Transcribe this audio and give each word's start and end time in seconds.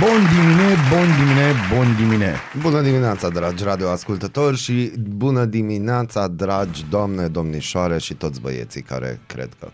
Bun 0.00 0.20
dimine, 0.32 0.68
bun 0.90 1.06
dimine, 1.18 1.52
bun 1.74 1.96
dimine. 1.96 2.34
Bună 2.62 2.80
dimineața, 2.80 3.28
dragi 3.28 3.64
radioascultători 3.64 4.56
și 4.56 4.92
bună 5.08 5.44
dimineața, 5.44 6.28
dragi 6.28 6.84
doamne, 6.90 7.26
domnișoare 7.26 7.98
și 7.98 8.14
toți 8.14 8.40
băieții 8.40 8.82
care 8.82 9.20
cred 9.26 9.48
că. 9.60 9.68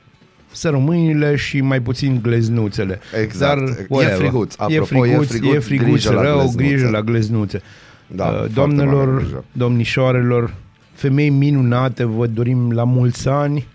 Să 0.53 0.69
rămâinile 0.69 1.37
și 1.37 1.61
mai 1.61 1.81
puțin 1.81 2.19
gleznuțele. 2.23 3.01
Exact. 3.23 3.59
Dar, 3.61 3.69
E 3.69 3.87
whatever. 3.89 4.17
friguț. 4.19 4.55
Apropo, 4.59 5.07
e 5.07 5.11
e 5.11 5.13
friguț, 5.13 5.29
friguț, 5.29 5.55
e 5.55 5.59
friguț 5.59 5.87
grijă 5.89 6.13
la 6.13 6.23
rău, 6.23 6.37
gleznuțe. 6.39 6.67
grijă 6.69 6.89
la 6.91 7.01
gleznuțe. 7.01 7.63
Da, 8.07 8.25
Uh, 8.25 8.31
foarte 8.31 8.53
Doamnelor, 8.55 9.07
mare 9.09 9.23
grijă. 9.23 9.45
domnișoarelor, 9.53 10.55
femei 10.93 11.29
minunate, 11.31 12.05
vă 12.05 12.27
dorim 12.27 12.71
la 12.73 12.85
mulți 12.85 13.29
ani. 13.29 13.67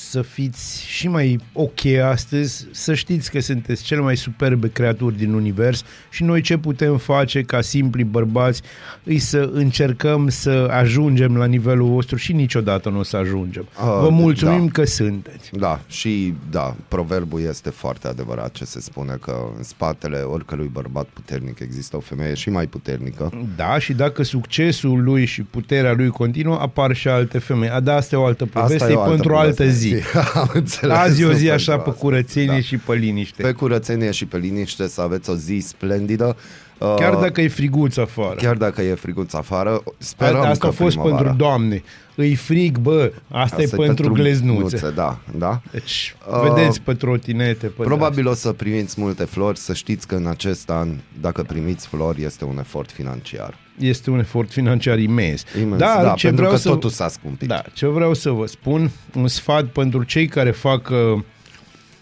Uh, 0.00 0.10
să 0.10 0.22
fiți 0.22 0.84
și 0.86 1.08
mai 1.08 1.40
ok 1.52 1.86
astăzi, 2.04 2.66
să 2.70 2.94
știți 2.94 3.30
că 3.30 3.40
sunteți 3.40 3.82
cele 3.82 4.00
mai 4.00 4.16
superbe 4.16 4.68
creaturi 4.68 5.16
din 5.16 5.32
univers 5.32 5.84
și 6.10 6.22
noi 6.22 6.40
ce 6.40 6.56
putem 6.56 6.96
face 6.96 7.42
ca 7.42 7.60
simpli 7.60 8.04
bărbați 8.04 8.62
îi 9.04 9.18
să 9.18 9.50
încercăm 9.52 10.28
să 10.28 10.68
ajungem 10.70 11.36
la 11.36 11.44
nivelul 11.44 11.88
vostru 11.88 12.16
și 12.16 12.32
niciodată 12.32 12.88
nu 12.88 12.98
o 12.98 13.02
să 13.02 13.16
ajungem. 13.16 13.68
Uh, 13.78 13.98
Vă 14.00 14.08
mulțumim 14.10 14.64
da. 14.64 14.70
că 14.72 14.84
sunteți. 14.84 15.50
Da, 15.52 15.80
și 15.86 16.34
da, 16.50 16.76
proverbul 16.88 17.40
este 17.40 17.70
foarte 17.70 18.08
adevărat 18.08 18.52
ce 18.52 18.64
se 18.64 18.80
spune 18.80 19.18
că 19.20 19.36
în 19.56 19.62
spatele 19.62 20.16
oricărui 20.18 20.70
bărbat 20.72 21.04
puternic 21.04 21.58
există 21.58 21.96
o 21.96 22.00
femeie 22.00 22.34
și 22.34 22.50
mai 22.50 22.66
puternică. 22.66 23.32
Da, 23.56 23.78
și 23.78 23.92
dacă 23.92 24.22
succesul 24.22 25.02
lui 25.02 25.24
și 25.24 25.42
puterea 25.42 25.92
lui 25.92 26.08
continuă, 26.08 26.58
apar 26.60 26.94
și 26.94 27.08
alte 27.08 27.38
femei. 27.38 27.68
A, 27.68 27.80
da, 27.80 27.94
asta 27.94 28.16
e 28.16 28.18
o 28.18 28.24
altă 28.24 28.46
poveste, 28.46 28.88
e 28.88 28.92
e 28.92 28.94
o 28.94 29.00
altă 29.00 29.12
pentru 29.14 29.32
o 29.32 29.36
altă 29.36 29.62
poveste. 29.62 29.89
Zi. 29.96 30.02
Am 30.34 30.50
înțeles, 30.54 30.96
Azi 30.96 31.22
e 31.22 31.24
o 31.24 31.28
nu 31.28 31.34
zi 31.34 31.46
pentru 31.46 31.54
așa 31.72 31.78
pe 31.82 31.88
asta. 31.90 32.00
curățenie 32.00 32.46
Da. 32.46 32.60
și 32.60 32.76
pe 32.76 32.94
liniște. 32.94 33.42
Pe 33.42 33.52
curățenie 33.52 34.10
și 34.10 34.26
pe 34.26 34.36
liniște 34.38 34.88
să 34.88 35.00
aveți 35.00 35.30
o 35.30 35.34
zi 35.34 35.58
splendidă. 35.66 36.36
Uh, 36.78 36.94
Chiar 36.96 37.14
dacă 37.14 37.40
e 37.40 37.48
friguț 37.48 37.96
afară. 37.96 38.34
chiar 38.34 38.56
dacă 38.56 38.82
e 38.82 38.94
friguț 38.94 39.32
afară, 39.32 39.82
sperăm 39.98 40.36
Asta, 40.36 40.48
asta 40.48 40.58
că 40.60 40.66
a 40.66 40.70
fost 40.76 40.96
primăvara. 40.96 41.16
pentru 41.22 41.36
doamne. 41.44 41.82
Îi 42.14 42.34
frig, 42.34 42.78
bă, 42.78 43.12
asta, 43.28 43.56
Asta 43.56 43.62
e 43.62 43.86
pentru 43.86 44.12
gleznuțe. 44.12 44.90
Da, 44.94 45.18
da. 45.38 45.60
Deci, 45.70 46.14
Uh, 46.30 46.50
vedeți 46.54 46.80
pe 46.80 46.94
trotinete, 46.94 47.66
pe 47.66 47.82
Probabil 47.82 48.26
o 48.28 48.34
să 48.34 48.52
primiți 48.52 49.00
multe 49.00 49.24
flori, 49.24 49.58
să 49.58 49.74
știți 49.74 50.06
că 50.06 50.14
în 50.14 50.26
acest 50.26 50.70
an, 50.70 50.88
dacă 51.20 51.42
primiți 51.42 51.86
flori, 51.86 52.24
este 52.24 52.44
un 52.44 52.58
efort 52.58 52.90
financiar. 52.90 53.54
Este 53.80 54.10
un 54.10 54.18
efort 54.18 54.50
financiar 54.50 54.98
imens. 54.98 55.44
Imens, 55.60 55.80
Dar 55.80 56.02
da, 56.02 56.12
ce 56.16 56.26
pentru 56.26 56.44
vreau 56.44 56.50
că 56.50 56.60
să... 56.60 56.68
totul 56.68 56.90
s-a 56.90 57.08
scumpit. 57.08 57.48
Da, 57.48 57.62
ce 57.72 57.86
vreau 57.86 58.14
să 58.14 58.30
vă 58.30 58.46
spun, 58.46 58.90
un 59.14 59.28
sfat 59.28 59.64
pentru 59.64 60.02
cei 60.02 60.26
care 60.26 60.50
fac 60.50 60.88
uh, 60.88 61.22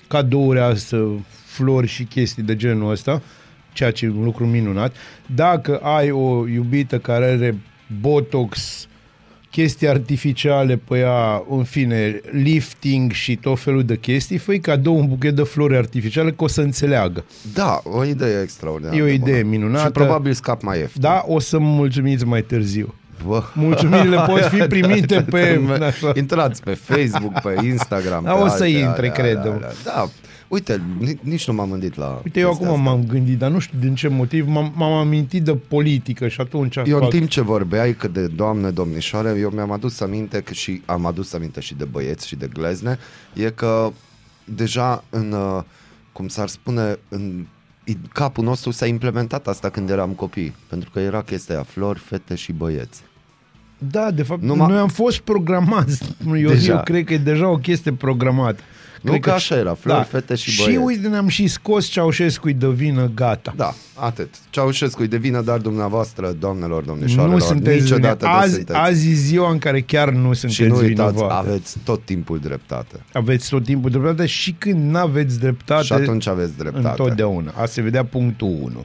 cadouri 0.09 0.61
astea, 0.61 0.99
flori 1.45 1.87
și 1.87 2.05
chestii 2.05 2.43
de 2.43 2.56
genul 2.56 2.91
ăsta, 2.91 3.23
ceea 3.73 3.91
ce 3.91 4.05
e 4.05 4.09
un 4.09 4.25
lucru 4.25 4.47
minunat. 4.47 4.95
Dacă 5.27 5.77
ai 5.77 6.11
o 6.11 6.49
iubită 6.49 6.99
care 6.99 7.25
are 7.25 7.59
botox, 8.01 8.87
chestii 9.50 9.88
artificiale 9.88 10.80
pe 10.88 10.98
ea, 10.98 11.42
în 11.50 11.64
fine, 11.64 12.20
lifting 12.30 13.12
și 13.12 13.36
tot 13.36 13.60
felul 13.60 13.84
de 13.84 13.97
chestii, 13.97 14.38
fă 14.38 14.53
cadou 14.53 14.97
un 14.98 15.09
buchet 15.09 15.34
de 15.34 15.42
flori 15.42 15.76
artificiale 15.76 16.31
că 16.31 16.44
o 16.44 16.47
să 16.47 16.60
înțeleagă. 16.60 17.25
Da, 17.54 17.81
o 17.84 18.04
idee 18.04 18.41
extraordinară. 18.42 18.97
E 18.97 19.03
o 19.03 19.04
de 19.04 19.12
idee 19.12 19.42
bună. 19.42 19.56
minunată. 19.56 19.84
Și 19.84 19.91
probabil 19.91 20.32
scap 20.32 20.62
mai 20.62 20.78
ieftin. 20.78 21.00
Da, 21.00 21.25
o 21.26 21.38
să 21.38 21.58
mă 21.58 21.69
mulțumiți 21.69 22.25
mai 22.25 22.42
târziu. 22.42 22.94
Bă. 23.26 23.42
Mulțumirile 23.54 24.16
pot 24.26 24.42
fi 24.42 24.56
primite 24.76 25.26
pe... 25.31 25.60
așa. 25.87 26.12
Intrați 26.16 26.62
pe 26.62 26.75
Facebook, 26.75 27.41
pe 27.41 27.54
Instagram. 27.66 28.25
Da, 28.25 28.32
pe 28.32 28.42
o 28.42 28.47
să 28.47 28.53
alte, 28.53 28.66
intre, 28.69 29.08
alea, 29.08 29.12
cred-o. 29.12 29.41
alea, 29.41 29.54
alea. 29.54 29.72
Da, 29.84 30.08
uite, 30.48 30.82
ni- 30.98 31.19
nici 31.22 31.47
nu 31.47 31.54
m-am 31.54 31.70
gândit 31.70 31.97
la 31.97 32.20
Uite, 32.25 32.41
eu 32.41 32.48
chestia 32.48 32.66
acum 32.69 32.78
asta. 32.81 32.91
m-am 32.91 33.04
gândit, 33.06 33.38
dar 33.38 33.50
nu 33.50 33.59
știu 33.59 33.78
din 33.81 33.94
ce 33.94 34.09
motiv, 34.09 34.47
m-am, 34.48 34.72
m-am 34.76 34.92
amintit 34.92 35.42
de 35.42 35.54
politică 35.54 36.28
și 36.28 36.41
atunci 36.41 36.76
Eu 36.76 36.84
în 36.97 37.00
fac. 37.00 37.10
timp 37.10 37.28
ce 37.28 37.41
vorbeai 37.41 37.94
că 37.94 38.09
de 38.09 38.26
doamne, 38.26 38.70
domnișoare, 38.70 39.37
eu 39.38 39.50
mi-am 39.50 39.70
adus 39.70 40.00
aminte 40.00 40.41
că 40.41 40.53
și 40.53 40.82
am 40.87 41.06
adus 41.06 41.32
aminte 41.32 41.60
și 41.60 41.75
de 41.75 41.84
băieți 41.84 42.26
și 42.26 42.37
de 42.37 42.50
glezne, 42.53 42.98
e 43.34 43.50
că 43.50 43.92
deja 44.44 45.04
în, 45.10 45.32
uh, 45.32 45.62
cum 46.12 46.28
s-ar 46.28 46.48
spune, 46.48 46.98
în 47.08 47.44
i- 47.84 47.97
capul 48.12 48.44
nostru 48.44 48.70
s-a 48.70 48.87
implementat 48.87 49.47
asta 49.48 49.69
când 49.70 49.91
eram 49.91 50.10
copii, 50.10 50.54
pentru 50.69 50.91
că 50.91 51.00
era 51.00 51.22
chestia 51.22 51.54
aia, 51.54 51.64
flori, 51.64 51.98
fete 51.98 52.34
și 52.34 52.53
băieți. 52.53 53.00
Da, 53.91 54.10
de 54.10 54.22
fapt, 54.22 54.42
Numai- 54.42 54.69
noi 54.69 54.78
am 54.78 54.88
fost 54.88 55.19
programați. 55.19 56.03
Eu, 56.37 56.48
Deja. 56.48 56.72
eu 56.72 56.81
cred 56.82 57.04
că 57.04 57.12
e 57.12 57.19
deja 57.19 57.48
o 57.48 57.56
chestie 57.56 57.92
programată. 57.92 58.60
Nu 59.03 59.10
Cred 59.10 59.22
că 59.22 59.31
așa 59.31 59.54
era, 59.56 59.75
flori, 59.75 60.04
fete 60.04 60.34
și 60.34 60.50
Și 60.50 60.62
băieți. 60.64 60.82
uite, 60.82 61.09
ne-am 61.09 61.28
și 61.28 61.47
scos 61.47 61.86
Ceaușescu-i 61.86 62.53
de 62.54 62.69
vină, 62.69 63.10
gata. 63.14 63.53
Da, 63.56 63.75
atât. 63.94 64.28
Ceaușescu, 64.50 65.04
de 65.06 65.16
vină, 65.16 65.41
dar 65.41 65.59
dumneavoastră, 65.59 66.32
doamnelor, 66.41 66.82
domnișoarelor, 66.82 67.38
nu 67.38 67.44
sunteți 67.44 67.82
niciodată 67.82 68.16
vine. 68.19 68.31
nu 68.32 68.37
Azi, 68.38 68.54
sunteți. 68.54 68.78
azi 68.78 69.10
e 69.10 69.14
ziua 69.14 69.50
în 69.50 69.58
care 69.58 69.81
chiar 69.81 70.10
nu 70.10 70.32
sunteți 70.32 70.54
și 70.54 70.62
nu 70.62 70.76
uitați, 70.76 71.12
vinovate. 71.14 71.48
aveți 71.48 71.76
tot 71.84 72.04
timpul 72.04 72.38
dreptate. 72.38 73.00
aveți 73.12 73.48
tot 73.48 73.64
timpul 73.64 73.91
dreptate 73.91 74.26
și 74.26 74.53
când 74.58 74.91
n-aveți 74.91 75.38
dreptate, 75.38 75.84
Și 75.84 75.92
atunci 75.92 76.26
aveți 76.26 76.56
dreptate. 76.56 76.88
întotdeauna. 76.88 77.53
A 77.56 77.64
se 77.66 77.81
vedea 77.81 78.04
punctul 78.04 78.48
1. 78.62 78.84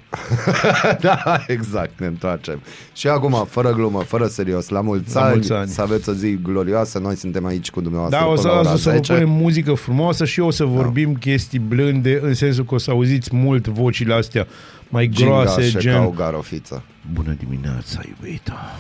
da, 1.02 1.44
exact, 1.48 2.00
ne 2.00 2.06
întoarcem. 2.06 2.62
Și 2.94 3.08
acum, 3.08 3.46
fără 3.50 3.74
glumă, 3.74 4.00
fără 4.00 4.28
serios, 4.28 4.70
la 4.70 4.82
mulți, 4.82 5.16
La 5.16 5.22
ani, 5.22 5.32
mulți 5.34 5.52
ani. 5.52 5.70
să 5.70 5.82
aveți 5.82 6.10
o 6.10 6.14
zi 6.14 6.38
glorioasă, 6.44 7.00
noi 7.00 7.16
suntem 7.16 7.46
aici 7.46 7.70
cu 7.70 7.82
dumneavoastră 7.82 8.20
Da, 8.20 8.26
o 8.26 8.30
până 8.30 8.42
să 8.42 8.48
la 8.48 8.54
ora 8.60 8.70
las 8.72 8.82
să 8.82 8.90
vă 8.90 8.96
10. 8.96 9.14
punem 9.14 9.30
muzică 9.30 9.74
frumoasă 9.74 10.03
și 10.26 10.40
eu 10.40 10.46
o 10.46 10.52
să 10.52 10.64
vorbim 10.64 11.14
chestii 11.14 11.60
blânde, 11.60 12.20
în 12.22 12.34
sensul 12.34 12.66
că 12.66 12.74
o 12.74 12.78
să 12.78 12.92
auziți 12.92 13.36
mult 13.36 13.68
vocile 13.68 14.14
astea 14.14 14.48
mai 14.90 15.08
groase, 15.08 15.62
Gingașe 15.62 15.80
gen... 15.80 15.94
ca 15.94 16.06
o 16.06 16.10
garofiță. 16.10 16.84
Bună 17.14 17.36
dimineața, 17.40 18.02
iubita! 18.08 18.78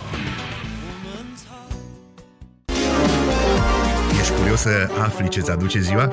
Ești 4.20 4.34
curios 4.34 4.60
să 4.60 4.90
afli 5.02 5.28
ce-ți 5.28 5.52
aduce 5.52 5.80
ziua? 5.80 6.12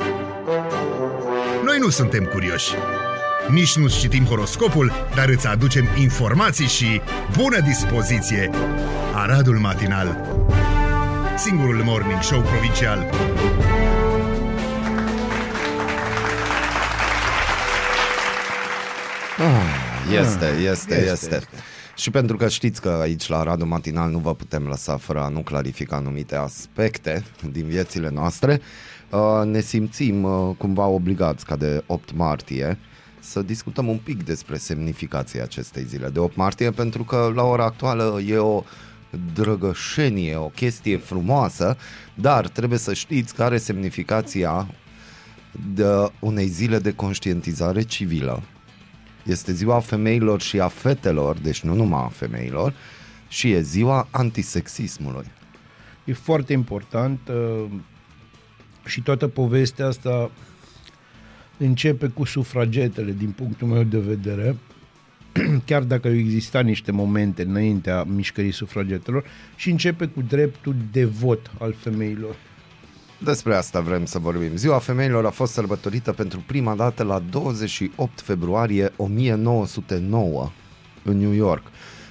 Noi 1.65 1.78
nu 1.81 1.88
suntem 1.88 2.25
curioși. 2.25 2.71
Nici 3.50 3.77
nu 3.77 3.88
citim 3.88 4.25
horoscopul, 4.25 4.92
dar 5.15 5.28
îți 5.28 5.47
aducem 5.47 5.84
informații 6.00 6.66
și 6.66 7.00
bună 7.37 7.60
dispoziție. 7.60 8.50
Aradul 9.15 9.59
Matinal 9.59 10.38
Singurul 11.37 11.82
morning 11.84 12.22
show 12.22 12.41
provincial 12.41 13.10
Este, 20.12 20.47
este, 20.47 20.65
este, 20.71 20.94
este. 20.94 21.34
este. 21.34 21.47
Și 21.97 22.10
pentru 22.10 22.37
că 22.37 22.48
știți 22.48 22.81
că 22.81 22.88
aici 22.88 23.28
la 23.28 23.43
Radu 23.43 23.66
Matinal 23.66 24.10
nu 24.10 24.19
vă 24.19 24.34
putem 24.34 24.66
lăsa 24.66 24.97
fără 24.97 25.21
a 25.21 25.28
nu 25.28 25.41
clarifica 25.41 25.97
anumite 25.97 26.37
aspecte 26.37 27.25
din 27.53 27.66
viețile 27.66 28.10
noastre, 28.10 28.60
uh, 29.10 29.44
ne 29.44 29.60
simțim 29.60 30.22
uh, 30.22 30.54
cumva 30.59 30.87
obligați 30.87 31.44
ca 31.44 31.56
de 31.56 31.82
8 31.87 32.12
martie 32.15 32.78
să 33.21 33.43
discutăm 33.43 33.88
un 33.88 33.97
pic 33.97 34.25
despre 34.25 34.56
semnificația 34.56 35.43
acestei 35.43 35.84
zile 35.84 36.09
de 36.09 36.19
8 36.19 36.37
martie, 36.37 36.71
pentru 36.71 37.04
că 37.04 37.32
la 37.34 37.42
ora 37.42 37.65
actuală 37.65 38.21
e 38.27 38.36
o 38.36 38.62
drăgășenie, 39.34 40.36
o 40.36 40.47
chestie 40.47 40.97
frumoasă, 40.97 41.77
dar 42.15 42.48
trebuie 42.48 42.78
să 42.78 42.95
știți 42.95 43.34
că 43.34 43.42
are 43.42 43.59
semnificația 43.59 44.66
de 45.74 45.84
unei 46.18 46.47
zile 46.47 46.78
de 46.78 46.92
conștientizare 46.92 47.83
civilă. 47.83 48.42
Este 49.25 49.53
ziua 49.53 49.81
femeilor 49.81 50.41
și 50.41 50.61
a 50.61 50.69
fetelor, 50.69 51.39
deci 51.39 51.61
nu 51.61 51.75
numai 51.75 52.03
a 52.05 52.09
femeilor, 52.09 52.75
și 53.28 53.51
e 53.51 53.61
ziua 53.61 54.09
antisexismului. 54.11 55.27
E 56.05 56.13
foarte 56.13 56.53
important 56.53 57.21
uh, 57.28 57.65
și 58.84 59.03
toată 59.03 59.28
povestea 59.28 59.87
asta 59.87 60.31
începe 61.57 62.07
cu 62.07 62.25
sufragetele, 62.25 63.15
din 63.19 63.31
punctul 63.31 63.69
meu 63.69 63.83
de 63.83 63.99
vedere, 63.99 64.57
chiar 65.67 65.83
dacă 65.83 66.09
au 66.09 66.15
existat 66.15 66.65
niște 66.65 66.93
momente 66.93 67.43
înaintea 67.43 68.05
mișcării 68.05 68.53
sufragetelor, 68.53 69.25
și 69.57 69.71
începe 69.71 70.07
cu 70.07 70.22
dreptul 70.22 70.75
de 70.93 71.05
vot 71.05 71.51
al 71.59 71.72
femeilor. 71.72 72.37
Despre 73.25 73.55
asta 73.55 73.81
vrem 73.81 74.05
să 74.05 74.19
vorbim. 74.19 74.57
Ziua 74.57 74.78
femeilor 74.78 75.27
a 75.27 75.31
fost 75.31 75.53
sărbătorită 75.53 76.13
pentru 76.13 76.43
prima 76.47 76.75
dată 76.75 77.03
la 77.03 77.22
28 77.31 78.21
februarie 78.21 78.93
1909 78.97 80.51
în 81.03 81.19
New 81.19 81.33
York. 81.33 81.63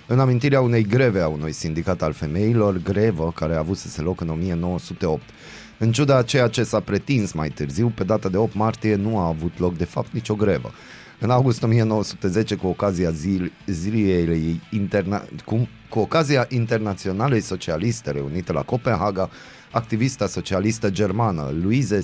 în 0.08 0.20
amintirea 0.20 0.62
unei 0.62 0.84
greve 0.84 1.22
a 1.22 1.28
unui 1.28 1.52
sindicat 1.52 2.02
al 2.02 2.14
femeilor, 2.14 2.78
grevă 2.78 3.32
care 3.36 3.56
a 3.56 3.60
avut 3.60 3.78
să 3.78 3.88
se 3.88 4.02
loc 4.02 4.22
în 4.22 4.30
1908. 4.30 5.22
În 5.78 5.92
ciuda 5.92 6.18
a 6.18 6.24
ceea 6.24 6.48
ce 6.48 6.64
s-a 6.64 6.80
pretins 6.80 7.32
mai 7.32 7.50
târziu, 7.50 7.92
pe 7.96 8.04
data 8.04 8.30
de 8.30 8.38
8 8.38 8.54
martie 8.54 8.96
nu 8.96 9.18
a 9.18 9.28
avut 9.28 9.60
loc 9.60 9.78
de 9.78 9.86
fapt 9.86 10.14
nicio 10.14 10.36
grevă. 10.36 10.72
În 11.20 11.30
august 11.30 11.64
1910, 11.64 12.56
cu 12.56 12.68
ocazia 12.68 13.12
zil, 13.12 13.52
zilei 13.66 14.62
interna, 14.72 15.24
cu, 15.46 15.70
cu 15.90 16.00
ocazia 16.00 16.46
Internaționalei 16.50 17.42
Socialiste 17.42 18.12
reunite 18.12 18.52
la 18.52 18.62
Copenhaga, 18.62 19.30
activista 19.72 20.28
socialistă 20.28 20.90
germană 20.90 21.54
Luise 21.64 22.04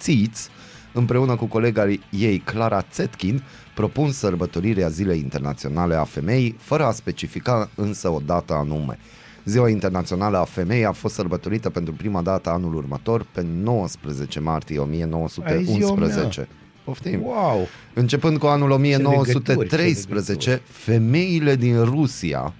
Zitz, 0.00 0.48
împreună 0.92 1.36
cu 1.36 1.46
colega 1.46 1.86
ei 2.10 2.38
Clara 2.38 2.84
Zetkin, 2.92 3.42
propun 3.74 4.10
sărbătorirea 4.10 4.88
Zilei 4.88 5.18
Internaționale 5.18 5.94
a 5.94 6.04
Femeii, 6.04 6.56
fără 6.58 6.84
a 6.84 6.90
specifica 6.90 7.70
însă 7.74 8.08
o 8.08 8.20
dată 8.26 8.52
anume. 8.52 8.98
Ziua 9.44 9.68
Internațională 9.68 10.38
a 10.38 10.44
Femeii 10.44 10.84
a 10.84 10.92
fost 10.92 11.14
sărbătorită 11.14 11.70
pentru 11.70 11.92
prima 11.92 12.22
dată 12.22 12.50
anul 12.50 12.74
următor, 12.74 13.26
pe 13.32 13.46
19 13.62 14.40
martie 14.40 14.78
1911. 14.78 16.48
Poftim. 16.84 17.22
Wow! 17.22 17.66
Începând 17.94 18.38
cu 18.38 18.46
anul 18.46 18.68
legături, 18.68 19.06
1913, 19.06 20.62
femeile 20.64 21.56
din 21.56 21.84
Rusia 21.84 22.54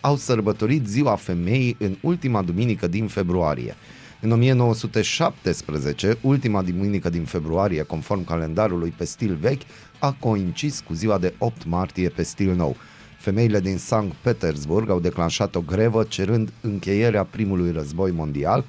au 0.00 0.16
sărbătorit 0.16 0.86
Ziua 0.86 1.14
Femeii 1.14 1.76
în 1.78 1.96
ultima 2.00 2.42
duminică 2.42 2.86
din 2.86 3.06
februarie. 3.06 3.74
În 4.20 4.30
1917, 4.30 6.18
ultima 6.20 6.62
duminică 6.62 7.10
din 7.10 7.24
februarie, 7.24 7.82
conform 7.82 8.24
calendarului 8.24 8.94
pe 8.96 9.04
stil 9.04 9.38
vechi, 9.40 9.62
a 9.98 10.16
coincis 10.20 10.80
cu 10.80 10.92
ziua 10.92 11.18
de 11.18 11.34
8 11.38 11.64
martie 11.64 12.08
pe 12.08 12.22
stil 12.22 12.54
nou. 12.54 12.76
Femeile 13.18 13.60
din 13.60 13.76
Sankt 13.76 14.14
Petersburg 14.14 14.90
au 14.90 15.00
declanșat 15.00 15.54
o 15.54 15.60
grevă 15.60 16.04
cerând 16.04 16.52
încheierea 16.60 17.24
primului 17.24 17.72
război 17.72 18.10
mondial, 18.10 18.64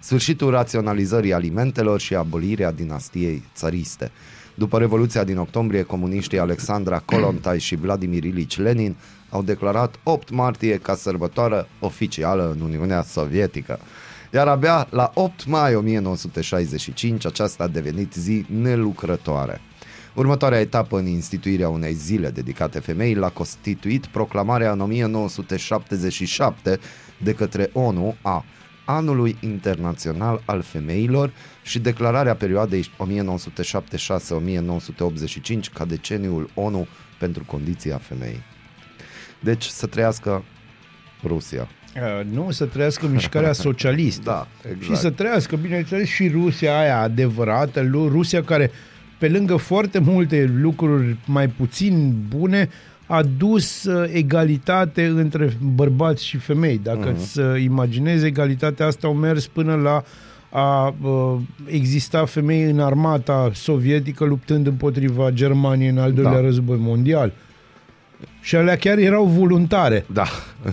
sfârșitul 0.00 0.50
raționalizării 0.50 1.32
alimentelor 1.32 2.00
și 2.00 2.14
abolirea 2.14 2.72
dinastiei 2.72 3.42
țăriste. 3.54 4.10
După 4.54 4.78
Revoluția 4.78 5.24
din 5.24 5.38
octombrie, 5.38 5.82
comuniștii 5.82 6.38
Alexandra 6.38 6.98
Kolontai 6.98 7.60
și 7.60 7.76
Vladimir 7.76 8.24
Ilici 8.24 8.58
Lenin 8.58 8.96
au 9.30 9.42
declarat 9.42 9.98
8 10.02 10.30
martie 10.30 10.78
ca 10.78 10.94
sărbătoare 10.94 11.66
oficială 11.80 12.50
în 12.50 12.60
Uniunea 12.60 13.02
Sovietică. 13.02 13.78
Iar 14.32 14.48
abia 14.48 14.86
la 14.90 15.10
8 15.14 15.46
mai 15.46 15.74
1965 15.74 17.26
aceasta 17.26 17.64
a 17.64 17.68
devenit 17.68 18.12
zi 18.12 18.44
nelucrătoare. 18.60 19.60
Următoarea 20.14 20.60
etapă 20.60 20.98
în 20.98 21.06
instituirea 21.06 21.68
unei 21.68 21.92
zile 21.92 22.30
dedicate 22.30 22.78
femeii 22.78 23.14
l-a 23.14 23.28
constituit 23.28 24.06
proclamarea 24.06 24.72
în 24.72 24.80
1977 24.80 26.78
de 27.22 27.34
către 27.34 27.70
ONU 27.72 28.14
a 28.22 28.44
Anului 28.84 29.36
Internațional 29.40 30.42
al 30.44 30.62
Femeilor 30.62 31.32
și 31.62 31.78
declararea 31.78 32.34
perioadei 32.34 32.84
1976-1985 32.84 32.88
ca 35.74 35.84
deceniul 35.84 36.50
ONU 36.54 36.86
pentru 37.18 37.44
condiția 37.46 37.98
femeii. 37.98 38.42
Deci 39.40 39.64
să 39.64 39.86
trăiască 39.86 40.44
Rusia. 41.24 41.68
Uh, 41.96 42.26
nu, 42.34 42.50
să 42.50 42.64
trăiască 42.64 43.06
mișcarea 43.06 43.52
socialistă. 43.68 44.22
Da, 44.24 44.46
exact. 44.70 44.82
Și 44.84 44.96
să 44.96 45.10
trăiască, 45.10 45.56
bineînțeles, 45.56 46.08
și 46.08 46.28
Rusia 46.28 46.78
aia 46.78 47.00
adevărată, 47.00 47.82
Lu- 47.82 48.08
Rusia 48.08 48.42
care, 48.42 48.70
pe 49.18 49.28
lângă 49.28 49.56
foarte 49.56 49.98
multe 49.98 50.50
lucruri 50.60 51.16
mai 51.26 51.48
puțin 51.48 52.14
bune, 52.28 52.68
a 53.06 53.22
dus 53.22 53.84
uh, 53.84 54.10
egalitate 54.12 55.06
între 55.06 55.52
bărbați 55.74 56.26
și 56.26 56.36
femei. 56.36 56.80
Dacă 56.82 56.98
Mhm. 56.98 57.14
uh-huh. 57.14 57.26
să 57.30 57.56
imaginezi, 57.62 58.26
egalitatea 58.26 58.86
asta 58.86 59.06
au 59.06 59.14
mers 59.14 59.46
până 59.46 59.74
la 59.74 60.02
a 60.50 60.94
uh, 61.02 61.36
exista 61.66 62.24
femei 62.24 62.62
în 62.62 62.80
armata 62.80 63.50
sovietică 63.54 64.24
luptând 64.24 64.66
împotriva 64.66 65.30
Germaniei 65.30 65.88
în 65.90 65.98
al 65.98 66.12
doilea 66.12 66.32
Da. 66.32 66.40
război 66.40 66.76
mondial. 66.80 67.32
Și 68.46 68.56
alea 68.56 68.76
chiar 68.76 68.98
erau 68.98 69.24
voluntare. 69.24 70.04
Da, 70.12 70.26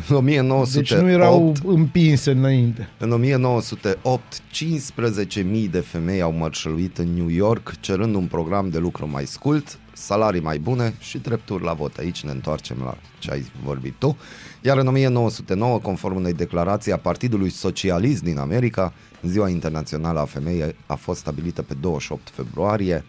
în 0.10 0.16
1908, 0.16 0.74
Deci 0.74 0.94
nu 0.94 1.10
erau 1.10 1.54
împinse 1.66 2.32
înainte. 2.32 2.90
În 2.98 3.12
1908, 3.12 4.42
15.000 4.42 5.70
de 5.72 5.80
femei 5.80 6.22
au 6.22 6.32
mărșăluit 6.32 6.98
în 6.98 7.14
New 7.14 7.30
York 7.30 7.74
cerând 7.80 8.16
un 8.16 8.26
program 8.26 8.70
de 8.70 8.78
lucru 8.78 9.10
mai 9.12 9.26
scurt, 9.26 9.80
salarii 9.94 10.42
mai 10.42 10.58
bune 10.58 10.94
și 11.00 11.18
drepturi 11.18 11.64
la 11.64 11.74
vot. 11.74 11.98
Aici 11.98 12.24
ne 12.24 12.32
întoarcem 12.32 12.78
la 12.84 12.98
ce 13.20 13.32
ai 13.32 13.52
vorbit 13.64 13.94
tu. 13.98 14.18
Iar 14.62 14.78
în 14.78 14.88
1909, 14.88 15.80
conform 15.80 16.16
unei 16.16 16.34
declarații 16.34 16.92
a 16.92 16.98
Partidului 16.98 17.50
Socialist 17.50 18.24
din 18.24 18.38
America, 18.38 18.94
Ziua 19.22 19.50
Internațională 19.50 20.20
a 20.20 20.26
Femeii 20.26 20.76
a 20.86 20.96
fost 20.96 21.20
stabilită 21.20 21.62
pe 21.62 21.74
28 21.82 22.30
februarie, 22.34 23.04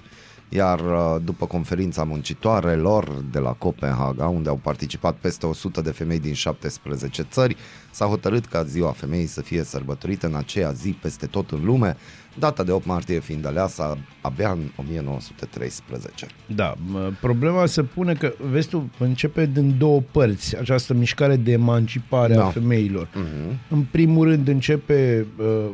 iar 0.54 0.80
uh, 0.80 1.16
după 1.24 1.46
conferința 1.46 2.04
muncitoarelor 2.04 3.24
de 3.32 3.38
la 3.38 3.50
Copenhaga, 3.52 4.26
unde 4.26 4.48
au 4.48 4.58
participat 4.62 5.14
peste 5.14 5.46
100 5.46 5.80
de 5.80 5.90
femei 5.90 6.18
din 6.20 6.32
17 6.32 7.22
țări, 7.22 7.56
s-a 7.90 8.06
hotărât 8.06 8.46
ca 8.46 8.62
ziua 8.62 8.90
femeii 8.90 9.26
să 9.26 9.40
fie 9.42 9.62
sărbătorită 9.62 10.26
în 10.26 10.34
aceea 10.34 10.70
zi 10.72 10.90
peste 11.02 11.26
tot 11.26 11.50
în 11.50 11.64
lume, 11.64 11.96
data 12.38 12.62
de 12.62 12.70
8 12.72 12.86
martie 12.86 13.20
fiind 13.20 13.46
aleasă 13.46 13.98
abia 14.20 14.50
în 14.50 14.58
1913. 14.76 16.26
Da, 16.46 16.74
mă, 16.86 17.10
problema 17.20 17.66
se 17.66 17.82
pune 17.82 18.14
că, 18.14 18.32
vezi 18.50 18.68
tu, 18.68 18.90
începe 18.98 19.46
din 19.46 19.74
două 19.78 20.00
părți 20.10 20.56
această 20.58 20.94
mișcare 20.94 21.36
de 21.36 21.52
emancipare 21.52 22.34
Da. 22.34 22.44
a 22.44 22.48
femeilor. 22.48 23.08
Mhm. 23.14 23.58
În 23.70 23.86
primul 23.90 24.26
rând 24.28 24.48
începe, 24.48 25.26
uh, 25.38 25.70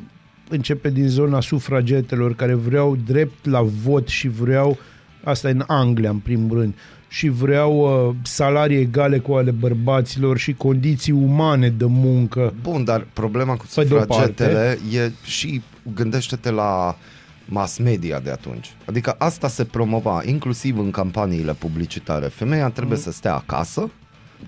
începe 0.52 0.90
din 0.90 1.08
zona 1.08 1.40
sufragetelor 1.40 2.34
care 2.34 2.54
vreau 2.54 2.96
drept 3.06 3.46
la 3.46 3.62
vot 3.62 4.08
și 4.08 4.28
vreau, 4.28 4.78
asta 5.24 5.48
în 5.48 5.64
Anglia 5.66 6.10
în 6.10 6.18
primul 6.18 6.58
rând, 6.58 6.74
și 7.08 7.28
vreau 7.28 7.78
uh, 7.78 8.14
salarii 8.22 8.78
egale 8.78 9.18
cu 9.18 9.32
ale 9.32 9.50
bărbaților 9.50 10.38
și 10.38 10.52
condiții 10.52 11.12
umane 11.12 11.68
de 11.68 11.84
muncă. 11.84 12.54
Bun, 12.62 12.84
dar 12.84 13.06
problema 13.12 13.56
cu 13.56 13.64
Pe 13.74 13.84
de-o 13.84 13.98
sufragetele 13.98 14.78
e 14.92 15.10
și 15.24 15.62
gândește-te 15.94 16.50
la 16.50 16.96
mass 17.44 17.78
media 17.78 18.20
de 18.20 18.30
atunci. 18.30 18.74
Adică 18.84 19.14
asta 19.18 19.48
se 19.48 19.64
promova 19.64 20.22
inclusiv 20.24 20.78
în 20.78 20.90
campaniile 20.90 21.52
publicitare. 21.52 22.26
Femeia 22.26 22.68
trebuie 22.68 22.98
să 22.98 23.12
stea 23.12 23.34
acasă, 23.34 23.90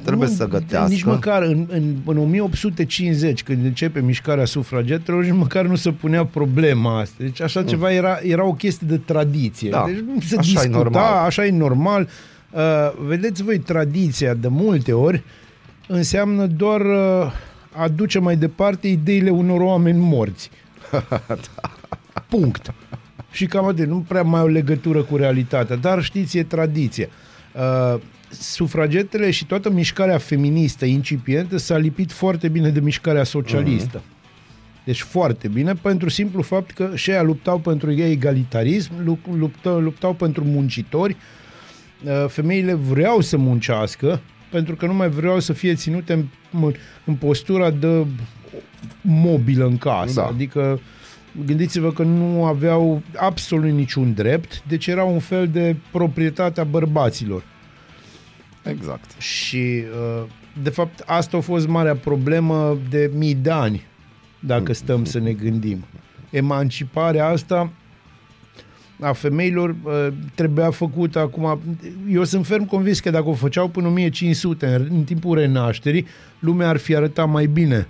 trebuie 0.05 0.29
Nu, 0.29 0.35
să 0.35 0.47
gătească. 0.47 0.93
Nici 0.93 1.03
măcar 1.03 1.43
în, 1.43 1.67
în, 1.69 1.95
în 2.05 2.19
1850, 2.19 3.43
când 3.43 3.65
începe 3.65 4.01
mișcarea 4.01 4.45
sufragetelor, 4.45 5.25
nici 5.25 5.33
măcar 5.35 5.67
nu 5.67 5.75
se 5.77 5.91
punea 5.91 6.25
problema 6.25 7.01
asta. 7.01 7.15
Deci 7.19 7.41
așa 7.41 7.63
ceva 7.63 7.93
era, 7.93 8.19
era 8.23 8.45
o 8.45 8.53
chestie 8.53 8.87
de 8.91 8.99
tradiție. 8.99 9.71
Da, 9.71 9.85
Deci 9.87 9.99
nu 10.15 10.21
se 10.21 10.37
așa 10.39 10.51
e 10.51 10.53
discuta, 10.55 10.77
normal. 10.79 11.25
așa 11.25 11.47
e 11.47 11.51
normal. 11.51 12.09
Uh, 12.51 12.61
vedeți 13.07 13.43
voi, 13.43 13.59
tradiția 13.59 14.35
de 14.35 14.49
multe 14.49 14.93
ori 14.93 15.23
înseamnă 15.87 16.47
doar 16.47 16.81
uh, 16.81 17.33
a 17.73 17.89
duce 17.89 18.19
mai 18.19 18.37
departe 18.37 18.89
ideile 18.89 19.31
unor 19.31 19.61
oameni 19.61 19.99
morți. 19.99 20.51
Punct. 22.29 22.75
Și 23.31 23.47
cam 23.47 23.67
atât. 23.67 23.87
Nu 23.87 24.05
prea 24.09 24.23
mai 24.23 24.41
au 24.41 24.49
legătură 24.49 25.03
cu 25.03 25.17
realitatea. 25.17 25.77
Dar 25.77 26.03
știți, 26.03 26.39
e 26.39 26.43
tradiție. 26.43 27.09
Uh, 27.55 28.01
sufragetele 28.33 29.31
și 29.31 29.47
toată 29.47 29.71
mișcarea 29.71 30.19
feministă 30.19 30.85
incipientă 30.85 31.57
s-a 31.57 31.77
lipit 31.77 32.13
foarte 32.13 32.49
bine 32.49 32.69
de 32.69 32.81
mișcarea 32.81 33.25
socialistă. 33.25 34.03
Deci 34.85 35.01
foarte 35.01 35.49
bine, 35.49 35.73
pentru 35.73 36.09
simplu 36.09 36.43
fapt 36.43 36.71
că 36.71 36.91
și 36.95 37.11
ea 37.11 37.23
luptau 37.23 37.59
pentru 37.59 37.93
egalitarism, 37.93 38.93
lu- 39.05 39.19
luptau, 39.37 39.81
luptau 39.81 40.15
pentru 40.15 40.45
muncitori, 40.45 41.17
Uh, 42.05 42.25
femeile 42.29 42.75
vreau 42.75 43.21
să 43.21 43.37
muncească, 43.37 44.21
pentru 44.51 44.77
că 44.77 44.87
nu 44.87 44.95
mai 44.95 45.09
vreau 45.09 45.41
să 45.41 45.53
fie 45.53 45.75
ținute 45.75 46.13
în, 46.13 46.25
în 47.05 47.15
postura 47.15 47.71
de 47.71 48.07
mobilă 49.01 49.67
în 49.67 49.79
casă. 49.79 50.21
Da. 50.21 50.27
Adică 50.27 50.81
gândiți-vă 51.47 51.93
că 51.93 52.03
nu 52.03 52.45
aveau 52.45 53.03
absolut 53.17 53.71
niciun 53.71 54.15
drept, 54.15 54.63
deci 54.69 54.87
era 54.87 55.05
un 55.05 55.19
fel 55.19 55.49
de 55.49 55.77
proprietate 55.91 56.61
a 56.61 56.65
bărbaților. 56.65 57.43
Exact. 58.65 59.21
Și, 59.21 59.83
uh, 60.17 60.25
de 60.63 60.71
fapt, 60.71 61.03
asta 61.07 61.37
a 61.37 61.41
fost 61.41 61.69
marea 61.69 61.97
problemă 61.97 62.79
de 62.91 63.11
mii 63.15 63.35
de 63.35 63.51
ani, 63.51 63.87
dacă 64.41 64.73
stăm 64.73 65.05
să 65.05 65.19
ne 65.19 65.33
gândim. 65.33 65.85
Emanciparea 66.31 67.27
asta 67.27 67.71
a 69.01 69.13
femeilor 69.13 69.77
uh, 69.83 70.09
trebuia 70.35 70.71
făcută 70.71 71.19
acum. 71.19 71.61
Eu 72.11 72.25
sunt 72.25 72.47
ferm 72.47 72.67
convins 72.67 73.01
că 73.01 73.11
dacă 73.11 73.29
o 73.29 73.35
făceau 73.35 73.69
până 73.69 73.89
1500, 73.89 74.67
în, 74.67 74.89
în 74.91 75.05
timpul 75.05 75.39
renașterii, 75.39 76.07
lumea 76.39 76.69
ar 76.69 76.77
fi 76.77 76.97
arătat 76.97 77.29
mai 77.29 77.47
bine. 77.47 77.89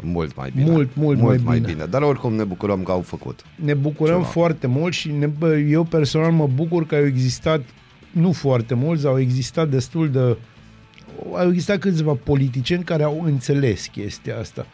Mult 0.00 0.36
mai 0.36 0.52
bine. 0.54 0.70
Mult, 0.70 0.88
mult 0.94 1.18
mult 1.18 1.20
mai 1.20 1.40
mai 1.44 1.58
bine. 1.58 1.72
bine. 1.72 1.86
Dar 1.86 2.02
oricum 2.02 2.34
ne 2.34 2.44
bucurăm 2.44 2.82
că 2.82 2.90
au 2.90 3.00
făcut. 3.00 3.44
Ne 3.54 3.74
bucurăm 3.74 4.16
Ceva. 4.16 4.28
foarte 4.28 4.66
mult 4.66 4.92
și 4.92 5.10
ne, 5.10 5.26
bă, 5.26 5.56
eu 5.56 5.84
personal 5.84 6.32
mă 6.32 6.46
bucur 6.54 6.86
că 6.86 6.94
au 6.94 7.06
existat, 7.06 7.60
nu 8.10 8.32
foarte 8.32 8.74
mulți, 8.74 9.06
au 9.06 9.20
existat 9.20 9.68
destul 9.68 10.10
de 10.10 10.36
au 11.32 11.48
existat 11.48 11.78
câțiva 11.78 12.12
politicieni 12.24 12.84
care 12.84 13.02
au 13.02 13.22
înțeles 13.24 13.86
chestia 13.86 14.38
asta. 14.38 14.66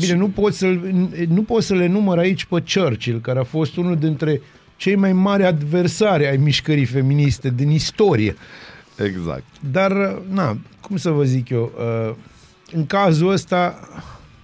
Bine, 0.00 0.14
nu 0.14 0.28
pot, 0.28 0.54
să 0.54 0.66
nu 1.28 1.42
pot 1.42 1.62
să 1.62 1.74
le 1.74 1.86
număr 1.86 2.18
aici 2.18 2.44
pe 2.44 2.62
Churchill, 2.74 3.20
care 3.20 3.38
a 3.38 3.44
fost 3.44 3.76
unul 3.76 3.96
dintre 3.96 4.40
cei 4.76 4.94
mai 4.94 5.12
mari 5.12 5.44
adversari 5.44 6.26
ai 6.26 6.36
mișcării 6.36 6.84
feministe 6.84 7.50
din 7.50 7.70
istorie. 7.70 8.36
Exact. 8.96 9.44
Dar, 9.70 9.92
na, 10.28 10.58
cum 10.80 10.96
să 10.96 11.10
vă 11.10 11.24
zic 11.24 11.48
eu, 11.48 11.72
uh, 12.08 12.14
în 12.72 12.86
cazul 12.86 13.30
ăsta, 13.30 13.88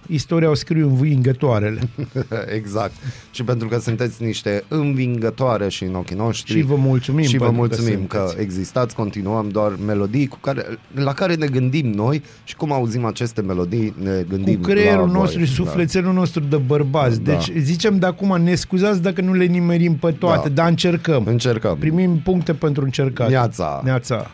istoria 0.09 0.49
o 0.49 0.53
scriu 0.53 0.87
învingătoarele. 0.87 1.79
exact. 2.57 2.91
Și 3.31 3.43
pentru 3.43 3.67
că 3.67 3.79
sunteți 3.79 4.23
niște 4.23 4.63
învingătoare 4.67 5.69
și 5.69 5.83
în 5.83 5.95
ochii 5.95 6.15
noștri. 6.15 6.53
Și 6.53 6.61
vă 6.61 6.75
mulțumim. 6.75 7.23
Și 7.25 7.37
vă 7.37 7.43
pentru 7.43 7.61
mulțumim 7.61 8.05
că, 8.07 8.15
sunteți. 8.17 8.35
că 8.35 8.41
existați, 8.41 8.95
continuăm 8.95 9.49
doar 9.49 9.75
melodii 9.85 10.27
cu 10.27 10.37
care, 10.41 10.65
la 10.93 11.13
care 11.13 11.35
ne 11.35 11.47
gândim 11.47 11.87
noi 11.91 12.21
și 12.43 12.55
cum 12.55 12.71
auzim 12.71 13.05
aceste 13.05 13.41
melodii 13.41 13.93
ne 14.03 14.25
gândim 14.29 14.55
Cu 14.55 14.61
creierul 14.61 15.05
la 15.07 15.11
nostru 15.13 15.37
voi. 15.37 15.47
și 15.47 15.53
sufletelul 15.53 16.13
nostru 16.13 16.43
de 16.43 16.55
bărbați. 16.57 17.21
Da. 17.21 17.31
Deci 17.31 17.51
zicem 17.57 17.99
de 17.99 18.05
acum, 18.05 18.41
ne 18.41 18.55
scuzați 18.55 19.01
dacă 19.01 19.21
nu 19.21 19.33
le 19.33 19.45
nimerim 19.45 19.95
pe 19.95 20.11
toate, 20.11 20.47
Da. 20.47 20.53
dar 20.53 20.69
încercăm. 20.69 21.23
Da. 21.23 21.31
Încercăm. 21.31 21.77
Primim 21.77 22.17
puncte 22.23 22.53
pentru 22.53 22.83
încercat. 22.83 23.29
Neața. 23.29 23.81
Neața. 23.83 24.31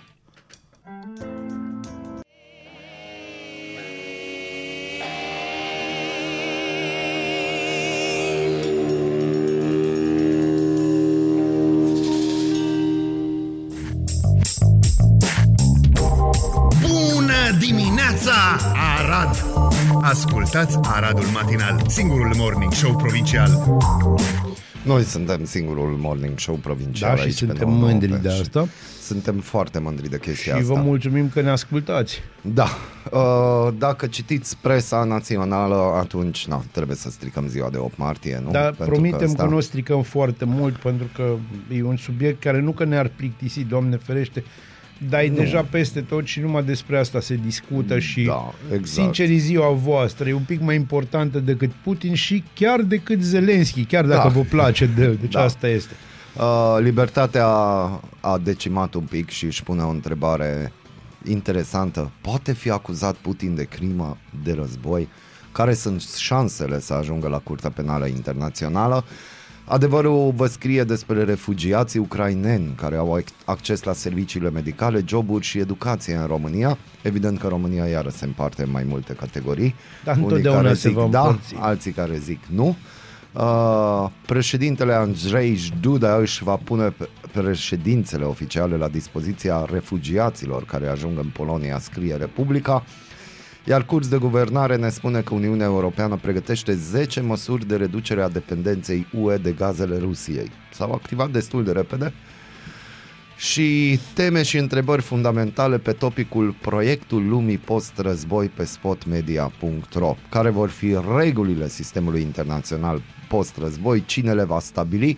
Aradul 20.93 21.25
Matinal, 21.33 21.81
singurul 21.87 22.33
morning 22.37 22.73
show 22.73 22.95
provincial. 22.95 23.79
Noi 24.85 25.03
suntem 25.03 25.45
singurul 25.45 25.97
morning 25.99 26.39
show 26.39 26.55
provincial 26.55 27.09
Da, 27.09 27.15
și 27.15 27.23
aici 27.23 27.39
pe 27.39 27.45
suntem 27.45 27.69
99 27.69 27.91
mândri 27.91 28.21
de 28.21 28.29
și 28.35 28.41
asta. 28.41 28.67
Suntem 29.01 29.35
foarte 29.39 29.79
mândri 29.79 30.09
de 30.09 30.19
chestia 30.19 30.53
Și 30.55 30.61
asta. 30.61 30.73
vă 30.73 30.79
mulțumim 30.79 31.29
că 31.29 31.41
ne 31.41 31.49
ascultați. 31.49 32.19
Da. 32.41 32.67
Uh, 33.11 33.73
dacă 33.77 34.07
citiți 34.07 34.57
presa 34.61 35.03
națională, 35.03 35.75
atunci 35.75 36.47
na, 36.47 36.63
trebuie 36.71 36.95
să 36.95 37.09
stricăm 37.09 37.47
ziua 37.47 37.69
de 37.69 37.77
8 37.77 37.97
martie, 37.97 38.41
nu? 38.43 38.51
Dar 38.51 38.63
Pentru 38.71 38.85
promitem 38.85 39.17
că, 39.17 39.23
asta- 39.25 39.45
nu 39.45 39.55
o 39.55 39.59
stricăm 39.59 40.01
foarte 40.01 40.45
mult 40.45 40.75
pentru 40.75 41.07
că 41.15 41.35
e 41.75 41.83
un 41.83 41.97
subiect 41.97 42.41
care 42.41 42.59
nu 42.59 42.71
că 42.71 42.83
ne-ar 42.85 43.11
plictisi, 43.15 43.63
Doamne 43.63 43.97
ferește, 43.97 44.43
dar 45.09 45.21
e 45.21 45.27
deja 45.29 45.61
peste 45.69 46.01
tot 46.01 46.25
și 46.25 46.39
numai 46.39 46.63
despre 46.63 46.97
asta 46.97 47.19
se 47.19 47.39
discută 47.45 47.99
și 47.99 48.23
Da, 48.23 48.53
exact. 48.71 48.87
sincer 48.87 49.29
e 49.29 49.35
ziua 49.37 49.69
voastră, 49.69 50.29
e 50.29 50.33
un 50.33 50.43
pic 50.45 50.61
mai 50.61 50.75
importantă 50.75 51.39
decât 51.39 51.71
Putin 51.83 52.13
și 52.13 52.43
chiar 52.53 52.81
decât 52.81 53.21
Zelenski, 53.21 53.83
chiar 53.85 54.05
dacă 54.05 54.27
Da. 54.27 54.33
vă 54.33 54.41
place 54.41 54.85
de 54.85 55.07
deci 55.07 55.31
Da. 55.31 55.41
asta 55.41 55.67
este. 55.67 55.93
Uh, 56.37 56.77
libertatea 56.81 57.45
a 58.19 58.37
decimat 58.43 58.93
un 58.93 59.03
pic 59.03 59.29
și 59.29 59.45
își 59.45 59.63
pune 59.63 59.81
o 59.81 59.89
întrebare 59.89 60.71
interesantă. 61.27 62.11
Poate 62.21 62.53
fi 62.53 62.69
acuzat 62.69 63.15
Putin 63.15 63.55
de 63.55 63.63
crimă 63.63 64.17
de 64.43 64.53
război? 64.53 65.07
Care 65.51 65.73
sunt 65.73 66.01
șansele 66.01 66.79
să 66.79 66.93
ajungă 66.93 67.27
la 67.27 67.37
Curtea 67.37 67.69
Penală 67.69 68.05
Internațională? 68.07 69.03
Adevărul 69.65 70.31
vă 70.35 70.47
scrie 70.47 70.83
despre 70.83 71.23
refugiații 71.23 71.99
ucraineni 71.99 72.73
care 72.75 72.95
au 72.95 73.19
ac- 73.21 73.45
acces 73.45 73.83
la 73.83 73.93
serviciile 73.93 74.49
medicale, 74.49 75.03
joburi 75.07 75.45
și 75.45 75.57
educație 75.59 76.15
în 76.15 76.25
România. 76.25 76.77
Evident 77.01 77.39
că 77.39 77.47
România 77.47 77.85
iară 77.85 78.09
se 78.09 78.25
împarte 78.25 78.63
în 78.63 78.71
mai 78.71 78.83
multe 78.87 79.13
categorii. 79.13 79.75
Dar 80.03 80.15
Unii 80.15 80.25
întotdeauna 80.27 80.61
care 80.61 80.73
se 80.73 80.87
zic 80.87 80.97
va 80.97 81.07
da, 81.07 81.19
împărți. 81.21 81.55
alții 81.59 81.91
care 81.91 82.17
zic 82.17 82.39
nu. 82.49 82.75
Uh, 83.33 84.09
președintele 84.25 84.93
Andrei 84.93 85.59
Duda 85.81 86.15
își 86.15 86.43
va 86.43 86.55
pune 86.55 86.89
pe- 86.89 87.09
președințele 87.31 88.23
oficiale 88.23 88.75
la 88.77 88.87
dispoziția 88.87 89.65
refugiaților 89.71 90.65
care 90.65 90.87
ajung 90.87 91.17
în 91.17 91.29
Polonia, 91.33 91.79
scrie 91.79 92.15
Republica. 92.15 92.83
Iar 93.65 93.85
curs 93.85 94.07
de 94.07 94.17
guvernare 94.17 94.75
ne 94.75 94.89
spune 94.89 95.21
că 95.21 95.33
Uniunea 95.33 95.65
Europeană 95.65 96.15
pregătește 96.21 96.73
10 96.73 97.21
măsuri 97.21 97.67
de 97.67 97.75
reducere 97.75 98.21
a 98.21 98.29
dependenței 98.29 99.07
UE 99.11 99.37
de 99.37 99.51
gazele 99.51 99.97
Rusiei. 99.97 100.51
S-au 100.71 100.91
activat 100.91 101.29
destul 101.29 101.63
de 101.63 101.71
repede 101.71 102.13
și 103.37 103.99
teme 104.13 104.43
și 104.43 104.57
întrebări 104.57 105.01
fundamentale 105.01 105.77
pe 105.77 105.91
topicul 105.91 106.55
proiectul 106.61 107.27
lumii 107.27 107.57
post-război 107.57 108.47
pe 108.47 108.63
spotmedia.ro 108.63 110.15
care 110.29 110.49
vor 110.49 110.69
fi 110.69 110.97
regulile 111.17 111.67
sistemului 111.67 112.21
internațional 112.21 113.01
post-război, 113.27 114.03
cine 114.05 114.33
le 114.33 114.43
va 114.43 114.59
stabili, 114.59 115.17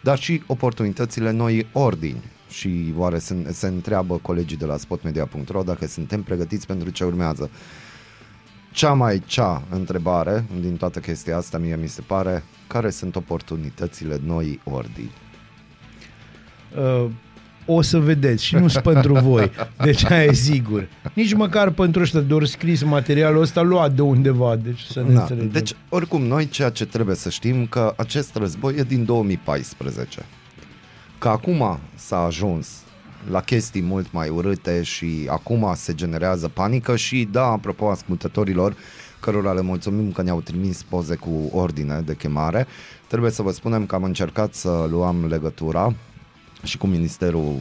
dar 0.00 0.18
și 0.18 0.42
oportunitățile 0.46 1.30
noi 1.30 1.66
ordini. 1.72 2.22
Și 2.48 2.94
oare 2.96 3.18
se, 3.18 3.36
se 3.52 3.66
întreabă 3.66 4.18
colegii 4.22 4.56
de 4.56 4.64
la 4.64 4.76
spotmedia.ro 4.76 5.62
dacă 5.62 5.86
suntem 5.86 6.22
pregătiți 6.22 6.66
pentru 6.66 6.90
ce 6.90 7.04
urmează. 7.04 7.50
Cea 8.74 8.92
mai 8.92 9.22
cea 9.26 9.62
întrebare 9.70 10.44
din 10.60 10.76
toată 10.76 10.98
chestia 10.98 11.36
asta 11.36 11.58
mie 11.58 11.76
mi 11.76 11.88
se 11.88 12.00
pare 12.00 12.44
care 12.66 12.90
sunt 12.90 13.16
oportunitățile 13.16 14.20
noi 14.24 14.60
ordini. 14.64 15.10
Uh, 16.76 17.10
o 17.66 17.82
să 17.82 17.98
vedeți 17.98 18.44
și 18.44 18.54
nu 18.54 18.68
sunt 18.68 18.82
pentru 18.84 19.14
voi. 19.14 19.50
Deci 19.78 20.04
aia 20.10 20.22
e 20.24 20.32
sigur. 20.32 20.88
Nici 21.12 21.32
măcar 21.34 21.70
pentru 21.70 22.02
ăștia 22.02 22.20
de 22.20 22.34
ori 22.34 22.48
scris 22.48 22.82
materialul 22.82 23.40
ăsta 23.42 23.60
luat 23.62 23.92
de 23.92 24.02
undeva. 24.02 24.56
Deci 24.56 24.80
să 24.80 25.02
ne 25.02 25.14
Da. 25.14 25.20
înțelegem. 25.20 25.50
Deci, 25.50 25.72
oricum, 25.88 26.22
noi 26.22 26.48
ceea 26.48 26.70
ce 26.70 26.86
trebuie 26.86 27.16
să 27.16 27.30
știm 27.30 27.66
că 27.66 27.94
acest 27.96 28.34
război 28.34 28.74
e 28.76 28.82
din 28.82 29.04
2014. 29.04 30.24
Că 31.18 31.28
acum 31.28 31.78
s-a 31.94 32.18
ajuns 32.18 32.83
la 33.30 33.40
chestii 33.40 33.82
mult 33.82 34.12
mai 34.12 34.28
urâte 34.28 34.82
și 34.82 35.26
acum 35.28 35.72
se 35.76 35.94
generează 35.94 36.48
panică 36.48 36.96
și 36.96 37.28
da, 37.32 37.44
apropo 37.44 37.90
ascultătorilor 37.90 38.76
cărora 39.20 39.52
le 39.52 39.60
mulțumim 39.60 40.12
că 40.12 40.22
ne-au 40.22 40.40
trimis 40.40 40.82
poze 40.82 41.14
cu 41.14 41.50
ordine 41.52 42.00
de 42.00 42.14
chemare, 42.14 42.66
trebuie 43.06 43.30
să 43.30 43.42
vă 43.42 43.50
spunem 43.50 43.86
că 43.86 43.94
am 43.94 44.02
încercat 44.02 44.54
să 44.54 44.86
luăm 44.90 45.26
legătura 45.26 45.94
și 46.62 46.76
cu 46.76 46.86
Ministerul 46.86 47.54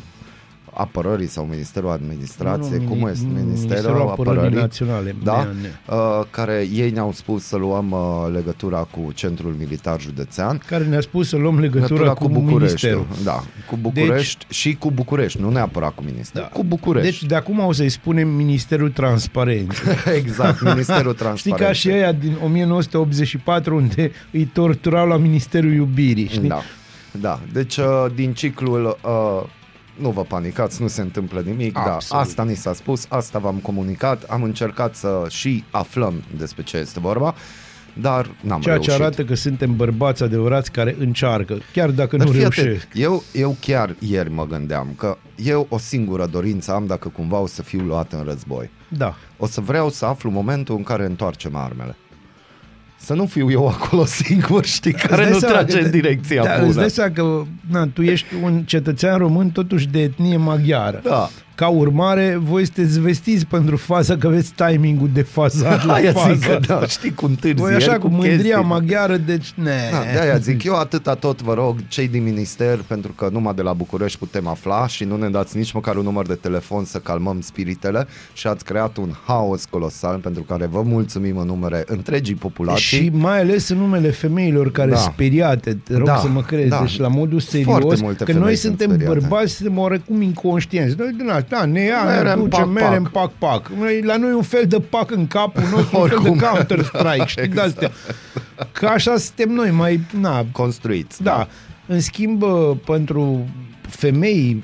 Apărării 0.76 1.28
sau 1.28 1.44
Ministerul 1.44 1.90
Administrației, 1.90 2.78
Nu, 2.78 2.84
nu, 2.84 2.90
cum 2.90 2.98
mini- 3.08 3.12
este? 3.12 3.26
Ministerul 3.26 3.50
Ministerul 3.54 4.02
Apărării 4.02 4.38
Apărării 4.40 4.58
Naționale, 4.60 5.16
da? 5.24 5.48
MNA. 5.88 5.96
Uh, 6.20 6.26
care 6.30 6.68
ei 6.74 6.90
ne-au 6.92 7.12
spus 7.12 7.44
să 7.44 7.56
luăm 7.58 7.92
uh, 7.92 8.34
legătura 8.34 8.78
cu 8.78 9.12
Centrul 9.14 9.56
Militar 9.60 10.02
Județean. 10.02 10.62
care 10.66 10.84
ne-a 10.86 11.02
spus 11.02 11.28
să 11.28 11.36
luăm 11.38 11.60
legătura, 11.60 12.14
cu, 12.14 12.28
Ministerul. 12.28 13.06
Da, 13.24 13.44
cu 13.70 13.76
București 13.82 14.46
deci, 14.48 14.56
și 14.56 14.76
cu 14.76 14.92
București, 14.92 15.42
nu 15.42 15.50
neapărat 15.50 15.96
cu 15.96 16.04
Ministerul, 16.06 16.48
Da. 16.52 16.58
cu 16.58 16.64
București. 16.64 17.10
Deci 17.10 17.24
de 17.30 17.36
acum 17.36 17.60
o 17.60 17.72
să-i 17.72 17.90
spunem 17.90 18.28
Ministerul 18.30 18.90
Transparenței. 18.90 19.94
exact, 20.22 20.62
Ministerul 20.62 21.12
Știi 21.14 21.26
Transparenței. 21.26 21.68
ca 21.68 21.74
și 21.74 21.90
aia 21.90 22.12
din 22.12 22.38
1984 22.44 23.76
unde 23.76 24.12
îi 24.32 24.46
torturau 24.46 25.08
la 25.08 25.18
Ministerul 25.18 25.74
Iubirii, 25.74 26.28
știi? 26.28 26.48
Da, 26.48 26.62
da. 27.22 27.40
Deci 27.54 27.78
uh, 27.78 28.06
din 28.16 28.34
ciclul 28.34 28.98
uh, 29.04 29.44
nu 29.96 30.10
vă 30.10 30.22
panicați, 30.22 30.82
nu 30.82 30.88
se 30.88 31.02
întâmplă 31.02 31.42
nimic, 31.46 31.74
da, 31.74 31.80
Absolut. 31.94 32.24
asta 32.24 32.44
ni 32.44 32.56
s-a 32.56 32.74
spus, 32.74 33.06
asta 33.10 33.40
v-am 33.40 33.56
comunicat, 33.56 34.24
am 34.24 34.44
încercat 34.44 34.96
să 34.96 35.26
și 35.30 35.64
aflăm 35.72 36.24
despre 36.38 36.64
ce 36.64 36.78
este 36.78 37.00
vorba, 37.00 37.36
dar 38.02 38.30
n-am 38.42 38.62
Ceea 38.62 38.74
reușit. 38.74 38.94
ce 38.96 39.02
arată 39.02 39.24
că 39.24 39.36
suntem 39.36 39.76
bărbați 39.76 40.24
adevărați 40.24 40.72
care 40.72 40.96
încearcă, 41.00 41.58
chiar 41.74 41.90
dacă 41.90 42.18
Dar 42.18 42.26
nu 42.26 42.32
fii 42.32 42.42
reușesc. 42.42 42.68
atent, 42.68 42.88
eu, 42.94 43.24
eu 43.34 43.56
chiar 43.60 43.96
ieri 44.00 44.32
mă 44.32 44.46
gândeam 44.48 44.88
că 44.98 45.18
eu 45.36 45.66
o 45.70 45.78
singură 45.78 46.26
dorință 46.26 46.72
am 46.74 46.86
dacă 46.86 47.10
cumva 47.10 47.38
o 47.40 47.48
să 47.48 47.62
fiu 47.62 47.82
luat 47.82 48.14
în 48.14 48.24
război. 48.24 48.70
Da. 48.88 49.16
O 49.38 49.46
să 49.48 49.62
vreau 49.62 49.90
să 49.90 50.06
aflu 50.06 50.30
momentul 50.30 50.76
în 50.76 50.84
care 50.84 51.06
întoarcem 51.06 51.56
armele. 51.56 51.96
Să 53.04 53.14
nu 53.14 53.26
fiu 53.26 53.52
eu 53.52 53.68
acolo 53.68 54.06
singur, 54.24 54.66
știi, 54.66 54.92
care 54.94 55.14
Îți 55.14 55.22
dai 55.22 55.32
nu 55.32 55.40
seama 55.40 55.56
trage 55.56 55.78
că- 55.80 55.86
în 55.86 55.92
direcția 55.92 56.44
da, 56.44 56.54
Îți 56.54 56.62
bună. 56.66 56.74
dai 56.74 56.90
seama 56.90 57.12
că 57.14 57.42
na, 57.72 57.88
tu 57.94 58.02
ești 58.02 58.26
un 58.44 58.64
cetățean 58.64 59.18
român 59.18 59.50
totuși 59.50 59.88
de 59.88 60.02
etnie 60.02 60.38
maghiară. 60.38 61.00
Da. 61.04 61.30
Ca 61.56 61.68
urmare, 61.68 62.40
voi 62.44 62.66
sunteți 62.66 63.00
vestiți 63.02 63.46
pentru 63.46 63.78
faza 63.78 64.18
că 64.18 64.28
aveți 64.28 64.54
timingul 64.54 65.10
de 65.14 65.22
fazat 65.22 65.84
la 65.86 65.94
Aia 65.94 66.12
faza 66.12 66.34
zic 66.34 66.46
că, 66.46 66.52
asta. 66.62 66.80
da, 66.80 66.88
știi, 66.88 67.14
cu 67.14 67.26
întârzieri, 67.26 67.60
Voi 67.62 67.74
așa 67.74 67.98
cu 67.98 68.08
mândria 68.08 68.36
chestii. 68.56 68.64
maghiară, 68.70 69.18
deci 69.18 69.54
ne. 69.56 69.72
Da, 69.92 70.04
de-aia 70.14 70.38
zic, 70.38 70.64
eu 70.64 70.76
atâta 70.76 71.14
tot 71.16 71.42
vă 71.42 71.54
rog, 71.54 71.78
cei 71.88 72.08
din 72.08 72.24
minister, 72.24 72.80
pentru 72.88 73.12
că 73.12 73.30
numai 73.32 73.54
de 73.54 73.62
la 73.62 73.74
București 73.74 74.18
putem 74.18 74.48
afla 74.48 74.88
și 74.88 75.04
nu 75.04 75.16
ne 75.18 75.30
dați 75.30 75.58
nici 75.58 75.72
măcar 75.72 75.96
un 75.96 76.04
număr 76.04 76.26
de 76.28 76.34
telefon 76.34 76.86
să 76.86 76.98
calmăm 76.98 77.42
spiritele 77.42 78.08
și 78.34 78.48
ați 78.48 78.64
creat 78.66 78.98
un 78.98 79.10
haos 79.26 79.66
colosal 79.66 80.18
pentru 80.18 80.42
care 80.44 80.66
vă 80.66 80.82
mulțumim 80.86 81.38
în 81.38 81.46
numere 81.48 81.84
întregii 81.88 82.36
populații. 82.36 82.98
Și 82.98 83.10
mai 83.14 83.40
ales 83.40 83.70
în 83.70 83.78
numele 83.78 84.10
femeilor 84.10 84.72
care 84.72 84.90
Da. 84.90 84.96
da. 84.96 85.02
speriate, 85.02 85.78
te 85.84 85.98
rog 85.98 86.06
Da, 86.08 86.14
da. 86.14 86.20
să 86.20 86.28
mă 86.28 86.42
crezi, 86.42 86.70
da. 86.70 86.76
da. 86.76 86.82
deci 86.82 86.98
la 87.00 87.08
modul 87.08 87.40
Foarte 87.40 87.58
serios, 87.64 88.02
multe 88.02 88.24
că 88.24 88.32
femei 88.32 88.42
noi 88.42 88.56
sunt 88.56 88.78
suntem 88.78 88.96
speriate. 88.98 89.20
bărbați, 89.20 89.54
suntem 89.54 89.78
oarecum 89.78 90.22
inconștienți. 90.22 90.96
Noi 90.98 91.12
din 91.18 91.30
da, 91.50 91.66
ne 91.66 91.82
ia, 91.82 92.04
Merem 92.04 92.24
ne 92.40 92.44
ducem, 92.44 92.50
pac, 92.50 92.68
merem 92.74 93.04
pac. 93.12 93.32
pac, 93.40 93.52
pac. 93.64 93.70
Noi, 93.80 94.02
la 94.02 94.18
noi 94.18 94.32
un 94.34 94.42
fel 94.42 94.66
de 94.68 94.80
pac 94.80 95.12
în 95.12 95.28
capul 95.28 95.62
nostru, 95.72 96.00
un 96.00 96.08
fel 96.08 96.18
Oricum. 96.18 96.38
de 96.38 96.46
Counter-Strike, 96.46 97.26
știi, 97.26 97.44
Exact. 97.44 97.80
de-astea. 97.80 97.92
Că 98.72 98.86
așa 98.86 99.18
suntem 99.18 99.50
noi, 99.50 99.72
mai, 99.72 100.00
na, 100.20 100.46
Construiți. 100.52 101.24
da. 101.24 101.48
În 101.88 102.00
schimb, 102.00 102.40
bă, 102.40 102.76
pentru 102.86 103.46
femei, 103.90 104.64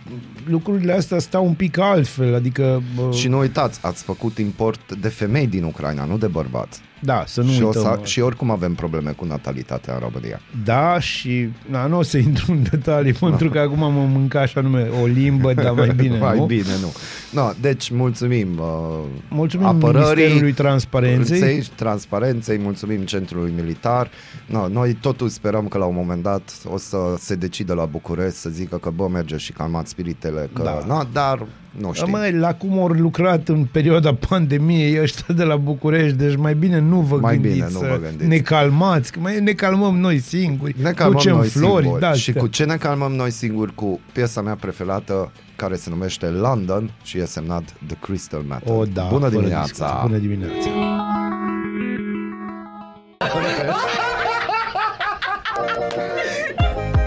lucrurile 0.49 0.93
astea 0.93 1.19
stau 1.19 1.45
un 1.45 1.53
pic 1.53 1.77
altfel, 1.77 2.35
adică... 2.35 2.81
Bă, 2.95 3.11
Și 3.11 3.27
nu 3.27 3.37
uitați, 3.39 3.79
ați 3.81 4.03
făcut 4.03 4.37
import 4.37 4.95
de 4.95 5.07
femei 5.07 5.47
din 5.47 5.63
Ucraina, 5.63 6.05
nu 6.05 6.17
de 6.17 6.27
bărbați. 6.27 6.81
Da, 7.01 7.23
să 7.27 7.41
nu 7.41 7.51
și, 7.51 7.61
o 7.61 7.65
uităm. 7.65 7.81
să, 7.81 7.95
bă. 7.99 8.05
și 8.05 8.19
oricum 8.19 8.51
avem 8.51 8.73
probleme 8.73 9.11
cu 9.11 9.25
natalitatea 9.25 9.93
în 9.93 9.99
România. 9.99 10.41
Da, 10.63 10.99
și 10.99 11.49
na, 11.69 11.85
nu 11.85 11.97
o 11.97 12.01
să 12.01 12.17
intru 12.17 12.51
în 12.51 12.63
detalii, 12.71 13.13
pentru 13.19 13.49
că 13.49 13.59
acum 13.59 13.77
mă 13.77 13.89
mânca 13.89 14.41
așa 14.41 14.61
nume 14.61 14.87
o 15.01 15.05
limbă, 15.05 15.53
dar 15.53 15.71
mai 15.71 15.93
bine, 15.95 16.17
Mai 16.29 16.37
nu? 16.37 16.45
bine, 16.45 16.73
nu. 16.81 16.93
No, 17.31 17.49
deci, 17.61 17.89
mulțumim 17.91 18.47
uh, 18.59 18.99
Mulțumim 19.29 19.65
apărării, 19.65 20.07
Ministerului 20.07 20.53
Transparenței. 20.53 21.39
Forței, 21.39 21.67
transparenței, 21.75 22.57
mulțumim 22.57 23.01
Centrului 23.01 23.53
Militar. 23.55 24.09
No, 24.45 24.67
noi 24.67 24.93
totul 24.93 25.29
sperăm 25.29 25.67
că 25.67 25.77
la 25.77 25.85
un 25.85 25.95
moment 25.95 26.23
dat 26.23 26.53
o 26.65 26.77
să 26.77 26.97
se 27.19 27.35
decidă 27.35 27.73
la 27.73 27.85
București 27.85 28.37
să 28.37 28.49
zică 28.49 28.77
că 28.77 28.89
bă, 28.89 29.07
merge 29.07 29.37
și 29.37 29.51
calmat 29.51 29.87
spiritele, 29.87 30.49
că, 30.53 30.61
Da. 30.63 30.83
na, 30.87 31.07
dar 31.13 31.45
nu 31.79 31.93
știu. 31.93 32.07
Măi, 32.09 32.31
la 32.31 32.53
cum 32.53 32.79
au 32.79 32.87
lucrat 32.87 33.47
în 33.47 33.65
perioada 33.71 34.13
pandemiei 34.29 35.01
ăștia 35.01 35.35
de 35.35 35.43
la 35.43 35.55
București, 35.55 36.17
deci 36.17 36.35
mai 36.35 36.53
bine 36.55 36.79
nu 36.79 36.99
vă 36.99 37.17
Mai 37.21 37.33
gândiți 37.33 37.53
bine 37.53 37.65
nu 37.71 37.79
să 37.79 37.85
vă 37.89 37.99
gândiți. 38.01 38.27
ne 38.29 38.37
calmați, 38.37 39.11
că 39.11 39.19
mai 39.19 39.39
ne 39.39 39.51
calmăm 39.51 39.97
noi 39.97 40.19
singuri, 40.19 40.75
Ne 40.81 40.91
calmăm 40.91 41.15
ducem 41.17 41.35
noi 41.35 41.47
flori, 41.47 41.81
singuri. 41.81 42.01
da, 42.01 42.13
Și 42.13 42.33
cu 42.33 42.47
ce 42.47 42.63
ne 42.65 42.75
calmăm 42.75 43.11
noi 43.11 43.31
singuri? 43.31 43.75
Cu 43.75 43.99
piesa 44.13 44.41
mea 44.41 44.55
preferată 44.55 45.31
care 45.55 45.75
se 45.75 45.89
numește 45.89 46.25
London 46.25 46.91
și 47.03 47.17
e 47.17 47.25
semnat 47.25 47.63
The 47.87 47.95
Crystal 48.01 48.41
Method. 48.49 48.77
O, 48.77 48.83
da, 48.93 49.03
Bună 49.11 49.19
fără 49.27 49.35
dimineața! 49.35 49.63
discuție. 49.65 49.95
Bună 50.05 50.17
dimineața! 50.17 50.69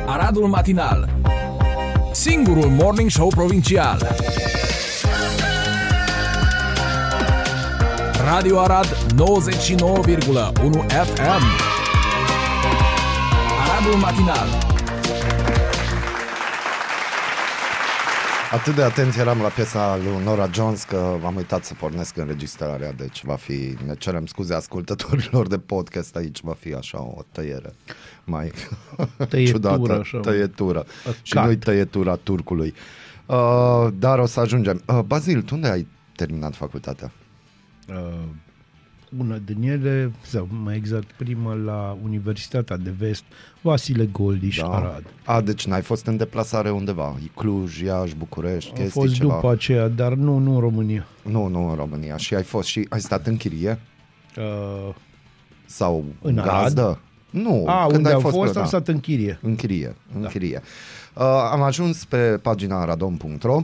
Aradul 0.07 0.47
Matinal 0.49 1.09
Singurul 2.12 2.67
Morning 2.69 3.11
Show 3.11 3.29
Provincial 3.29 4.17
Radio 8.33 8.59
Arad 8.61 8.87
99,1 8.87 8.95
FM 10.89 11.43
Aradul 13.61 13.99
Matinal 14.01 14.47
Atât 18.53 18.75
de 18.75 18.83
atent 18.83 19.17
eram 19.17 19.41
la 19.41 19.49
piesa 19.49 19.97
lui 19.97 20.25
Nora 20.25 20.49
Jones 20.53 20.83
că 20.83 21.17
am 21.25 21.37
uitat 21.37 21.65
să 21.65 21.75
pornesc 21.75 22.17
înregistrarea, 22.17 22.93
deci 22.93 23.25
va 23.25 23.35
fi, 23.35 23.77
ne 23.87 23.95
cerem 23.95 24.27
scuze 24.27 24.55
ascultătorilor 24.55 25.47
de 25.47 25.59
podcast, 25.59 26.17
aici 26.17 26.41
va 26.41 26.57
fi 26.59 26.75
așa 26.75 27.01
o 27.01 27.23
tăiere 27.33 27.75
mai 28.25 28.53
Tăietură, 29.29 29.73
ciudată, 29.73 30.01
așa. 30.01 30.19
tăietură. 30.19 30.87
Și 31.23 31.35
cut. 31.35 31.45
nu-i 31.45 31.57
tăietura 31.57 32.17
turcului. 32.17 32.75
Uh, 33.27 33.89
dar 33.99 34.19
o 34.19 34.27
să 34.27 34.41
ajungem. 34.41 34.83
Uh, 34.87 34.99
Bazil, 35.07 35.43
tu 35.43 35.55
unde 35.55 35.69
ai 35.69 35.87
terminat 36.17 36.55
facultatea? 36.55 37.12
Uh, 37.89 38.29
una 39.19 39.37
din 39.45 39.62
ele, 39.71 40.12
sau 40.27 40.49
mai 40.62 40.77
exact 40.77 41.11
prima 41.17 41.55
la 41.55 41.97
Universitatea 42.05 42.77
de 42.77 42.91
Vest, 42.99 43.25
Vasile 43.61 44.05
Goldiș, 44.07 44.57
da. 44.57 44.67
Arad. 44.67 45.05
A, 45.25 45.41
deci 45.41 45.67
n-ai 45.67 45.83
fost 45.83 46.07
în 46.07 46.17
deplasare 46.17 46.71
undeva? 46.71 47.17
Cluj, 47.37 47.81
Iași, 47.81 48.15
București, 48.17 48.71
Am 48.71 48.77
chestii 48.77 49.01
fost 49.01 49.15
ceva? 49.15 49.35
după 49.35 49.51
aceea, 49.51 49.89
dar 49.89 50.12
nu, 50.12 50.39
nu 50.39 50.55
în 50.55 50.61
România. 50.61 51.07
Nu, 51.23 51.47
nu 51.47 51.69
în 51.69 51.75
România. 51.75 52.17
Și 52.17 52.35
ai 52.35 52.43
fost 52.43 52.69
și 52.69 52.87
ai 52.89 53.01
stat 53.01 53.27
în 53.27 53.37
chirie? 53.37 53.81
Uh, 54.37 54.95
Sau 55.67 56.05
În 56.23 56.38
Arad? 56.38 56.62
gazdă? 56.62 56.99
Nu, 57.31 57.64
a, 57.66 57.83
când 57.83 57.97
unde 57.97 58.09
ai 58.09 58.14
am 58.14 58.21
fost, 58.21 58.35
fost, 58.35 58.53
pe- 58.53 58.59
am 58.59 58.62
da. 58.64 58.68
stat 58.68 58.88
în 58.88 59.01
chirie. 59.01 59.38
În 59.42 59.57
chirie, 59.57 59.95
în 60.14 60.23
Da. 60.23 60.29
chirie. 60.29 60.62
Uh, 61.14 61.23
am 61.53 61.62
ajuns 61.62 62.05
pe 62.05 62.38
pagina 62.42 62.85
radom.ro 62.85 63.62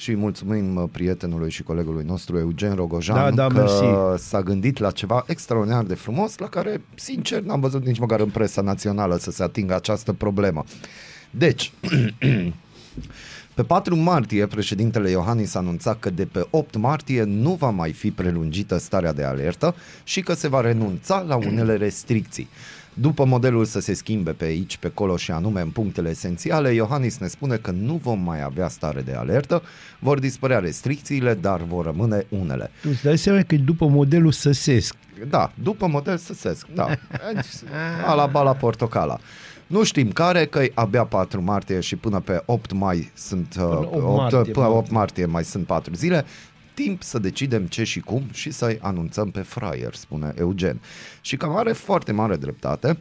și 0.00 0.14
mulțumim 0.14 0.76
uh, 0.76 0.88
prietenului 0.92 1.50
și 1.50 1.62
colegului 1.62 2.04
nostru 2.04 2.38
Eugen 2.38 2.74
Rogojan 2.74 3.16
Da, 3.16 3.30
da, 3.30 3.46
că 3.46 3.52
mersi. 3.52 4.28
s-a 4.28 4.42
gândit 4.42 4.78
la 4.78 4.90
ceva 4.90 5.24
extraordinar 5.26 5.84
de 5.84 5.94
frumos 5.94 6.38
la 6.38 6.48
care, 6.48 6.80
sincer, 6.94 7.42
n-am 7.42 7.60
văzut 7.60 7.84
nici 7.84 7.98
măcar 7.98 8.20
în 8.20 8.28
presa 8.28 8.62
națională 8.62 9.16
să 9.16 9.30
se 9.30 9.42
atingă 9.42 9.74
această 9.74 10.12
problemă. 10.12 10.64
Deci, 11.30 11.72
Pe 13.54 13.62
4 13.62 13.96
martie, 13.96 14.46
președintele 14.46 15.10
Iohannis 15.10 15.54
anunța 15.54 15.94
că 15.94 16.10
de 16.10 16.24
pe 16.24 16.46
8 16.50 16.76
martie 16.76 17.22
nu 17.22 17.54
va 17.54 17.70
mai 17.70 17.92
fi 17.92 18.10
prelungită 18.10 18.78
starea 18.78 19.12
de 19.12 19.24
alertă 19.24 19.74
și 20.04 20.20
că 20.20 20.34
se 20.34 20.48
va 20.48 20.60
renunța 20.60 21.24
la 21.28 21.36
unele 21.36 21.76
restricții. 21.76 22.48
După 22.94 23.24
modelul 23.24 23.64
să 23.64 23.80
se 23.80 23.94
schimbe 23.94 24.30
pe 24.30 24.44
aici, 24.44 24.76
pe 24.76 24.86
acolo 24.86 25.16
și 25.16 25.30
anume 25.30 25.60
în 25.60 25.70
punctele 25.70 26.08
esențiale, 26.08 26.72
Iohannis 26.72 27.18
ne 27.18 27.26
spune 27.26 27.56
că 27.56 27.70
nu 27.70 28.00
vom 28.02 28.20
mai 28.20 28.42
avea 28.42 28.68
stare 28.68 29.00
de 29.00 29.12
alertă, 29.12 29.62
vor 29.98 30.18
dispărea 30.18 30.58
restricțiile, 30.58 31.34
dar 31.34 31.60
vor 31.62 31.84
rămâne 31.84 32.26
unele. 32.28 32.70
Tu 32.82 32.88
îți 32.92 33.02
dai 33.02 33.18
seama 33.18 33.42
că 33.42 33.54
e 33.54 33.58
după 33.58 33.86
modelul 33.86 34.32
săsesc. 34.32 34.94
Da, 35.28 35.52
după 35.62 35.86
model 35.86 36.16
săsesc, 36.16 36.66
da. 36.74 36.86
Ala 38.06 38.26
bala 38.26 38.52
portocala. 38.52 39.18
Nu 39.70 39.84
știm 39.84 40.10
care, 40.10 40.46
că 40.46 40.62
e 40.62 40.72
abia 40.74 41.04
4 41.04 41.42
martie 41.42 41.80
și 41.80 41.96
până 41.96 42.20
pe 42.20 42.42
8 42.44 42.72
mai 42.72 43.10
sunt 43.14 43.54
uh, 43.58 43.64
8 43.64 43.94
8, 43.94 44.16
martie, 44.16 44.52
până 44.52 44.66
mă. 44.66 44.74
8 44.74 44.90
martie 44.90 45.24
mai 45.24 45.44
sunt 45.44 45.66
4 45.66 45.94
zile. 45.94 46.24
Timp 46.74 47.02
să 47.02 47.18
decidem 47.18 47.66
ce 47.66 47.84
și 47.84 48.00
cum 48.00 48.22
și 48.32 48.50
să-i 48.50 48.78
anunțăm 48.80 49.30
pe 49.30 49.40
fraier, 49.40 49.94
spune 49.94 50.32
Eugen. 50.36 50.80
Și 51.20 51.36
cam 51.36 51.56
are 51.56 51.72
foarte 51.72 52.12
mare 52.12 52.36
dreptate, 52.36 52.98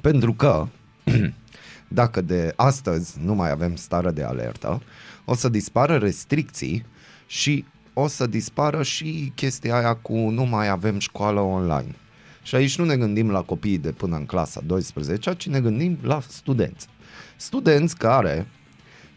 pentru 0.00 0.34
că 0.34 0.66
dacă 1.88 2.20
de 2.20 2.52
astăzi 2.56 3.18
nu 3.24 3.34
mai 3.34 3.50
avem 3.50 3.76
stare 3.76 4.10
de 4.10 4.22
alertă, 4.22 4.82
o 5.24 5.34
să 5.34 5.48
dispară 5.48 5.96
restricții 5.96 6.86
și 7.26 7.64
o 7.92 8.06
să 8.06 8.26
dispară 8.26 8.82
și 8.82 9.32
chestia 9.34 9.76
aia 9.76 9.94
cu 9.94 10.16
nu 10.16 10.44
mai 10.44 10.68
avem 10.68 10.98
școală 10.98 11.40
online. 11.40 11.94
Și 12.42 12.54
aici 12.54 12.78
nu 12.78 12.84
ne 12.84 12.96
gândim 12.96 13.30
la 13.30 13.42
copiii 13.42 13.78
de 13.78 13.92
până 13.92 14.16
în 14.16 14.26
clasa 14.26 14.60
12, 14.66 15.34
ci 15.34 15.48
ne 15.48 15.60
gândim 15.60 15.98
la 16.02 16.20
studenți. 16.28 16.86
Studenți 17.36 17.96
care 17.96 18.46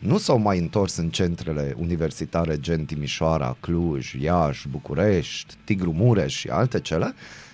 nu 0.06 0.18
s-au 0.18 0.38
mai 0.38 0.60
întors 0.60 0.96
în 0.98 1.10
centrele 1.10 1.76
universitare 1.80 2.60
gen 2.60 2.86
Timișoara, 2.86 3.58
Cluj, 3.60 4.13
Iași, 4.13 4.68
București, 4.68 5.54
Tigru 5.63 5.92
Mureș 5.94 6.34
și 6.36 6.48
alte 6.50 6.80
cele, 6.80 7.13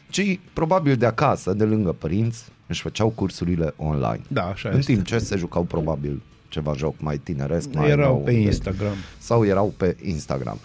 ci 0.09 0.39
probabil 0.53 0.95
de 0.95 1.05
acasă, 1.05 1.53
de 1.53 1.63
lângă 1.63 1.91
părinți, 1.91 2.43
își 2.67 2.81
făceau 2.81 3.09
cursurile 3.09 3.73
online. 3.77 4.21
Da, 4.27 4.43
așa 4.45 4.69
în 4.69 4.77
este. 4.77 4.93
timp 4.93 5.05
ce 5.05 5.17
se 5.17 5.37
jucau 5.37 5.63
probabil 5.63 6.21
ceva 6.47 6.73
joc 6.73 6.95
mai 7.01 7.17
tineresc, 7.17 7.73
mai 7.73 7.89
Erau 7.89 8.13
nou, 8.13 8.21
pe 8.23 8.31
de- 8.31 8.39
Instagram. 8.39 8.93
sau 9.17 9.45
erau 9.45 9.73
pe 9.77 9.95
Instagram. 10.03 10.59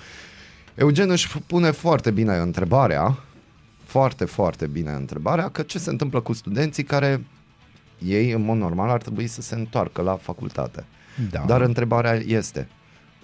Eugen 0.75 1.11
își 1.11 1.39
pune 1.47 1.71
foarte 1.71 2.11
bine 2.11 2.37
întrebarea, 2.37 3.19
foarte, 3.85 4.25
foarte 4.25 4.67
bine 4.67 4.91
întrebarea, 4.91 5.49
că 5.49 5.63
ce 5.63 5.79
se 5.79 5.91
întâmplă 5.91 6.21
cu 6.21 6.33
studenții 6.33 6.83
care 6.85 7.25
ei, 7.99 8.31
în 8.31 8.43
mod 8.45 8.57
normal, 8.57 8.89
ar 8.91 9.01
trebui 9.03 9.27
să 9.27 9.41
se 9.43 9.55
întoarcă 9.55 10.03
la 10.03 10.17
facultate. 10.17 10.85
Da. 11.31 11.45
Dar 11.47 11.61
întrebarea 11.61 12.15
este, 12.15 12.69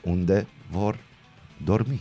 unde 0.02 0.46
vor 0.70 0.98
dormi? 1.64 2.00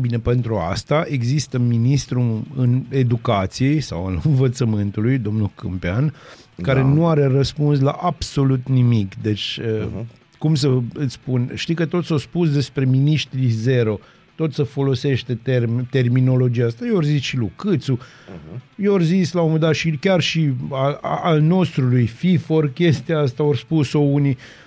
Bine, 0.00 0.18
pentru 0.18 0.56
asta 0.56 1.04
există 1.08 1.58
ministrul 1.58 2.42
în 2.56 2.82
educației 2.88 3.80
sau 3.80 4.06
în 4.06 4.20
învățământului, 4.30 5.18
domnul 5.18 5.50
Câmpean, 5.54 6.14
care 6.62 6.80
Da. 6.80 6.86
nu 6.86 7.08
are 7.08 7.24
răspuns 7.26 7.80
la 7.80 7.90
absolut 7.90 8.68
nimic. 8.68 9.14
Deci, 9.22 9.60
uh-huh. 9.60 10.06
cum 10.38 10.54
să 10.54 10.78
îți 10.94 11.12
spun, 11.12 11.50
știi 11.54 11.74
că 11.74 11.86
tot 11.86 12.04
s-a 12.04 12.18
spus 12.18 12.52
despre 12.52 12.84
miniștrii 12.84 13.48
zero, 13.48 13.98
tot 14.34 14.52
se 14.54 14.62
folosește 14.62 15.34
term, 15.34 15.88
terminologia 15.90 16.66
asta. 16.66 16.86
Eu 16.86 16.96
ori 16.96 17.06
zis 17.06 17.20
și 17.20 17.36
lui 17.36 17.52
Câțu, 17.56 17.98
uh-huh. 17.98 18.60
eu 18.76 18.92
ori 18.92 19.04
zis 19.04 19.32
la 19.32 19.40
un 19.40 19.46
moment 19.46 19.64
dat 19.64 19.74
și 19.74 19.90
chiar 19.90 20.20
și 20.20 20.52
al, 20.70 20.98
al 21.02 21.40
nostru 21.40 21.84
lui 21.84 22.06
FIFOR, 22.06 22.72
chestia 22.72 23.18
asta 23.18 23.42
ori 23.42 23.58
spus-o 23.58 23.98
unii. 23.98 24.30
Uh, 24.30 24.61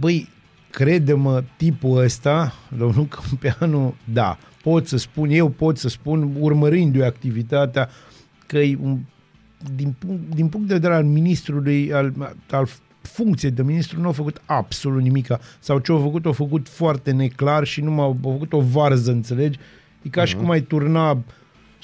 băi, 0.00 0.28
crede-mă, 0.70 1.42
tipul 1.56 1.98
ăsta, 2.02 2.52
domnul 2.78 3.06
Câmpeanu, 3.06 3.94
da, 4.12 4.38
pot 4.62 4.86
să 4.86 4.96
spun, 4.96 5.30
eu 5.30 5.48
pot 5.48 5.78
să 5.78 5.88
spun, 5.88 6.36
urmărindu-i 6.38 7.04
activitatea, 7.04 7.88
că 8.46 8.58
e 8.58 8.78
un, 8.82 8.98
din, 9.74 9.94
punct, 9.98 10.34
din 10.34 10.48
punct 10.48 10.68
de 10.68 10.74
vedere 10.74 10.94
al 10.94 11.04
ministrului, 11.04 11.92
al, 11.92 12.34
al 12.50 12.68
funcției 13.02 13.50
de 13.50 13.62
ministru, 13.62 14.00
nu 14.00 14.06
au 14.06 14.12
făcut 14.12 14.40
absolut 14.46 15.02
nimic. 15.02 15.26
Sau 15.58 15.78
ce 15.78 15.92
au 15.92 15.98
făcut, 15.98 16.24
au 16.26 16.32
făcut 16.32 16.68
foarte 16.68 17.10
neclar 17.10 17.64
și 17.64 17.80
nu 17.80 17.90
m-au 17.90 18.18
au 18.24 18.30
făcut 18.32 18.52
o 18.52 18.60
varză, 18.60 19.10
înțelegi? 19.10 19.58
E 20.02 20.08
ca 20.08 20.20
Mhm. 20.20 20.30
și 20.30 20.36
cum 20.36 20.50
ai 20.50 20.60
turna 20.60 21.18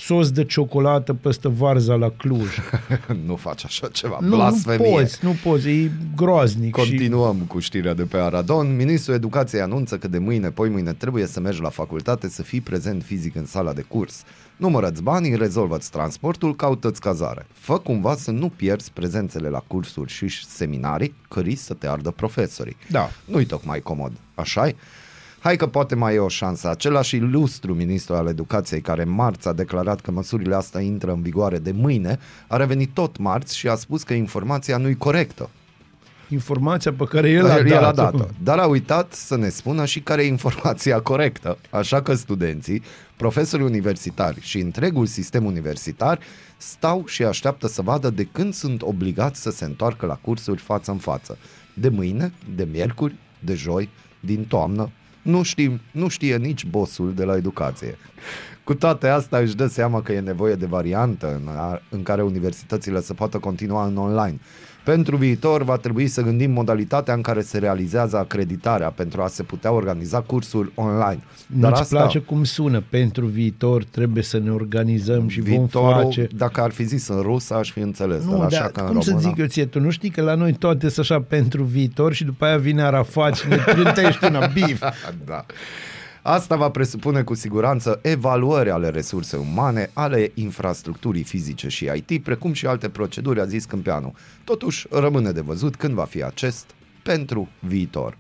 sos 0.01 0.31
de 0.31 0.45
ciocolată 0.45 1.15
peste 1.15 1.49
varza 1.49 1.95
la 1.95 2.11
Cluj. 2.11 2.49
nu 3.27 3.37
faci 3.37 3.65
așa 3.65 3.89
ceva, 3.89 4.19
nu, 4.21 4.29
nu 4.29 4.37
blasfemie. 4.37 4.91
poți, 4.91 5.25
nu 5.25 5.37
poți, 5.43 5.69
e 5.69 5.91
groaznic. 6.17 6.77
Și... 6.77 6.89
Continuăm 6.89 7.37
cu 7.37 7.59
știrea 7.59 7.95
de 7.95 8.03
pe 8.03 8.17
Aradon. 8.17 8.77
Ministrul 8.77 9.15
Educației 9.15 9.61
anunță 9.61 9.99
că 9.99 10.09
de 10.09 10.19
mâine, 10.19 10.51
poi 10.51 10.69
mâine 10.69 10.93
trebuie 10.93 11.27
să 11.27 11.41
mergi 11.41 11.61
la 11.61 11.69
facultate 11.69 12.29
să 12.29 12.43
fii 12.43 12.61
prezent 12.61 13.03
fizic 13.03 13.35
în 13.35 13.47
sala 13.47 13.73
de 13.73 13.85
curs. 13.89 14.23
Numărăți 14.57 15.03
banii, 15.03 15.37
rezolvați 15.37 15.91
transportul, 15.91 16.57
caută-ți 16.57 17.01
cazare. 17.01 17.47
Fă 17.53 17.79
cumva 17.79 18.15
să 18.15 18.31
nu 18.31 18.49
pierzi 18.49 18.91
prezențele 18.93 19.49
la 19.49 19.63
cursuri 19.67 20.13
și 20.13 20.47
seminarii, 20.47 21.15
cări 21.29 21.55
să 21.55 21.75
te 21.75 21.87
ardă 21.87 22.11
profesorii. 22.11 22.77
Da. 22.91 23.11
Nu-i 23.25 23.45
tocmai 23.45 23.81
comod, 23.81 24.13
așa 24.35 24.69
Hai 25.43 25.57
că 25.57 25.67
poate 25.67 25.95
mai 25.95 26.15
e 26.15 26.19
o 26.19 26.29
șansă. 26.29 26.69
Același 26.69 27.17
ilustru 27.17 27.75
ministru 27.75 28.15
al 28.15 28.27
educației 28.27 28.81
care 28.81 29.05
marți 29.05 29.49
a 29.49 29.53
declarat 29.53 30.01
că 30.01 30.11
măsurile 30.11 30.55
astea 30.55 30.81
intră 30.81 31.13
în 31.13 31.23
vigoare 31.23 31.59
de 31.59 31.73
mâine, 31.73 32.19
a 32.47 32.57
revenit 32.57 32.91
tot 32.95 33.19
marți 33.19 33.57
și 33.57 33.69
a 33.69 33.75
spus 33.75 34.03
că 34.03 34.13
informația 34.13 34.77
nu-i 34.77 34.97
corectă. 34.97 35.51
Informația 36.29 36.93
pe 36.93 37.05
care 37.05 37.31
el 37.31 37.51
a 37.51 37.59
El 37.67 37.77
a 37.77 37.93
dat-o. 37.93 38.19
dat-o. 38.19 38.31
Dar 38.43 38.59
a 38.59 38.67
uitat 38.67 39.13
să 39.13 39.37
ne 39.37 39.49
spună 39.49 39.85
și 39.85 40.01
care 40.01 40.23
e 40.23 40.27
informația 40.27 41.01
corectă. 41.01 41.59
Așa 41.71 42.03
că 42.03 42.15
studenții, 42.15 42.83
profesorii 43.17 43.67
universitari 43.67 44.41
și 44.41 44.59
întregul 44.59 45.07
sistem 45.07 45.45
universitar 45.45 46.19
stau 46.57 47.05
și 47.07 47.23
așteaptă 47.23 47.69
să 47.69 47.83
vadă 47.83 48.11
de 48.11 48.25
când 48.33 48.55
sunt 48.55 48.83
obligați 48.83 49.43
să 49.43 49.51
se 49.51 49.65
întoarcă 49.65 50.07
la 50.07 50.15
cursuri 50.15 50.61
față 50.61 50.91
în 50.91 50.99
față. 50.99 51.39
De 51.75 51.89
mâine, 51.89 52.33
de 52.55 52.69
miercuri, 52.73 53.15
de 53.39 53.55
joi, 53.55 53.89
din 54.21 54.45
toamnă, 54.45 54.91
nu, 55.23 55.43
știm, 55.43 55.81
nu 55.91 56.09
știe 56.09 56.37
nici 56.37 56.65
bossul 56.65 57.15
de 57.15 57.25
la 57.25 57.37
educație. 57.37 57.97
Cu 58.65 58.75
toate 58.75 59.09
astea 59.09 59.39
își 59.39 59.57
dă 59.57 59.67
seama 59.67 60.03
că 60.03 60.13
e 60.13 60.21
nevoie 60.21 60.55
de 60.55 60.67
variantă 60.67 61.35
în, 61.35 61.49
în 61.89 62.03
care 62.03 62.23
universitățile 62.23 63.01
să 63.01 63.15
poată 63.15 63.39
continua 63.39 63.87
în 63.87 63.97
online. 63.97 64.39
Pentru 64.85 65.17
viitor 65.17 65.63
va 65.63 65.77
trebui 65.77 66.07
să 66.07 66.23
gândim 66.23 66.51
modalitatea 66.51 67.15
în 67.15 67.21
care 67.21 67.41
se 67.41 67.59
realizează 67.59 68.17
acreditarea 68.19 68.89
pentru 68.89 69.23
a 69.23 69.27
se 69.27 69.43
putea 69.43 69.73
organiza 69.73 70.21
cursuri 70.21 70.71
online. 70.75 71.23
Dar 71.47 71.71
Nu-ți 71.71 71.83
asta, 71.83 71.97
place 71.97 72.19
cum 72.19 72.45
sună? 72.45 72.83
Pentru 72.89 73.27
viitor 73.27 73.85
trebuie 73.85 74.23
să 74.23 74.39
ne 74.39 74.51
organizăm 74.51 75.29
și 75.29 75.41
vom 75.41 75.67
face... 75.67 76.29
dacă 76.37 76.61
ar 76.61 76.71
fi 76.71 76.85
zis 76.85 77.09
în 77.09 77.21
rusă, 77.21 77.55
aș 77.55 77.71
fi 77.71 77.79
înțeles. 77.79 78.25
Nu, 78.25 78.37
dar 78.37 78.45
așa 78.45 78.61
dar 78.61 78.71
că 78.71 78.81
cum 78.81 78.97
în 78.97 79.03
să 79.03 79.11
română... 79.11 79.29
zic 79.29 79.39
eu 79.39 79.47
ție, 79.47 79.67
tu 79.67 79.81
nu 79.81 79.91
știi 79.91 80.11
că 80.11 80.23
la 80.23 80.35
noi 80.35 80.53
toate 80.53 80.89
sunt 80.89 80.99
așa 81.11 81.21
pentru 81.21 81.63
viitor 81.63 82.13
și 82.13 82.25
după 82.25 82.45
aia 82.45 82.57
vine 82.57 82.83
Arafat 82.83 83.35
și 83.37 83.49
ne 83.49 83.57
trântești 83.57 84.25
în 84.25 84.39
bif. 84.55 84.83
da. 85.25 85.45
Asta 86.23 86.57
va 86.57 86.71
presupune 86.71 87.23
cu 87.23 87.35
siguranță 87.35 87.99
evaluări 88.03 88.71
ale 88.71 88.89
resurse 88.89 89.37
umane, 89.37 89.91
ale 89.93 90.31
infrastructurii 90.35 91.23
fizice 91.23 91.69
și 91.69 91.91
IT, 91.95 92.23
precum 92.23 92.53
și 92.53 92.67
alte 92.67 92.89
proceduri, 92.89 93.41
a 93.41 93.45
zis 93.45 93.65
Câmpeanu. 93.65 94.15
Totuși, 94.45 94.87
rămâne 94.91 95.31
de 95.33 95.41
văzut 95.41 95.77
când 95.77 95.95
va 95.95 96.05
fi 96.05 96.23
acest 96.23 96.71
pentru 97.03 97.49
viitor. 97.59 98.19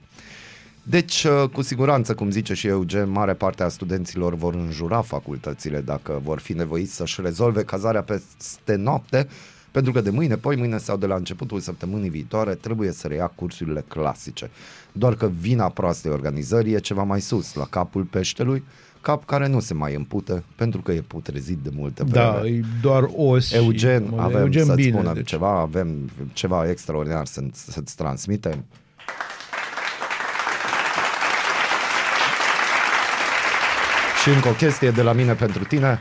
Deci, 0.83 1.27
cu 1.53 1.63
siguranță, 1.63 2.15
cum 2.15 2.31
zice 2.31 2.55
și 2.55 2.67
Eugen, 2.67 3.11
mare 3.11 3.35
parte 3.35 3.63
a 3.63 3.69
studenților 3.69 4.35
vor 4.35 4.55
înjura 4.55 5.01
facultățile 5.01 5.81
dacă 5.81 6.21
vor 6.25 6.39
fi 6.39 6.53
nevoiți 6.53 6.95
să-și 6.95 7.21
rezolve 7.21 7.65
cazarea 7.65 8.03
peste 8.03 8.75
noapte, 8.75 9.29
pentru 9.70 9.92
că 9.92 10.00
de 10.00 10.11
mâine, 10.11 10.37
poi 10.37 10.56
mâine 10.56 10.78
sau 10.78 10.96
de 10.96 11.06
la 11.06 11.14
începutul 11.14 11.61
săptămânii 11.61 12.09
viitoare 12.09 12.54
trebuie 12.54 12.92
să 12.92 13.06
reia 13.06 13.33
cursurile 13.35 13.85
clasice. 13.88 14.50
Doar 14.92 15.14
că 15.14 15.30
vina 15.40 15.68
proastei 15.68 16.12
organizării 16.12 16.72
e 16.72 16.78
ceva 16.78 17.02
mai 17.02 17.20
sus, 17.20 17.54
la 17.54 17.64
capul 17.70 18.02
peștelui, 18.02 18.64
cap 19.00 19.24
care 19.24 19.46
nu 19.46 19.61
se 19.61 19.74
mai 19.74 19.94
împute 19.94 20.42
pentru 20.56 20.80
că 20.80 20.92
e 20.92 21.00
putrezit 21.00 21.59
de 21.59 21.70
multe 21.74 22.04
vreme. 22.04 22.26
Da, 22.26 22.46
e 22.46 22.64
doar 22.83 23.09
os. 23.16 23.52
Eugen, 23.52 24.06
și, 24.06 24.14
avem 24.16 24.40
Eugen 24.40 24.64
să-ți 24.64 24.76
bine, 24.76 24.96
spunem 24.96 25.14
deci. 25.14 25.28
ceva, 25.28 25.61
avem 25.61 26.11
ceva 26.33 26.70
extraordinar 26.70 27.26
să, 27.26 27.42
să-ți 27.52 27.96
transmitem. 27.96 28.64
Și 34.22 34.28
încă 34.28 34.48
o 34.48 34.52
chestie 34.52 34.90
de 34.90 35.02
la 35.02 35.12
mine 35.12 35.33
pentru 35.33 35.64
tine. 35.64 35.98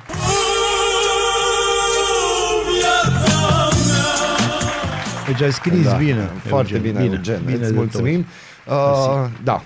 Deci 5.31 5.41
ai 5.41 5.51
scris 5.51 5.83
da, 5.83 5.93
bine. 5.95 6.29
Foarte 6.45 6.73
Eugen, 6.75 6.91
bine, 6.91 7.03
Eugen. 7.03 7.41
Bine 7.45 7.57
Îți 7.57 7.69
de 7.71 7.75
mulțumim. 7.75 8.25
Uh, 8.67 9.29
da. 9.43 9.63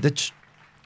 Deci, 0.00 0.32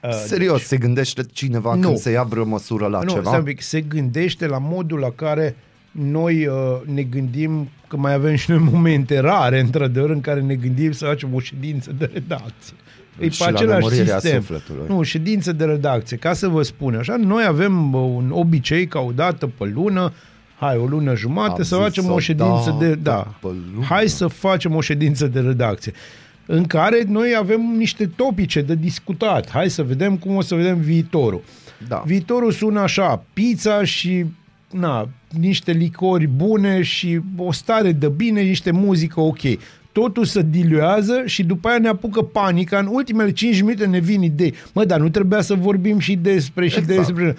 Uh, 0.03 0.09
serios, 0.25 0.63
se 0.63 0.77
gândește 0.77 1.23
cineva 1.31 1.75
Nu. 1.75 1.81
când 1.81 1.97
se 1.97 2.09
ia 2.11 2.23
vreo 2.23 2.45
măsură 2.45 2.87
la 2.87 2.99
nu, 3.01 3.09
ceva? 3.09 3.21
stai 3.23 3.37
un 3.37 3.43
pic, 3.43 3.61
se 3.61 3.81
gândește 3.81 4.47
la 4.47 4.57
modul 4.57 4.99
la 4.99 5.09
care 5.15 5.55
noi 5.91 6.45
uh, 6.47 6.53
ne 6.85 7.01
gândim 7.01 7.69
că 7.87 7.97
mai 7.97 8.13
avem 8.13 8.35
și 8.35 8.51
noi 8.51 8.59
momente 8.71 9.19
rare, 9.19 9.59
într-adevăr, 9.59 10.09
în 10.09 10.21
care 10.21 10.41
ne 10.41 10.55
gândim 10.55 10.91
să 10.91 11.05
facem 11.05 11.33
o 11.33 11.39
ședință 11.39 11.91
de 11.97 12.09
redacție. 12.13 12.73
E 13.19 13.29
Și 13.29 13.37
pe 13.43 13.43
la 13.51 13.57
același 13.57 13.77
nemurirea 13.85 14.19
sistem. 14.19 14.39
sufletului. 14.41 14.85
Nu, 14.87 15.03
ședință 15.03 15.51
de 15.51 15.65
redacție. 15.65 16.17
Ca 16.17 16.33
să 16.33 16.47
vă 16.47 16.61
spun 16.61 16.95
așa, 16.95 17.15
noi 17.15 17.43
avem 17.47 17.89
bă, 17.89 17.97
un 17.97 18.31
obicei 18.31 18.87
ca 18.87 18.99
o 18.99 19.11
dată 19.11 19.47
pe 19.47 19.65
lună, 19.65 20.13
hai, 20.59 20.77
o 20.77 20.85
lună 20.85 21.15
jumate, 21.15 21.49
Am 21.57 21.63
să 21.63 21.75
zis 21.75 21.83
facem 21.83 22.09
o 22.09 22.13
o 22.13 22.19
ședință 22.19 22.75
de... 22.79 22.87
dată 22.87 22.99
Da, 23.01 23.33
pe 23.39 23.55
lună. 23.73 23.85
hai 23.85 24.07
să 24.07 24.27
facem 24.27 24.75
o 24.75 24.81
ședință 24.81 25.27
de 25.27 25.39
redacție 25.39 25.93
în 26.45 26.65
care 26.65 27.03
noi 27.07 27.35
avem 27.39 27.61
niște 27.77 28.05
topice 28.15 28.61
de 28.61 28.75
discutat. 28.75 29.49
Hai 29.49 29.69
să 29.69 29.83
vedem 29.83 30.17
cum 30.17 30.35
o 30.35 30.41
să 30.41 30.55
vedem 30.55 30.77
viitorul. 30.79 31.41
Da. 31.87 32.03
Viitorul 32.05 32.51
sună 32.51 32.79
așa, 32.79 33.23
pizza 33.33 33.83
și 33.83 34.25
na, 34.71 35.09
niște 35.39 35.71
licori 35.71 36.27
bune 36.27 36.81
și 36.81 37.19
o 37.37 37.51
stare 37.51 37.91
de 37.91 38.07
bine, 38.09 38.41
niște 38.41 38.71
muzică 38.71 39.19
ok. 39.19 39.39
Totul 39.91 40.25
se 40.25 40.45
diluează 40.49 41.21
și 41.25 41.43
după 41.43 41.67
aia 41.67 41.77
ne 41.77 41.87
apucă 41.87 42.21
panica. 42.21 42.77
În 42.77 42.87
ultimele 42.91 43.31
5 43.31 43.61
minute 43.61 43.85
ne 43.85 43.99
vin 43.99 44.21
idei. 44.21 44.53
Mă, 44.73 44.85
dar 44.85 44.99
nu 44.99 45.09
trebuia 45.09 45.41
să 45.41 45.53
vorbim 45.55 45.99
și 45.99 46.15
despre 46.15 46.67
și 46.67 46.77
Exact. 46.77 46.97
despre. 46.97 47.35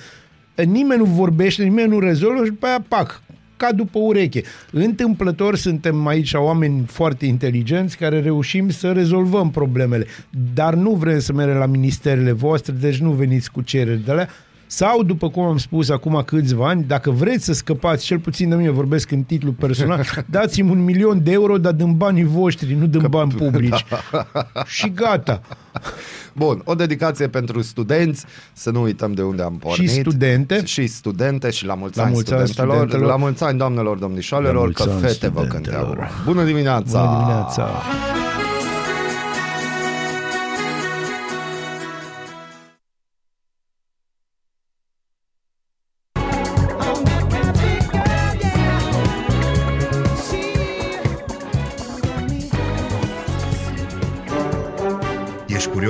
Nimeni 0.64 1.00
nu 1.00 1.06
vorbește, 1.06 1.62
nimeni 1.62 1.88
nu 1.88 1.98
rezolvă 1.98 2.44
și 2.44 2.50
după 2.50 2.66
aia, 2.66 2.84
pac, 2.88 3.22
ca 3.56 3.72
după 3.72 3.98
ureche. 3.98 4.42
Întâmplător 4.72 5.56
suntem 5.56 6.06
aici 6.06 6.32
oameni 6.32 6.84
foarte 6.86 7.26
inteligenți 7.26 7.96
care 7.96 8.20
reușim 8.20 8.70
să 8.70 8.92
rezolvăm 8.92 9.50
problemele, 9.50 10.06
dar 10.54 10.74
nu 10.74 10.90
vrem 10.90 11.18
să 11.18 11.32
mergem 11.32 11.56
la 11.56 11.66
ministerele 11.66 12.32
voastre, 12.32 12.72
deci 12.80 12.98
nu 12.98 13.10
veniți 13.10 13.50
cu 13.50 13.60
cereri 13.60 14.04
de 14.04 14.10
alea, 14.10 14.28
sau, 14.70 15.02
după 15.02 15.30
cum 15.30 15.42
am 15.42 15.56
spus 15.56 15.88
acum 15.88 16.22
câțiva 16.26 16.68
ani, 16.68 16.84
dacă 16.84 17.10
vreți 17.10 17.44
să 17.44 17.52
scăpați, 17.52 18.04
cel 18.04 18.18
puțin 18.18 18.48
de 18.48 18.54
mine 18.54 18.70
vorbesc 18.70 19.10
în 19.10 19.22
titlu 19.22 19.52
personal, 19.52 20.04
dați-mi 20.30 20.70
un 20.70 20.84
milion 20.84 21.22
de 21.22 21.32
euro, 21.32 21.58
dar 21.58 21.72
din 21.72 21.96
banii 21.96 22.24
voștri, 22.24 22.74
nu 22.74 22.86
din 22.86 23.06
bani 23.10 23.32
publici. 23.32 23.84
Și 24.76 24.92
gata. 24.94 25.40
Bun, 26.38 26.60
o 26.64 26.74
dedicație 26.74 27.28
pentru 27.28 27.62
studenți, 27.62 28.24
să 28.52 28.70
nu 28.70 28.82
uităm 28.82 29.12
de 29.12 29.22
unde 29.22 29.42
am 29.42 29.56
pornit. 29.58 29.90
Și 29.90 30.00
studente. 30.00 30.64
Și 30.64 30.86
studente 30.86 31.50
și 31.50 31.64
la 31.64 31.74
mulți 31.74 31.96
La 31.98 32.02
ani 32.04 32.12
mulți 32.12 32.32
ani 32.32 32.48
studentelor. 32.48 32.76
studentelor. 32.86 33.10
La 33.18 33.24
mulți 33.24 33.42
ani, 33.44 33.58
doamnelor, 33.58 33.96
domnișoarelor, 33.98 34.54
La 34.54 34.60
mulți 34.60 34.84
că 34.84 34.90
ani 34.90 35.00
fete 35.00 35.28
vă 35.28 35.40
studentelor. 35.44 35.84
cânteau. 35.96 36.08
Bună 36.24 36.44
dimineața! 36.44 37.00
Bună 37.04 37.16
dimineața! 37.18 37.68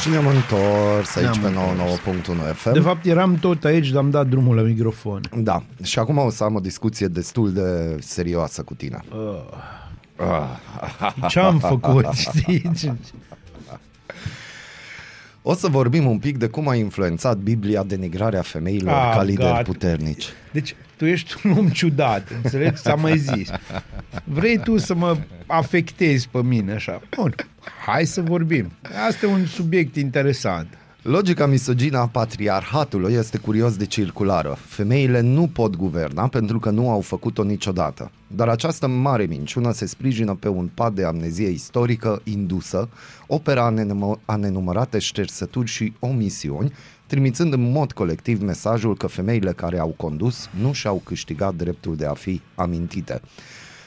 Și 0.00 0.08
ne-am 0.08 0.26
întors 0.26 1.16
aici 1.16 1.36
Ne-am 1.38 1.74
pe 1.74 2.52
99.1 2.52 2.54
FM. 2.54 2.72
De 2.72 2.80
fapt, 2.80 3.04
eram 3.06 3.34
tot 3.34 3.64
aici, 3.64 3.88
dar 3.88 4.02
am 4.02 4.10
dat 4.10 4.26
drumul 4.26 4.56
la 4.56 4.62
microfon. 4.62 5.20
Da, 5.36 5.62
și 5.82 5.98
acum 5.98 6.18
o 6.18 6.30
să 6.30 6.44
am 6.44 6.54
o 6.54 6.60
discuție 6.60 7.06
destul 7.06 7.52
de 7.52 7.96
serioasă 8.00 8.62
cu 8.62 8.74
tine. 8.74 9.00
Ce-am 11.28 11.58
făcut, 11.58 12.06
știi? 12.34 12.70
O 15.42 15.54
să 15.54 15.68
vorbim 15.68 16.06
un 16.06 16.18
pic 16.18 16.38
de 16.38 16.46
cum 16.46 16.68
a 16.68 16.74
influențat 16.74 17.36
Biblia 17.36 17.82
denigrarea 17.82 18.42
femeilor 18.42 18.94
Ah, 18.94 19.12
ca 19.14 19.22
lideri 19.22 19.48
gata. 19.48 19.62
puternici. 19.62 20.24
Deci, 20.52 20.76
tu 21.00 21.06
ești 21.06 21.46
un 21.46 21.50
om 21.58 21.68
ciudat, 21.68 22.28
înțelegi? 22.42 22.80
S-a 22.80 22.94
mai 22.94 23.18
zis. 23.18 23.50
Vrei 24.24 24.58
tu 24.58 24.78
să 24.78 24.94
mă 24.94 25.16
afectezi 25.46 26.28
pe 26.28 26.42
mine 26.42 26.72
așa? 26.72 27.00
Bun, 27.16 27.34
hai 27.86 28.04
să 28.04 28.20
vorbim. 28.20 28.72
Asta 29.08 29.26
e 29.26 29.28
un 29.28 29.46
subiect 29.46 29.96
interesant. 29.96 30.78
Logica 31.02 31.46
misogină 31.46 31.98
a 31.98 32.06
patriarhatului 32.06 33.12
este 33.12 33.38
curios 33.38 33.76
de 33.76 33.86
circulară. 33.86 34.58
Femeile 34.66 35.20
nu 35.20 35.46
pot 35.46 35.76
guverna 35.76 36.28
pentru 36.28 36.58
că 36.58 36.70
nu 36.70 36.90
au 36.90 37.00
făcut-o 37.00 37.42
niciodată. 37.42 38.10
Dar 38.26 38.48
această 38.48 38.86
mare 38.86 39.24
minciună 39.24 39.72
se 39.72 39.86
sprijină 39.86 40.34
pe 40.34 40.48
un 40.48 40.70
pad 40.74 40.94
de 40.94 41.04
amnezie 41.04 41.48
istorică 41.48 42.20
indusă, 42.24 42.88
opera 43.26 43.64
a, 43.64 43.70
nenumă- 43.70 44.20
a 44.24 44.36
nenumărate 44.36 44.98
ștersături 44.98 45.68
și 45.68 45.92
omisiuni, 45.98 46.72
trimițând 47.10 47.52
în 47.52 47.70
mod 47.70 47.92
colectiv 47.92 48.40
mesajul 48.40 48.96
că 48.96 49.06
femeile 49.06 49.52
care 49.52 49.78
au 49.78 49.94
condus 49.96 50.48
nu 50.60 50.72
și-au 50.72 51.00
câștigat 51.04 51.54
dreptul 51.54 51.96
de 51.96 52.06
a 52.06 52.14
fi 52.14 52.40
amintite. 52.54 53.20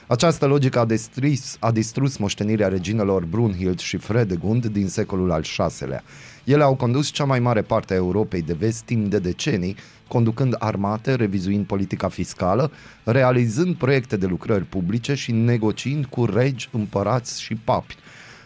Această 0.07 0.45
logică 0.45 0.79
a 0.79 0.85
distrus, 0.85 1.57
a 1.59 1.71
distrus 1.71 2.17
moștenirea 2.17 2.67
reginelor 2.67 3.25
Brunhild 3.25 3.79
și 3.79 3.97
Fredegund 3.97 4.65
din 4.65 4.87
secolul 4.87 5.31
al 5.31 5.43
VI-lea. 5.57 6.03
Ele 6.43 6.63
au 6.63 6.75
condus 6.75 7.09
cea 7.09 7.23
mai 7.23 7.39
mare 7.39 7.61
parte 7.61 7.93
a 7.93 7.95
Europei 7.95 8.41
de 8.41 8.53
vest 8.53 8.83
timp 8.83 9.09
de 9.09 9.19
decenii, 9.19 9.75
conducând 10.07 10.55
armate, 10.59 11.15
revizuind 11.15 11.65
politica 11.65 12.07
fiscală, 12.07 12.71
realizând 13.03 13.75
proiecte 13.75 14.17
de 14.17 14.25
lucrări 14.25 14.65
publice 14.65 15.13
și 15.13 15.31
negociind 15.31 16.05
cu 16.05 16.25
regi, 16.25 16.69
împărați 16.71 17.41
și 17.41 17.55
papi. 17.55 17.95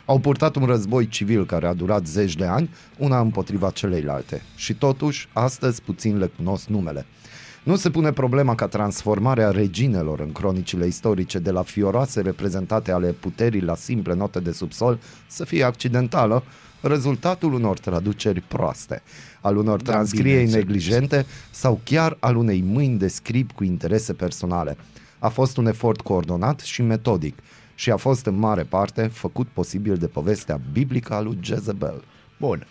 Au 0.07 0.19
purtat 0.19 0.55
un 0.55 0.65
război 0.65 1.07
civil 1.07 1.45
care 1.45 1.67
a 1.67 1.73
durat 1.73 2.07
zeci 2.07 2.35
de 2.35 2.45
ani, 2.45 2.69
una 2.97 3.19
împotriva 3.19 3.69
celeilalte. 3.69 4.41
Și 4.55 4.73
totuși, 4.73 5.29
astăzi 5.33 5.81
puțin 5.81 6.17
le 6.17 6.31
cunosc 6.37 6.67
numele. 6.67 7.05
Nu 7.63 7.75
se 7.75 7.89
pune 7.89 8.11
problema 8.11 8.55
ca 8.55 8.67
transformarea 8.67 9.51
reginelor 9.51 10.19
în 10.19 10.31
cronicile 10.31 10.85
istorice 10.85 11.39
de 11.39 11.51
la 11.51 11.61
fioroase 11.61 12.21
reprezentate 12.21 12.91
ale 12.91 13.11
puterii 13.11 13.61
la 13.61 13.75
simple 13.75 14.13
note 14.13 14.39
de 14.39 14.51
subsol 14.51 14.99
să 15.27 15.45
fie 15.45 15.63
accidentală, 15.63 16.43
rezultatul 16.81 17.53
unor 17.53 17.79
traduceri 17.79 18.41
proaste, 18.41 19.01
al 19.41 19.57
unor 19.57 19.81
Da, 19.81 19.91
transcrieri 19.91 20.45
bine, 20.45 20.57
neglijente 20.57 21.25
sau 21.51 21.79
chiar 21.83 22.17
al 22.19 22.35
unei 22.35 22.61
mâini 22.61 22.97
de 22.97 23.07
scrib 23.07 23.51
cu 23.51 23.63
interese 23.63 24.13
personale. 24.13 24.77
A 25.19 25.29
fost 25.29 25.57
un 25.57 25.67
efort 25.67 26.01
coordonat 26.01 26.59
și 26.59 26.81
metodic 26.81 27.37
și 27.79 27.91
a 27.91 27.95
fost 27.95 28.25
în 28.25 28.39
mare 28.39 28.63
parte 28.63 29.01
făcut 29.01 29.47
posibil 29.47 29.95
de 29.95 30.07
povestea 30.07 30.59
biblică 30.71 31.13
a 31.13 31.21
lui 31.21 31.37
Jezebel. 31.41 32.03
Bun. 32.37 32.67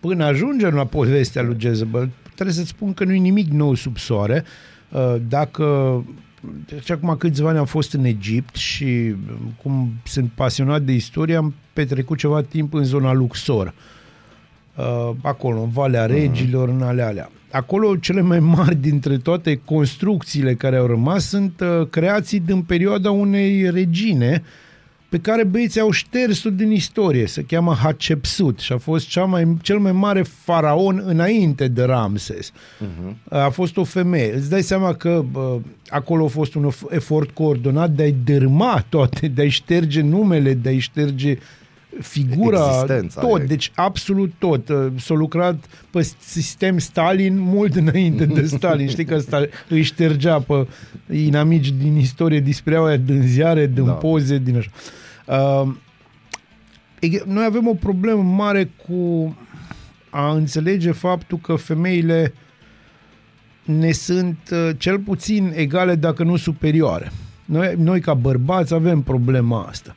Până 0.00 0.24
ajungem 0.24 0.74
la 0.74 0.84
povestea 0.84 1.42
lui 1.42 1.56
Jezebel, 1.58 2.10
trebuie 2.34 2.54
să-ți 2.54 2.68
spun 2.68 2.94
că 2.94 3.04
nu 3.04 3.12
e 3.12 3.18
nimic 3.18 3.50
nou 3.50 3.74
sub 3.74 3.96
soare. 3.96 4.44
Uh, 4.90 5.14
Dacă 5.28 5.64
deci 6.66 6.90
acum 6.90 7.16
câțiva 7.16 7.48
ani 7.48 7.58
am 7.58 7.64
fost 7.64 7.92
în 7.92 8.04
Egipt 8.04 8.54
și 8.54 8.84
uh, 8.84 9.14
cum 9.62 9.92
sunt 10.04 10.30
pasionat 10.34 10.82
de 10.82 10.92
istorie, 10.92 11.36
am 11.36 11.54
petrecut 11.72 12.18
ceva 12.18 12.42
timp 12.42 12.74
în 12.74 12.84
zona 12.84 13.12
Luxor. 13.12 13.74
Uh, 14.76 15.10
Acolo, 15.22 15.60
în 15.60 15.70
Valea 15.70 16.06
Regilor, 16.06 16.68
în 16.68 16.82
alea 16.82 17.06
alea. 17.06 17.30
Acolo 17.52 17.96
cele 17.96 18.20
mai 18.20 18.38
mari 18.38 18.74
dintre 18.74 19.16
toate 19.16 19.60
construcțiile 19.64 20.54
care 20.54 20.76
au 20.76 20.86
rămas 20.86 21.28
sunt 21.28 21.60
uh, 21.60 21.86
creații 21.90 22.40
din 22.40 22.62
perioada 22.62 23.10
unei 23.10 23.70
regine 23.70 24.42
pe 25.08 25.18
care 25.18 25.44
băieții 25.44 25.80
au 25.80 25.90
șters-o 25.90 26.50
din 26.50 26.70
istorie. 26.70 27.26
Se 27.26 27.42
cheamă 27.42 27.74
Hatshepsut 27.74 28.58
și 28.58 28.72
a 28.72 28.78
fost 28.78 29.08
cea 29.08 29.24
mai, 29.24 29.56
cel 29.62 29.78
mai 29.78 29.92
mare 29.92 30.22
faraon 30.22 31.02
înainte 31.06 31.68
de 31.68 31.82
Ramses. 31.82 32.50
Uh-huh. 32.50 33.28
A 33.28 33.48
fost 33.48 33.76
o 33.76 33.84
femeie. 33.84 34.34
Îți 34.34 34.50
dai 34.50 34.62
seama 34.62 34.94
că 34.94 35.24
bă, 35.30 35.58
acolo 35.88 36.24
a 36.24 36.28
fost 36.28 36.54
un 36.54 36.70
ef- 36.70 36.94
efort 36.94 37.30
coordonat 37.30 37.90
de 37.90 38.02
a-i 38.02 38.14
dărâma 38.24 38.84
toate, 38.88 39.28
de 39.28 39.42
a-i 39.42 39.48
șterge 39.48 40.00
numele, 40.00 40.54
de 40.54 40.68
a-i 40.68 40.78
șterge 40.78 41.38
figura, 42.00 42.66
Existența 42.66 43.20
tot, 43.20 43.40
ei. 43.40 43.46
deci 43.46 43.72
absolut 43.74 44.32
tot. 44.38 44.68
Uh, 44.68 44.86
S-a 44.96 45.14
lucrat 45.14 45.64
pe 45.90 46.08
sistem 46.18 46.78
Stalin 46.78 47.38
mult 47.38 47.74
înainte 47.74 48.24
de 48.26 48.46
Stalin. 48.56 48.88
Știi 48.88 49.04
că 49.04 49.18
Stalin 49.18 49.48
îi 49.68 49.82
ștergea 49.82 50.40
pe 50.40 50.66
inamici 51.10 51.70
din 51.70 51.96
istorie, 51.96 52.40
dispreau 52.40 52.84
aia 52.84 52.96
din 52.96 53.22
ziare, 53.22 53.66
din 53.66 53.84
Da. 53.84 53.90
da. 53.90 53.92
poze, 53.92 54.38
din 54.38 54.56
așa. 54.56 54.70
Uh, 55.62 55.74
e- 57.00 57.22
noi 57.26 57.44
avem 57.44 57.68
o 57.68 57.74
problemă 57.74 58.22
mare 58.22 58.70
cu 58.86 59.36
a 60.10 60.32
înțelege 60.32 60.90
faptul 60.92 61.38
că 61.38 61.54
femeile 61.54 62.34
ne 63.64 63.92
sunt 63.92 64.38
uh, 64.52 64.70
cel 64.78 64.98
puțin 64.98 65.52
egale, 65.54 65.94
dacă 65.94 66.22
nu 66.24 66.36
superioare. 66.36 67.12
Noi, 67.44 67.74
noi 67.78 68.00
ca 68.00 68.14
bărbați 68.14 68.74
avem 68.74 69.00
problema 69.00 69.62
asta. 69.68 69.96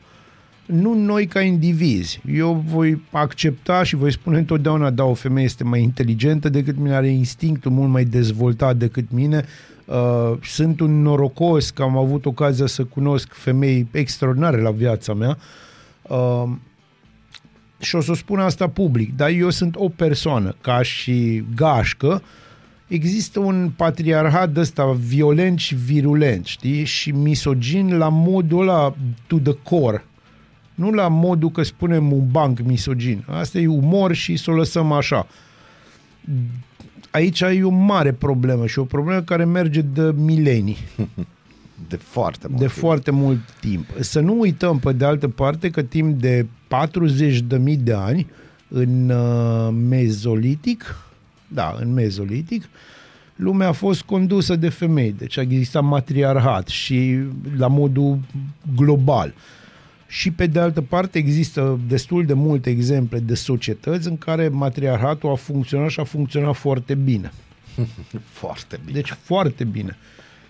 Nu 0.66 0.94
noi 0.94 1.26
ca 1.26 1.42
indivizi. 1.42 2.22
Eu 2.32 2.64
voi 2.68 3.02
accepta 3.12 3.84
și 3.84 3.96
voi 3.96 4.12
spune 4.12 4.38
întotdeauna, 4.38 4.90
da, 4.90 5.04
o 5.04 5.14
femeie 5.14 5.46
este 5.46 5.64
mai 5.64 5.82
inteligentă 5.82 6.50
decât 6.50 6.78
mine, 6.78 6.96
are 6.96 7.08
instinctul 7.08 7.72
mult 7.72 7.90
mai 7.90 8.06
dezvoltat 8.06 8.76
decât 8.78 9.06
mine. 9.12 9.46
Uh, 9.86 10.38
sunt 10.44 10.80
un 10.80 11.02
norocos 11.02 11.70
că 11.70 11.82
am 11.82 11.98
avut 11.98 12.26
ocazia 12.26 12.66
să 12.66 12.84
cunosc 12.84 13.34
femei 13.34 13.88
extraordinare 13.92 14.62
la 14.62 14.72
viața 14.72 15.14
mea. 15.14 15.38
Uh, 16.02 16.44
și 17.80 17.96
o 17.96 18.02
să 18.02 18.14
spun 18.14 18.40
asta 18.40 18.70
public, 18.70 19.16
dar 19.16 19.30
eu 19.30 19.50
sunt 19.50 19.76
o 19.76 19.90
persoană, 19.90 20.56
ca 20.62 20.82
și 20.82 21.44
gașcă, 21.56 22.22
există 22.88 23.40
un 23.40 23.72
patriarhat 23.76 24.50
de 24.50 24.60
ăsta 24.60 24.92
violent 24.92 25.60
și 25.60 25.76
virulent, 25.76 26.46
știi? 26.46 26.84
Și 26.84 27.12
misogin 27.12 27.98
la 27.98 28.10
modul 28.10 28.62
ăla 28.62 28.96
to 29.28 29.38
the 29.38 29.54
core. 29.64 30.04
Nu 30.76 30.92
la 30.92 31.08
modul 31.08 31.50
că 31.50 31.64
spunem 31.64 32.12
un 32.12 32.32
banc 32.32 32.60
misogin. 32.60 33.26
Asta 33.28 33.58
e 33.60 33.68
umor 33.68 34.14
și 34.14 34.36
să 34.36 34.52
o 34.52 34.54
lăsăm 34.54 34.92
așa. 34.92 35.28
Aici 37.12 37.42
e 37.42 37.64
o 37.64 37.70
mare 37.70 38.12
problemă 38.12 38.68
și 38.68 38.80
o 38.80 38.84
problemă 38.84 39.22
care 39.22 39.46
merge 39.46 39.82
de 39.82 40.14
milenii 40.16 40.78
De 41.88 41.96
foarte 41.96 42.48
mult 42.48 42.60
de 42.60 42.66
timp. 42.66 42.80
foarte 42.80 43.12
mult 43.12 43.40
timp. 43.60 43.86
Să 44.00 44.20
nu 44.20 44.40
uităm, 44.40 44.80
pe 44.80 44.92
de 44.92 45.06
altă 45.06 45.28
parte, 45.28 45.70
că 45.70 45.82
timp 45.82 46.22
de 46.22 46.46
40.000 46.46 47.78
de 47.78 47.94
ani, 47.94 48.28
în 48.68 49.10
uh, 49.10 49.76
mezolitic, 49.88 50.96
da, 51.48 51.76
în 51.80 51.94
mezolitic, 51.94 52.70
lumea 53.36 53.68
a 53.68 53.72
fost 53.72 54.02
condusă 54.02 54.56
de 54.56 54.70
femei, 54.70 55.16
deci 55.18 55.38
a 55.38 55.42
existat 55.42 55.84
matriarhat 55.84 56.68
și 56.68 57.18
la 57.58 57.68
modul 57.68 58.20
global. 58.76 59.34
Și 60.16 60.32
pe 60.32 60.48
de 60.48 60.60
altă 60.60 60.82
parte 60.82 61.18
există 61.18 61.80
destul 61.88 62.26
de 62.26 62.34
multe 62.34 62.70
exemple 62.70 63.20
de 63.20 63.36
societăți 63.36 64.08
în 64.08 64.18
care 64.18 64.48
matriarhatul 64.48 65.32
a 65.32 65.36
funcționat 65.36 65.90
și 65.90 66.00
a 66.00 66.04
funcționat 66.04 66.56
foarte 66.56 66.96
bine. 66.96 67.32
Foarte 68.42 68.80
bine. 68.86 68.94
Deci 69.00 69.10
foarte 69.22 69.64
bine. 69.64 69.98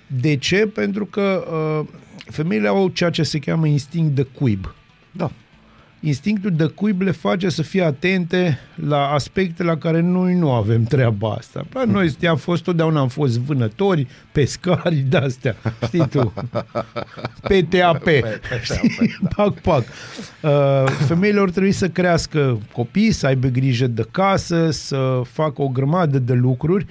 De 0.08 0.36
ce? 0.36 0.68
Pentru 0.68 1.06
că 1.06 1.46
uh, 1.52 1.88
femeile 2.16 2.68
au 2.68 2.88
ceea 2.88 3.10
ce 3.10 3.24
se 3.24 3.40
cheamă 3.40 3.68
instinct 3.68 4.16
de 4.16 4.24
cuib. 4.24 4.76
Da. 5.12 5.32
Instinctul 6.06 6.52
de 6.52 6.66
cuib 6.66 7.02
le 7.02 7.12
face 7.12 7.50
să 7.50 7.62
fie 7.62 7.84
atente 7.84 8.60
la 8.76 9.08
aspecte 9.08 9.64
la 9.64 9.78
care 9.78 10.02
noi 10.02 10.34
nu 10.34 10.52
avem 10.52 10.84
treaba 10.84 11.32
asta. 11.32 11.66
La 11.74 11.84
noi 11.84 12.16
am 12.30 12.38
fost 12.38 12.64
totdeauna 12.64 13.00
am 13.00 13.08
fost 13.08 13.40
vânători, 13.40 14.08
pescari, 14.32 14.96
de-astea. 14.96 15.56
Știi 15.86 16.08
tu? 16.08 16.34
PTAP. 17.42 18.08
Știi? 18.64 19.18
Pac, 19.36 19.54
pac. 19.60 19.84
Uh, 20.42 20.84
femeile 21.08 21.40
ar 21.40 21.50
trebui 21.50 21.72
să 21.72 21.90
crească 21.90 22.60
copii, 22.72 23.12
să 23.12 23.26
aibă 23.26 23.48
grijă 23.48 23.88
de 23.88 24.08
casă, 24.12 24.72
să 24.72 25.22
facă 25.32 25.62
o 25.62 25.68
grămadă 25.68 26.20
de 26.20 26.34
lucruri 26.34 26.86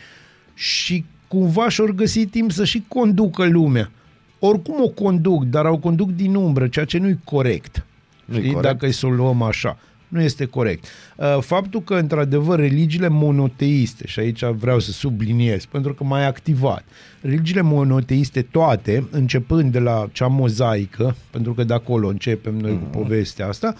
și 0.54 1.04
cumva 1.28 1.68
și-or 1.68 1.94
găsi 1.94 2.26
timp 2.26 2.52
să 2.52 2.64
și 2.64 2.84
conducă 2.88 3.44
lumea. 3.44 3.90
Oricum 4.38 4.82
o 4.82 4.88
conduc, 4.88 5.44
dar 5.44 5.64
o 5.64 5.76
conduc 5.76 6.10
din 6.10 6.34
umbră, 6.34 6.68
ceea 6.68 6.84
ce 6.84 6.98
nu-i 6.98 7.18
corect. 7.24 7.84
Nu-i 8.24 8.38
Știi? 8.38 8.52
corect. 8.52 8.72
Dacă 8.72 8.86
îi 8.86 8.92
să 8.92 9.06
o 9.06 9.10
luăm 9.10 9.42
așa. 9.42 9.78
Nu 10.08 10.22
este 10.22 10.44
corect. 10.44 10.86
Uh, 11.16 11.38
Faptul 11.40 11.82
că, 11.82 11.94
într-adevăr, 11.94 12.58
religiile 12.58 13.08
monoteiste, 13.08 14.06
și 14.06 14.18
aici 14.20 14.44
vreau 14.44 14.78
să 14.78 14.90
subliniez, 14.90 15.64
pentru 15.64 15.94
că 15.94 16.04
m-ai 16.04 16.26
activat, 16.26 16.84
religiile 17.20 17.60
monoteiste 17.60 18.42
toate, 18.42 19.04
începând 19.10 19.72
de 19.72 19.78
la 19.78 20.08
cea 20.12 20.26
mozaică, 20.26 21.16
pentru 21.30 21.54
că 21.54 21.64
de 21.64 21.74
acolo 21.74 22.08
începem 22.08 22.54
noi 22.54 22.78
cu 22.78 22.98
povestea 22.98 23.48
asta, 23.48 23.74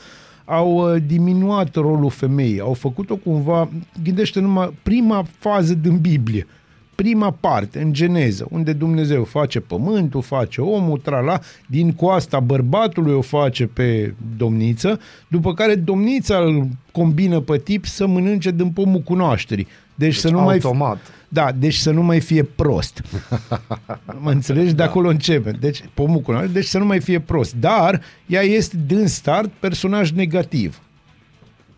au 0.45 0.95
uh, 0.95 1.03
diminuat 1.07 1.75
rolul 1.75 2.11
femeii, 2.11 2.61
au 2.61 2.73
făcut-o 2.73 3.17
cumva, 3.17 3.69
gândește 4.03 4.41
numai 4.41 4.75
prima 4.83 5.25
fază 5.39 5.75
din 5.75 5.97
Biblie, 5.99 6.47
prima 6.95 7.31
parte, 7.31 7.81
în 7.81 7.93
geneză, 7.93 8.47
unde 8.51 8.73
Dumnezeu 8.73 9.25
face 9.25 9.61
pământul, 9.61 10.23
face 10.23 10.61
omul, 10.61 10.99
trala, 10.99 11.41
din 11.67 11.93
coasta 11.93 12.41
bărbatului 12.41 13.15
o 13.15 13.21
face 13.21 13.67
pe 13.67 14.15
domniță, 14.37 15.01
după 15.29 15.55
care 15.55 15.75
domnița 15.75 16.39
îl 16.39 16.69
combină 16.93 17.41
pe 17.41 17.59
tip 17.59 17.87
să 17.87 18.07
mănânce 18.07 18.51
din 18.51 18.71
pomul 18.71 19.01
cunoașterii. 19.01 19.67
Deci, 19.95 20.13
deci 20.13 20.21
să 20.21 20.31
nu 20.31 20.41
mai 20.41 20.55
automat. 20.55 20.99
da, 21.29 21.53
deci 21.59 21.75
să 21.75 21.91
nu 21.91 22.03
mai 22.03 22.21
fie 22.21 22.43
prost. 22.43 23.03
mă 24.23 24.31
înțelegi? 24.31 24.73
De 24.73 24.83
acolo 24.83 25.09
începe. 25.09 25.51
Deci, 25.51 25.85
pomul 25.95 26.21
cunoaște, 26.21 26.53
deci 26.53 26.65
să 26.65 26.79
nu 26.79 26.85
mai 26.85 27.01
fie 27.01 27.21
prost. 27.21 27.55
Dar 27.55 28.01
ea 28.27 28.43
este 28.43 28.77
din 28.87 29.07
start 29.07 29.51
personaj 29.61 30.11
negativ. 30.11 30.83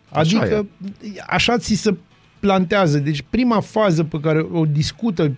Așa 0.09 0.39
Adică 0.39 0.65
așa 1.27 1.57
ți 1.57 1.73
se 1.73 1.95
plantează. 2.47 2.97
Deci 2.97 3.23
prima 3.29 3.59
fază 3.59 4.03
pe 4.03 4.19
care 4.19 4.47
o 4.51 4.65
discută 4.65 5.31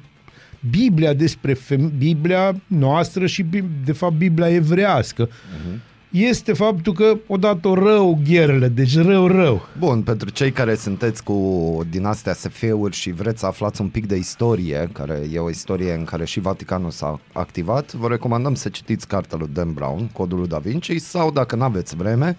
Biblia 0.69 1.13
despre 1.13 1.53
feme- 1.53 1.91
Biblia 1.97 2.55
noastră 2.67 3.25
și 3.25 3.43
Bib- 3.43 3.85
de 3.85 3.91
fapt 3.91 4.13
Biblia 4.13 4.49
evrească 4.49 5.27
uh-huh. 5.27 5.79
este 6.09 6.53
faptul 6.53 6.93
că 6.93 7.17
odată 7.27 7.73
rău 7.73 8.21
gherlă, 8.23 8.67
deci 8.67 8.97
rău 8.97 9.27
rău. 9.27 9.67
Bun, 9.79 10.01
pentru 10.01 10.29
cei 10.29 10.51
care 10.51 10.75
sunteți 10.75 11.23
cu 11.23 11.37
din 11.89 12.05
astea 12.05 12.33
SF-uri 12.33 12.95
și 12.95 13.11
vreți 13.11 13.39
să 13.39 13.45
aflați 13.45 13.81
un 13.81 13.87
pic 13.87 14.07
de 14.07 14.15
istorie, 14.15 14.89
care 14.91 15.21
e 15.33 15.39
o 15.39 15.49
istorie 15.49 15.93
în 15.93 16.03
care 16.03 16.25
și 16.25 16.39
Vaticanul 16.39 16.91
s-a 16.91 17.19
activat, 17.33 17.93
vă 17.93 18.07
recomandăm 18.07 18.55
să 18.55 18.69
citiți 18.69 19.07
cartea 19.07 19.37
lui 19.37 19.49
Dan 19.53 19.73
Brown, 19.73 20.07
Codul 20.07 20.37
lui 20.37 20.47
Da 20.47 20.57
Vinci, 20.57 20.95
sau 20.95 21.31
dacă 21.31 21.55
nu 21.55 21.63
aveți 21.63 21.95
vreme, 21.95 22.37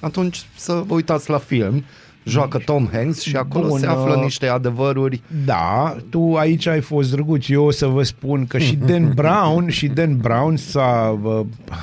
atunci 0.00 0.46
să 0.56 0.82
vă 0.86 0.94
uitați 0.94 1.30
la 1.30 1.38
film. 1.38 1.84
Joacă 2.24 2.58
Tom 2.58 2.88
Hanks 2.92 3.20
și 3.20 3.36
acolo 3.36 3.66
Bun, 3.66 3.78
se 3.78 3.86
află 3.86 4.14
uh, 4.16 4.22
niște 4.22 4.46
adevăruri 4.46 5.22
Da, 5.44 5.96
tu 6.10 6.34
aici 6.34 6.66
ai 6.66 6.80
fost 6.80 7.10
drăguț. 7.10 7.48
Eu 7.48 7.64
o 7.64 7.70
să 7.70 7.86
vă 7.86 8.02
spun 8.02 8.46
că 8.46 8.58
și 8.58 8.76
Dan 8.76 9.12
Brown 9.14 9.68
și 9.68 9.86
Dan 9.86 10.16
Brown 10.16 10.56
s-a, 10.56 11.20
uh, 11.22 11.40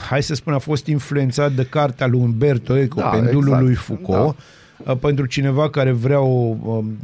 hai 0.09 0.23
să 0.23 0.35
spun, 0.35 0.53
a 0.53 0.57
fost 0.57 0.87
influențat 0.87 1.51
de 1.51 1.63
cartea 1.63 2.07
lui 2.07 2.19
Umberto 2.19 2.77
Eco, 2.77 2.99
Da, 2.99 3.07
Pendulul 3.07 3.43
exact. 3.43 3.63
lui 3.63 3.73
Foucault. 3.73 4.35
Da. 4.85 4.95
Pentru 4.95 5.25
cineva 5.25 5.69
care 5.69 5.91
vrea 5.91 6.19
o, 6.19 6.55
um, 6.63 6.97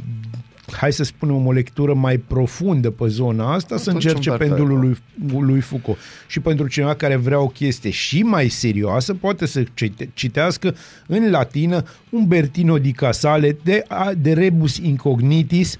hai 0.72 0.92
să 0.92 1.04
spunem, 1.04 1.46
o 1.46 1.52
lectură 1.52 1.94
mai 1.94 2.16
profundă 2.16 2.90
pe 2.90 3.06
zona 3.06 3.52
asta, 3.52 3.76
să 3.76 3.88
Atunci 3.88 4.04
încerce 4.04 4.30
Umberto 4.30 4.54
Pendulul 4.54 4.90
Eco. 4.90 5.38
lui, 5.38 5.46
lui 5.46 5.60
Foucault. 5.60 5.98
Și 6.26 6.40
pentru 6.40 6.66
cineva 6.66 6.94
care 6.94 7.16
vrea 7.16 7.40
o 7.40 7.46
chestie 7.46 7.90
și 7.90 8.22
mai 8.22 8.48
serioasă, 8.48 9.14
poate 9.14 9.46
să 9.46 9.62
cite- 9.74 10.10
citească 10.14 10.74
în 11.06 11.30
latină 11.30 11.82
Umbertino 12.10 12.78
di 12.78 12.92
Casale 12.92 13.56
de, 13.62 13.82
de 14.18 14.32
Rebus 14.32 14.76
Incognitis, 14.76 15.76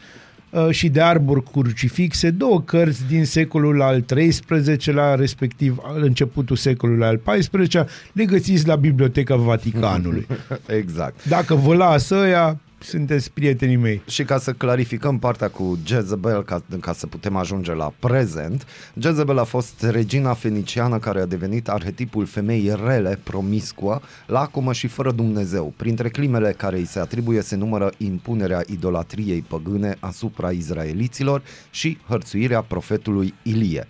uh, 0.50 0.70
și 0.70 0.88
de 0.88 1.00
arbori 1.00 1.42
crucifixe, 1.42 2.30
două 2.30 2.60
cărți 2.60 3.06
din 3.08 3.24
secolul 3.24 3.82
al 3.82 4.00
XIII-lea, 4.00 5.14
respectiv 5.14 5.78
al 5.82 6.02
începutul 6.02 6.56
secolului 6.56 7.06
al 7.06 7.20
XIV-lea, 7.24 7.86
le 8.12 8.24
găsiți 8.24 8.66
la 8.66 8.76
Biblioteca 8.76 9.36
Vaticanului. 9.36 10.26
Exact. 10.78 11.28
Dacă 11.28 11.54
vă 11.54 11.74
lasă 11.74 12.14
ăia, 12.14 12.60
sunteți 12.78 13.30
prietenii 13.30 13.76
mei. 13.76 14.02
Și 14.06 14.24
ca 14.24 14.38
să 14.38 14.52
clarificăm 14.52 15.18
partea 15.18 15.48
cu 15.48 15.78
Jezebel, 15.84 16.44
ca, 16.44 16.62
ca 16.80 16.92
să 16.92 17.06
putem 17.06 17.36
ajunge 17.36 17.74
la 17.74 17.92
prezent, 17.98 18.66
Jezebel 18.98 19.38
a 19.38 19.44
fost 19.44 19.82
regina 19.82 20.34
feniciană 20.34 20.98
care 20.98 21.20
a 21.20 21.26
devenit 21.26 21.68
arhetipul 21.68 22.26
femeii 22.26 22.74
rele, 22.84 23.18
promiscuă, 23.22 24.00
lacomă 24.26 24.72
și 24.72 24.86
fără 24.86 25.12
Dumnezeu. 25.12 25.72
Printre 25.76 26.08
crimele 26.08 26.52
care 26.52 26.76
îi 26.76 26.86
se 26.86 26.98
atribuie 26.98 27.40
se 27.40 27.56
numără 27.56 27.92
impunerea 27.96 28.62
idolatriei 28.66 29.44
păgâne 29.48 29.96
asupra 30.00 30.50
izraeliților 30.50 31.42
și 31.70 31.98
hărțuirea 32.08 32.60
profetului 32.60 33.34
Ilie. 33.42 33.86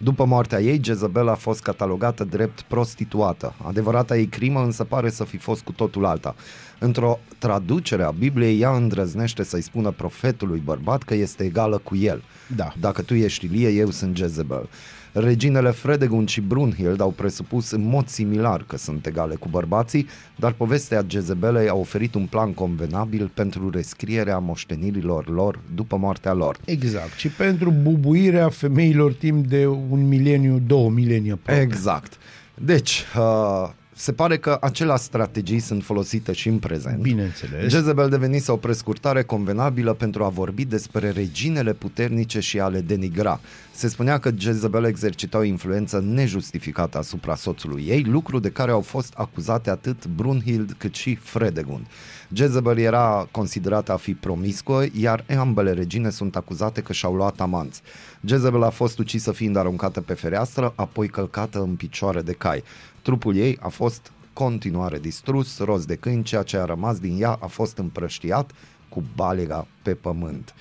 După 0.00 0.24
moartea 0.24 0.60
ei, 0.60 0.80
Jezebel 0.82 1.28
a 1.28 1.34
fost 1.34 1.62
catalogată 1.62 2.24
drept 2.24 2.60
prostituată. 2.60 3.54
Adevărata 3.62 4.16
ei 4.16 4.26
crimă 4.26 4.60
însă 4.60 4.84
pare 4.84 5.10
să 5.10 5.24
fi 5.24 5.36
fost 5.36 5.62
cu 5.62 5.72
totul 5.72 6.04
alta. 6.04 6.34
Într-o 6.78 7.18
traducere 7.38 8.02
a 8.02 8.10
Bibliei, 8.10 8.60
ea 8.60 8.70
îndrăznește 8.70 9.42
să-i 9.42 9.62
spună 9.62 9.90
profetului 9.90 10.62
bărbat 10.64 11.02
că 11.02 11.14
este 11.14 11.44
egală 11.44 11.78
cu 11.78 11.96
el. 11.96 12.22
Da. 12.56 12.72
Dacă 12.80 13.02
tu 13.02 13.14
ești 13.14 13.44
Ilie, 13.44 13.68
eu 13.68 13.90
sunt 13.90 14.16
Jezebel. 14.16 14.68
Reginele 15.12 15.70
Fredegund 15.70 16.28
și 16.28 16.40
Brunhild 16.40 17.00
au 17.00 17.10
presupus 17.10 17.70
în 17.70 17.88
mod 17.88 18.08
similar 18.08 18.64
că 18.66 18.76
sunt 18.76 19.06
egale 19.06 19.34
cu 19.34 19.48
bărbații, 19.48 20.06
dar 20.36 20.52
povestea 20.52 21.04
Jezebelei 21.08 21.68
a 21.68 21.74
oferit 21.74 22.14
un 22.14 22.26
plan 22.26 22.52
convenabil 22.52 23.30
pentru 23.34 23.70
rescrierea 23.70 24.38
moștenirilor 24.38 25.28
lor 25.28 25.58
după 25.74 25.96
moartea 25.96 26.32
lor. 26.32 26.58
Exact. 26.64 27.12
Și 27.16 27.28
pentru 27.28 27.70
bubuirea 27.82 28.48
femeilor 28.48 29.12
timp 29.12 29.46
de 29.46 29.66
un 29.66 30.08
mileniu, 30.08 30.62
două 30.66 30.90
milenii 30.90 31.30
aproape. 31.30 31.60
Exact. 31.60 32.12
Deci, 32.54 33.04
uh, 33.18 33.68
se 33.98 34.12
pare 34.12 34.38
că 34.38 34.58
aceleași 34.60 35.02
strategii 35.02 35.58
sunt 35.58 35.84
folosite 35.84 36.32
și 36.32 36.48
în 36.48 36.58
prezent. 36.58 36.98
Bineînțeles. 36.98 37.70
Jezebel 37.70 38.08
devenise 38.08 38.52
o 38.52 38.56
prescurtare 38.56 39.22
convenabilă 39.22 39.92
pentru 39.92 40.24
a 40.24 40.28
vorbi 40.28 40.64
despre 40.64 41.10
reginele 41.10 41.72
puternice 41.72 42.40
și 42.40 42.60
a 42.60 42.68
le 42.68 42.80
denigra. 42.80 43.40
Se 43.72 43.88
spunea 43.88 44.18
că 44.18 44.30
Jezebel 44.36 44.84
exercita 44.84 45.38
o 45.38 45.42
influență 45.42 46.04
nejustificată 46.06 46.98
asupra 46.98 47.34
soțului 47.34 47.84
ei, 47.88 48.02
lucru 48.02 48.38
de 48.38 48.50
care 48.50 48.70
au 48.70 48.80
fost 48.80 49.12
acuzate 49.16 49.70
atât 49.70 50.06
Brunhild 50.06 50.74
cât 50.78 50.94
și 50.94 51.14
Fredegund. 51.14 51.86
Jezebel 52.32 52.78
era 52.78 53.28
considerată 53.30 53.92
a 53.92 53.96
fi 53.96 54.14
promiscuă, 54.14 54.84
iar 54.92 55.24
ambele 55.38 55.72
regine 55.72 56.10
sunt 56.10 56.36
acuzate 56.36 56.80
că 56.80 56.92
și-au 56.92 57.14
luat 57.14 57.40
amanți. 57.40 57.82
Jezebel 58.24 58.62
a 58.62 58.70
fost 58.70 58.98
ucisă 58.98 59.32
fiind 59.32 59.56
aruncată 59.56 60.00
pe 60.00 60.14
fereastră, 60.14 60.72
apoi 60.76 61.08
călcată 61.08 61.60
în 61.60 61.74
picioare 61.74 62.22
de 62.22 62.32
cai. 62.32 62.62
Trupul 63.02 63.36
ei 63.36 63.58
a 63.60 63.68
fost 63.68 64.12
continuare 64.32 64.98
distrus, 64.98 65.58
roz 65.58 65.84
de 65.84 65.94
câini, 65.94 66.22
ceea 66.22 66.42
ce 66.42 66.56
a 66.56 66.64
rămas 66.64 66.98
din 66.98 67.22
ea 67.22 67.38
a 67.40 67.46
fost 67.46 67.78
împrăștiat 67.78 68.50
cu 68.88 69.04
balega 69.14 69.66
pe 69.82 69.94
pământ. 69.94 70.54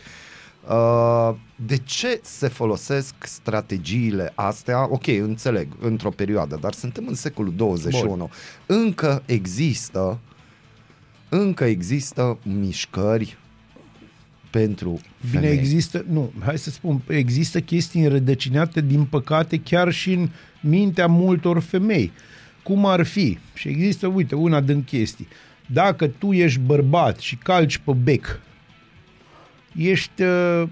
Uh, 0.70 1.36
de 1.56 1.78
ce 1.78 2.20
se 2.24 2.48
folosesc 2.48 3.13
strategiile 3.20 4.32
astea? 4.36 4.91
Ok, 4.91 5.08
înțeleg, 5.08 5.67
într-o 5.82 6.10
perioadă, 6.10 6.58
dar 6.62 6.74
suntem 6.74 7.08
în 7.08 7.15
secolul 7.15 7.54
21. 7.56 8.15
Bun. 8.15 8.30
Încă 8.65 9.24
există 9.26 10.20
încă 11.30 11.63
există 11.63 12.38
mișcări 12.43 13.38
pentru 14.60 15.00
Bine, 15.30 15.41
femei. 15.41 15.58
există, 15.58 16.06
nu, 16.10 16.32
hai 16.46 16.58
să 16.58 16.70
spun, 16.70 17.02
există 17.08 17.60
chestii 17.60 18.04
înrădăcinate, 18.04 18.82
din 18.82 19.04
păcate, 19.04 19.58
chiar 19.60 19.91
și 19.91 20.13
în 20.13 20.30
mintea 20.60 21.08
multor 21.08 21.60
femei. 21.60 22.12
Cum 22.63 22.86
ar 22.86 23.04
fi? 23.04 23.38
Și 23.54 23.67
există, 23.67 24.08
uite, 24.08 24.36
una 24.36 24.62
din 24.62 24.84
chestii. 24.84 25.28
Dacă 25.65 26.08
tu 26.08 26.32
ești 26.32 26.60
bărbat 26.60 27.20
și 27.20 27.36
calci 27.36 27.78
pe 27.78 27.91
bec, 28.04 28.39
ești... 29.76 30.22
Uh, 30.22 30.63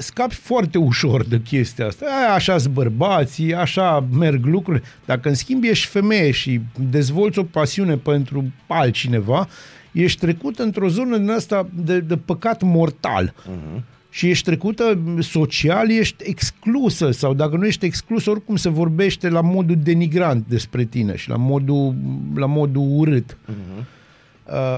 scapi 0.00 0.34
foarte 0.34 0.78
ușor 0.78 1.24
de 1.24 1.40
chestia 1.40 1.86
asta. 1.86 2.06
Aia, 2.06 2.34
așa 2.34 2.58
sunt 2.58 2.74
bărbații, 2.74 3.54
așa 3.54 4.06
merg 4.12 4.44
lucrurile. 4.44 4.84
Dacă 5.04 5.28
în 5.28 5.34
schimb 5.34 5.64
ești 5.64 5.86
femeie 5.86 6.30
și 6.30 6.60
dezvolți 6.90 7.38
o 7.38 7.42
pasiune 7.42 7.96
pentru 7.96 8.44
altcineva, 8.66 9.48
ești 9.92 10.20
trecut 10.20 10.58
într-o 10.58 10.88
zonă 10.88 11.16
din 11.16 11.30
asta 11.30 11.68
de, 11.84 12.00
de 12.00 12.16
păcat 12.16 12.62
mortal. 12.62 13.34
Uh-huh. 13.34 13.82
Și 14.10 14.28
ești 14.28 14.44
trecută 14.44 14.98
social, 15.20 15.90
ești 15.90 16.24
exclusă 16.26 17.10
sau 17.10 17.34
dacă 17.34 17.56
nu 17.56 17.66
ești 17.66 17.84
exclusă, 17.84 18.30
oricum 18.30 18.56
se 18.56 18.68
vorbește 18.68 19.28
la 19.28 19.40
modul 19.40 19.76
denigrant 19.82 20.44
despre 20.48 20.84
tine 20.84 21.16
și 21.16 21.28
la 21.28 21.36
modul, 21.36 21.94
la 22.34 22.46
modul 22.46 22.86
urât. 22.96 23.36
Uh-huh. 23.36 23.84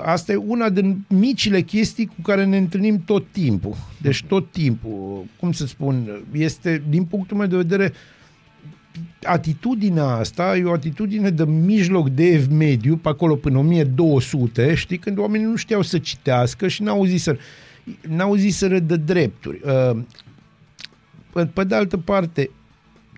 Asta 0.05 0.33
e 0.33 0.37
una 0.37 0.69
din 0.69 1.05
micile 1.09 1.61
chestii 1.61 2.07
cu 2.07 2.23
care 2.23 2.45
ne 2.45 2.57
întâlnim 2.57 3.03
tot 3.05 3.25
timpul. 3.33 3.77
Deci 4.01 4.25
tot 4.25 4.51
timpul, 4.51 5.25
cum 5.41 5.53
să 5.53 5.67
spun, 5.67 6.23
este, 6.33 6.83
din 6.89 7.05
punctul 7.05 7.37
meu 7.37 7.47
de 7.47 7.57
vedere, 7.57 7.93
atitudinea 9.23 10.05
asta 10.05 10.57
e 10.57 10.65
o 10.65 10.73
atitudine 10.73 11.31
de 11.31 11.45
mijloc 11.45 12.09
de 12.09 12.25
ev 12.25 12.47
mediu, 12.51 12.97
pe 12.97 13.09
acolo 13.09 13.37
până 13.37 13.59
1200, 13.59 14.75
știi, 14.75 14.99
când 14.99 15.19
oamenii 15.19 15.47
nu 15.47 15.57
știau 15.57 15.83
să 15.83 15.99
citească 15.99 16.69
și 16.69 16.83
n-au 16.83 17.05
zis 17.05 17.23
să 17.23 17.39
n-au 18.09 18.35
zis 18.35 18.57
să 18.57 18.69
de 18.69 18.97
drepturi. 18.97 19.61
Pe, 21.33 21.47
pe 21.47 21.65
de 21.65 21.75
altă 21.75 21.97
parte, 21.97 22.51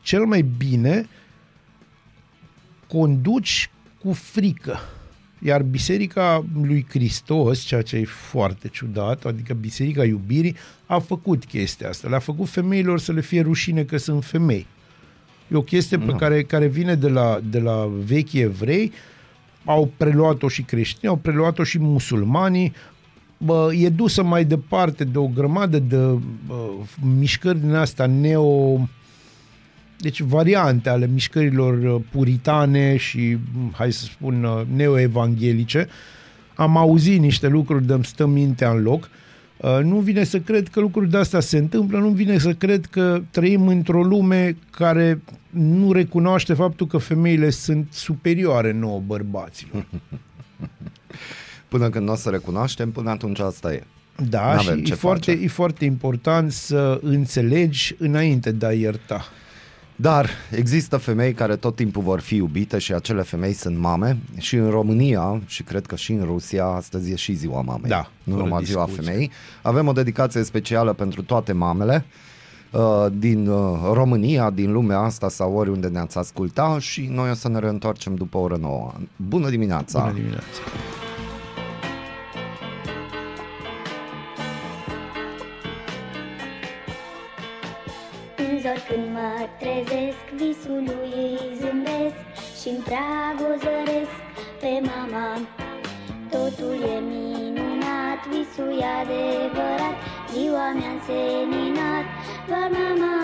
cel 0.03 0.25
mai 0.25 0.43
bine 0.59 1.07
conduci 2.87 3.71
cu 3.99 4.13
frică. 4.13 4.79
Iar 5.39 5.63
Biserica 5.63 6.45
lui 6.63 6.87
Hristos, 6.89 7.61
ceea 7.61 7.83
ce 7.83 7.97
e 7.97 8.05
foarte 8.05 8.69
ciudat, 8.69 9.25
adică 9.25 9.55
Biserica 9.55 10.05
iubirii, 10.05 10.57
a 10.87 10.99
făcut 10.99 11.45
chestia 11.45 11.89
asta. 11.89 12.09
Le-a 12.09 12.19
făcut 12.19 12.49
femeilor 12.49 13.01
să 13.01 13.13
le 13.13 13.21
fie 13.21 13.41
rușine 13.41 13.85
că 13.85 13.97
sunt 13.97 14.25
femei. 14.25 14.67
E 15.53 15.57
o 15.57 15.63
chestie 15.63 15.99
pe 15.99 16.13
care, 16.13 16.43
care 16.43 16.67
vine 16.67 16.95
de 16.95 17.09
la, 17.09 17.41
de 17.51 17.59
la 17.59 17.91
vechi 18.05 18.33
evrei, 18.33 18.93
au 19.65 19.91
preluat-o 19.97 20.49
și 20.49 20.63
creștini, 20.63 21.11
au 21.11 21.17
preluat-o 21.17 21.63
și 21.63 21.79
musulmanii, 21.79 22.73
bă, 23.37 23.71
e 23.75 23.89
dusă 23.89 24.23
mai 24.23 24.45
departe 24.45 25.05
de 25.05 25.19
o 25.19 25.27
grămadă 25.27 25.79
de 25.79 25.97
bă, 26.47 26.71
mișcări 27.19 27.61
din 27.61 27.75
asta 27.75 28.07
neo 28.07 28.81
deci 29.99 30.21
variante 30.21 30.89
ale 30.89 31.07
mișcărilor 31.13 31.95
uh, 31.95 32.03
puritane 32.11 32.97
și, 32.97 33.39
hai 33.73 33.93
să 33.93 34.05
spun, 34.05 34.45
uh, 34.45 34.63
neoevanghelice. 34.75 35.89
Am 36.55 36.77
auzit 36.77 37.21
niște 37.21 37.49
lucruri 37.49 37.87
de-mi 37.87 38.05
stă 38.05 38.27
mintea 38.27 38.71
în 38.71 38.83
loc. 38.83 39.03
Uh, 39.03 39.22
nu 39.83 39.99
vine 39.99 40.25
să 40.25 40.39
cred 40.39 40.69
că 40.69 40.81
lucruri 40.81 41.11
de 41.11 41.17
astea 41.17 41.41
se 41.41 41.59
întâmplă, 41.59 41.99
nu 41.99 42.09
vine 42.09 42.39
să 42.39 42.53
cred 42.53 42.87
că 42.87 43.23
trăim 43.31 43.67
într-o 43.67 44.03
lume 44.03 44.57
care 44.71 45.21
nu 45.51 45.93
recunoaște 45.93 46.55
faptul 46.55 46.87
că 46.87 46.99
femeile 46.99 47.51
sunt 47.51 47.87
superioare 47.91 48.73
nouă 48.73 49.03
bărbaților. 49.07 49.87
Până 51.69 51.91
când 51.91 52.07
nu 52.07 52.13
o 52.13 52.17
să 52.17 52.31
recunoaștem, 52.31 52.91
până 52.91 53.11
atunci 53.11 53.39
asta 53.39 53.73
e. 53.73 53.83
Da, 54.29 54.55
N-avem 54.55 54.77
și 54.77 54.83
ce 54.83 54.93
e 54.93 54.97
foarte, 54.97 55.31
face. 55.31 55.45
e 55.45 55.49
foarte 55.49 55.85
important 55.85 56.53
să 56.53 57.01
înțelegi 57.03 57.95
înainte 57.99 58.53
de 58.53 58.67
a 58.67 58.73
ierta. 58.73 59.25
Dar 60.03 60.31
există 60.51 60.97
femei 60.97 61.33
care 61.33 61.57
tot 61.57 61.77
timpul 61.77 62.03
vor 62.03 62.21
fi 62.21 62.35
iubite 62.35 62.79
și 62.79 62.95
acele 62.95 63.23
femei 63.23 63.53
sunt 63.53 63.79
mame 63.79 64.19
și 64.39 64.57
în 64.57 64.71
România 64.71 65.41
și 65.47 65.63
cred 65.63 65.87
că 65.87 65.97
și 65.97 66.13
în 66.13 66.25
Rusia 66.25 66.65
astăzi 66.65 67.13
e 67.13 67.15
și 67.15 67.33
ziua 67.33 67.61
mamei. 67.61 67.91
Da, 67.91 68.11
nu 68.23 68.33
fără 68.33 68.45
numai 68.45 68.65
ziua 68.65 68.85
discuție. 68.85 69.11
femei. 69.11 69.31
Avem 69.63 69.87
o 69.87 69.93
dedicație 69.93 70.43
specială 70.43 70.93
pentru 70.93 71.23
toate 71.23 71.53
mamele 71.53 72.05
uh, 72.71 73.07
din 73.13 73.47
uh, 73.47 73.79
România, 73.93 74.51
din 74.51 74.73
lumea 74.73 74.99
asta 74.99 75.29
sau 75.29 75.55
oriunde 75.55 75.89
ne-ați 75.89 76.19
asculta 76.19 76.77
și 76.81 77.09
noi 77.11 77.31
o 77.31 77.35
să 77.35 77.49
ne 77.49 77.59
reîntoarcem 77.59 78.15
după 78.15 78.37
o 78.37 78.41
oră 78.41 78.57
nouă. 78.57 78.93
Bună 79.17 79.51
dimineața! 79.51 80.01
Bună 80.01 80.13
dimineața! 80.13 80.61
Mă 89.43 89.49
trezesc, 89.63 90.25
visului 90.41 91.13
îi 91.23 91.57
zâmbesc 91.61 92.21
și-mi 92.61 92.85
trag 92.89 93.37
o 93.51 93.53
zăresc 93.63 94.17
pe 94.61 94.73
mama. 94.91 95.29
Totul 96.35 96.79
e 96.95 96.99
minunat, 97.11 98.21
visul 98.33 98.71
e 98.85 98.89
adevărat, 99.03 99.97
ziua 100.33 100.67
mea 100.79 100.93
înseninat, 100.97 102.07
doar 102.49 102.69
mama. 102.79 103.17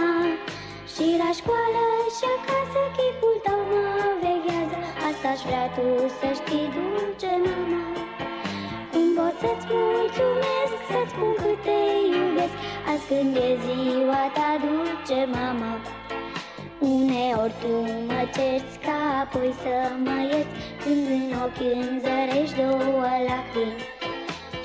Și 0.93 1.07
la 1.23 1.31
școală 1.41 1.85
și 2.17 2.25
acasă 2.37 2.81
chipul 2.97 3.37
tău 3.47 3.61
mă 3.71 3.89
veghează, 4.23 4.79
asta-aș 5.09 5.41
vrea 5.49 5.67
tu 5.77 5.87
să 6.19 6.29
știi, 6.39 6.69
dulce 6.75 7.33
mama. 7.45 8.08
Cum 9.19 9.27
pot 9.27 9.39
să-ți 9.45 9.67
mulțumesc, 9.71 10.77
să-ți 10.91 11.11
spun 11.13 11.33
cât 11.43 11.61
te 11.67 11.81
iubesc. 12.15 12.57
Azi 12.91 13.05
când 13.11 13.35
e 13.47 13.49
ziua 13.65 14.23
ta, 14.37 14.51
dulce 14.63 15.21
mama 15.37 15.73
Uneori 16.93 17.55
tu 17.63 17.75
mă 18.09 18.23
cerți 18.35 18.77
ca 18.87 18.99
apoi 19.23 19.51
să 19.63 19.75
mă 20.05 20.19
ierți 20.31 20.55
Când 20.83 21.05
în 21.17 21.27
ochi 21.45 21.67
înzărești 21.83 22.57
două 22.61 23.11
lacrimi. 23.29 23.81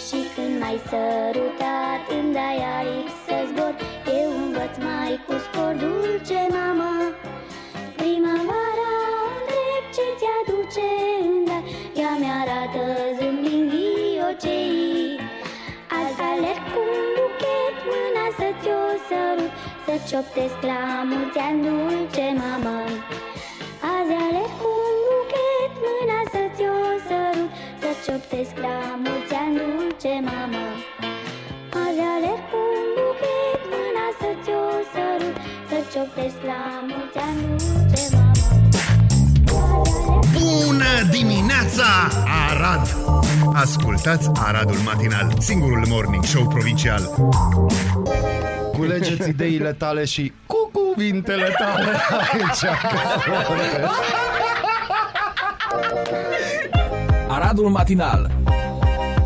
Și 0.06 0.20
când 0.34 0.54
m-ai 0.62 0.80
sărutat, 0.90 2.02
îmi 2.16 2.34
dai 2.38 2.60
aici 2.78 3.16
să 3.26 3.36
zbor. 3.50 3.74
Eu 4.22 4.30
învăț 4.44 4.76
mai 4.88 5.14
cu 5.26 5.36
spor, 5.46 5.74
dulce 5.82 6.42
mama 6.58 6.94
Primăvara 8.00 8.94
întreb 9.36 9.84
ce 9.96 10.06
ți-aduce 10.20 10.88
în 11.26 11.36
dar 11.48 11.64
Ea 12.00 12.12
mi-arată 12.22 12.84
zâmbind 13.18 13.83
ghiocei 14.34 15.20
Azi 15.98 16.22
alerg 16.32 16.64
cu 16.74 16.82
un 16.96 17.06
buchet, 17.18 17.76
mâna 17.92 18.26
să-ți 18.40 18.70
o 18.82 18.84
sărut 19.08 19.54
Să 19.86 19.94
cioptesc 20.10 20.60
la 20.72 20.84
mulți 21.10 21.40
ani, 21.48 21.62
dulce 21.66 22.28
mamă 22.42 22.78
Azi 23.94 24.16
alerg 24.26 24.54
cu 24.62 24.70
un 24.88 24.98
buchet, 25.08 25.72
mâna 25.86 26.20
să-ți 26.34 26.64
o 26.76 26.82
sărut 27.08 27.52
Să 27.82 27.90
cioptesc 28.04 28.56
la 28.66 28.78
mulți 29.04 29.34
ani, 29.42 29.56
dulce 29.60 30.14
mamă 30.30 30.66
Azi 31.84 32.04
alerg 32.16 32.44
cu 32.52 32.60
un 32.78 32.88
buchet, 32.98 33.62
mâna 33.74 34.08
să-ți 34.20 34.50
o 34.62 34.66
sărut 34.94 35.36
Să 35.70 35.78
cioptesc 35.92 36.40
la 36.52 36.62
mulți 36.90 37.18
ani, 37.28 37.42
dulce 37.48 38.02
mamă 38.02 38.13
Bună 40.06 41.10
dimineața, 41.12 41.84
Arad! 42.50 42.98
Ascultați 43.54 44.30
Aradul 44.34 44.78
Matinal, 44.86 45.34
singurul 45.40 45.86
morning 45.88 46.24
show 46.24 46.48
provincial. 46.48 47.02
Culegeți 48.78 49.30
ideile 49.30 49.74
tale 49.74 50.06
și 50.06 50.34
cu 50.46 50.72
cuvintele 50.72 51.56
tale 51.58 51.86
aici. 52.22 52.60
că 52.82 52.98
se 53.14 53.30
vorbește. 53.48 53.82
Aradul 57.28 57.70
Matinal 57.70 58.32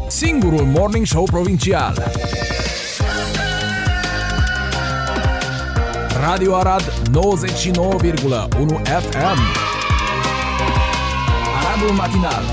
Singurul 0.08 0.66
Morning 0.66 1.06
Show 1.06 1.24
Provincial 1.24 2.12
Radio 6.22 6.56
Arad 6.56 6.84
99,1 7.12 8.84
FM 8.84 9.67
Aradul 11.78 11.96
Matinal 11.96 12.44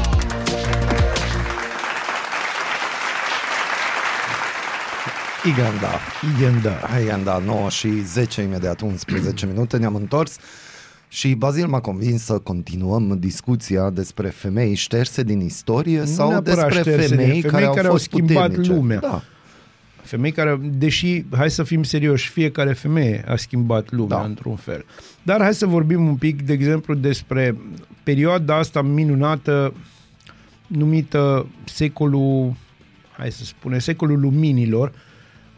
Igen, 5.45 5.73
da. 5.81 5.99
Igen, 6.37 6.61
da. 6.63 6.87
Hai, 6.89 7.23
da, 7.25 7.43
9 7.47 7.69
și 7.69 7.89
10, 8.05 8.43
imediat 8.43 8.81
11 8.81 9.47
minute, 9.47 9.77
ne-am 9.77 9.95
întors 9.95 10.37
și 11.09 11.35
Bazil 11.35 11.67
m-a 11.67 11.81
convins 11.81 12.23
să 12.25 12.39
continuăm 12.39 13.17
discuția 13.19 13.91
despre 13.91 14.29
femei 14.29 14.75
șterse 14.75 15.23
din 15.23 15.41
istorie 15.41 15.99
Nu 15.99 16.05
sau 16.07 16.29
neapărat 16.29 16.69
despre 16.69 16.93
șterse, 16.93 17.09
femei, 17.09 17.27
femei 17.27 17.43
care, 17.43 17.65
care 17.65 17.79
au 17.79 17.85
au 17.85 17.91
fost 17.91 18.05
schimbat 18.05 18.45
puternice. 18.47 18.73
lumea. 18.73 18.99
Da. 18.99 19.23
Femei 20.05 20.33
care, 20.33 20.61
deși, 20.63 21.25
hai 21.31 21.51
să 21.51 21.63
fim 21.63 21.83
serioși, 21.83 22.29
fiecare 22.29 22.73
femeie 22.73 23.25
a 23.29 23.37
schimbat 23.37 23.91
lumea 23.91 24.17
Da. 24.17 24.23
da. 24.23 24.29
într-un 24.29 24.57
fel. 24.57 24.85
Dar 25.23 25.41
hai 25.41 25.55
să 25.55 25.67
vorbim 25.67 26.07
un 26.07 26.17
pic, 26.17 26.43
de 26.43 26.53
exemplu, 26.53 26.95
despre 26.95 27.57
perioada 28.03 28.57
asta 28.57 28.83
minunată 28.83 29.75
numită 30.67 31.47
secolul, 31.65 32.55
hai 33.19 33.33
să 33.33 33.45
spunem, 33.45 33.79
secolul 33.79 34.21
luminilor, 34.21 34.93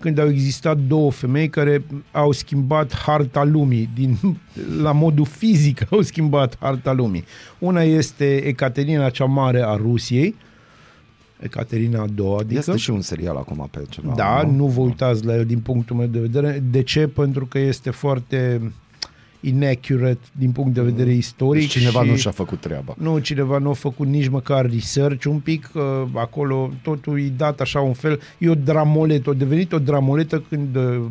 când 0.01 0.18
au 0.18 0.28
existat 0.28 0.78
două 0.78 1.11
femei 1.11 1.49
care 1.49 1.84
au 2.12 2.32
schimbat 2.32 2.94
harta 2.94 3.44
lumii, 3.44 3.90
din, 3.94 4.18
la 4.82 4.92
modul 4.92 5.26
fizic 5.26 5.92
au 5.92 6.03
schimbat 6.03 6.57
harta 6.61 6.92
lumii. 6.92 7.24
Una 7.59 7.82
este 7.82 8.36
Ecaterina 8.36 9.11
cea 9.11 9.24
Mare 9.24 9.62
a 9.62 9.76
Rusiei, 9.76 10.34
Ecaterina 11.41 12.03
a 12.03 12.07
doua, 12.14 12.39
adică... 12.39 12.59
Este 12.59 12.76
și 12.76 12.91
un 12.91 13.01
serial 13.01 13.37
acum 13.37 13.68
pe 13.70 13.84
ceva. 13.89 14.12
Da, 14.16 14.43
nu 14.43 14.66
vă 14.66 14.80
uitați 14.80 15.24
la 15.24 15.34
el 15.34 15.45
din 15.45 15.59
punctul 15.59 15.97
meu 15.97 16.07
de 16.07 16.18
vedere. 16.18 16.62
De 16.70 16.82
ce? 16.82 17.07
Pentru 17.07 17.47
că 17.47 17.59
este 17.59 17.91
foarte 17.91 18.61
inaccurate 19.41 20.18
din 20.32 20.51
punct 20.51 20.74
de 20.74 20.80
vedere 20.80 21.12
istoric. 21.12 21.61
Deci 21.61 21.70
cineva 21.70 22.03
și 22.03 22.11
nu 22.11 22.16
și-a 22.16 22.30
făcut 22.30 22.61
treaba. 22.61 22.95
nu, 22.99 23.18
cineva 23.18 23.59
nu 23.59 23.70
a 23.70 23.72
făcut 23.72 24.07
nici 24.07 24.28
măcar 24.28 24.70
research 24.70 25.24
un 25.24 25.39
pic, 25.39 25.70
uh, 25.74 25.82
acolo 26.12 26.70
totul 26.82 27.20
e 27.20 27.32
dat 27.37 27.61
așa 27.61 27.80
un 27.80 27.93
fel, 27.93 28.20
e 28.39 28.49
o 28.49 28.55
dramoletă, 28.55 29.30
a 29.30 29.32
devenit 29.32 29.72
o 29.72 29.78
dramoletă 29.78 30.45
când 30.49 30.76
uh, 30.76 31.03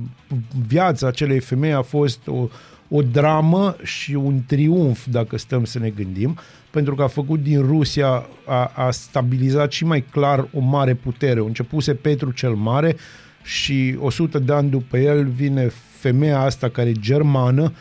viața 0.68 1.08
acelei 1.08 1.40
femei 1.40 1.74
a 1.74 1.82
fost 1.82 2.28
o, 2.28 2.48
o 2.90 3.02
dramă 3.02 3.76
și 3.84 4.14
un 4.14 4.42
triumf, 4.48 5.06
dacă 5.10 5.38
stăm 5.38 5.66
să 5.66 5.80
ne 5.80 5.90
gândim, 5.90 6.38
pentru 6.76 6.96
că 6.96 7.04
a 7.04 7.08
făcut 7.08 7.44
din 7.44 7.62
Rusia, 7.62 8.28
a, 8.46 8.72
a 8.76 8.92
stabilizat 8.92 9.72
și 9.72 9.86
mai 9.86 10.02
clar 10.12 10.48
o 10.54 10.60
mare 10.60 10.94
putere. 10.94 11.40
A 11.40 11.44
începuse 11.44 11.94
Petru 11.94 12.32
cel 12.32 12.54
Mare 12.54 12.96
și 13.44 13.96
100 14.00 14.40
de 14.40 14.54
ani 14.54 14.70
după 14.70 14.98
el 14.98 15.26
vine 15.26 15.72
femeia 16.00 16.40
asta 16.40 16.70
care 16.70 16.90
e 16.90 16.92
germană 16.92 17.74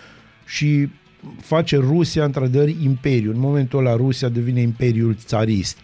și 0.44 0.88
face 1.40 1.76
Rusia 1.76 2.24
într-adevăr 2.24 2.68
imperiu. 2.68 3.30
În 3.30 3.38
momentul 3.38 3.78
ăla 3.78 3.96
Rusia 3.96 4.28
devine 4.28 4.60
imperiul 4.60 5.16
țarist. 5.18 5.78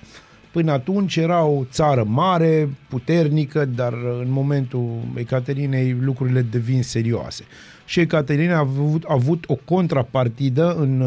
Până 0.50 0.72
atunci 0.72 1.16
era 1.16 1.44
o 1.44 1.64
țară 1.70 2.04
mare, 2.08 2.68
puternică, 2.88 3.64
dar 3.64 3.92
în 4.20 4.30
momentul 4.30 5.00
Ecaterinei 5.14 5.96
lucrurile 6.00 6.42
devin 6.42 6.82
serioase. 6.82 7.44
Și 7.90 8.00
Ecaterina 8.00 8.54
a 8.54 8.58
avut, 8.58 9.04
a 9.04 9.12
avut 9.12 9.44
o 9.46 9.54
contrapartidă 9.54 10.74
în, 10.74 11.00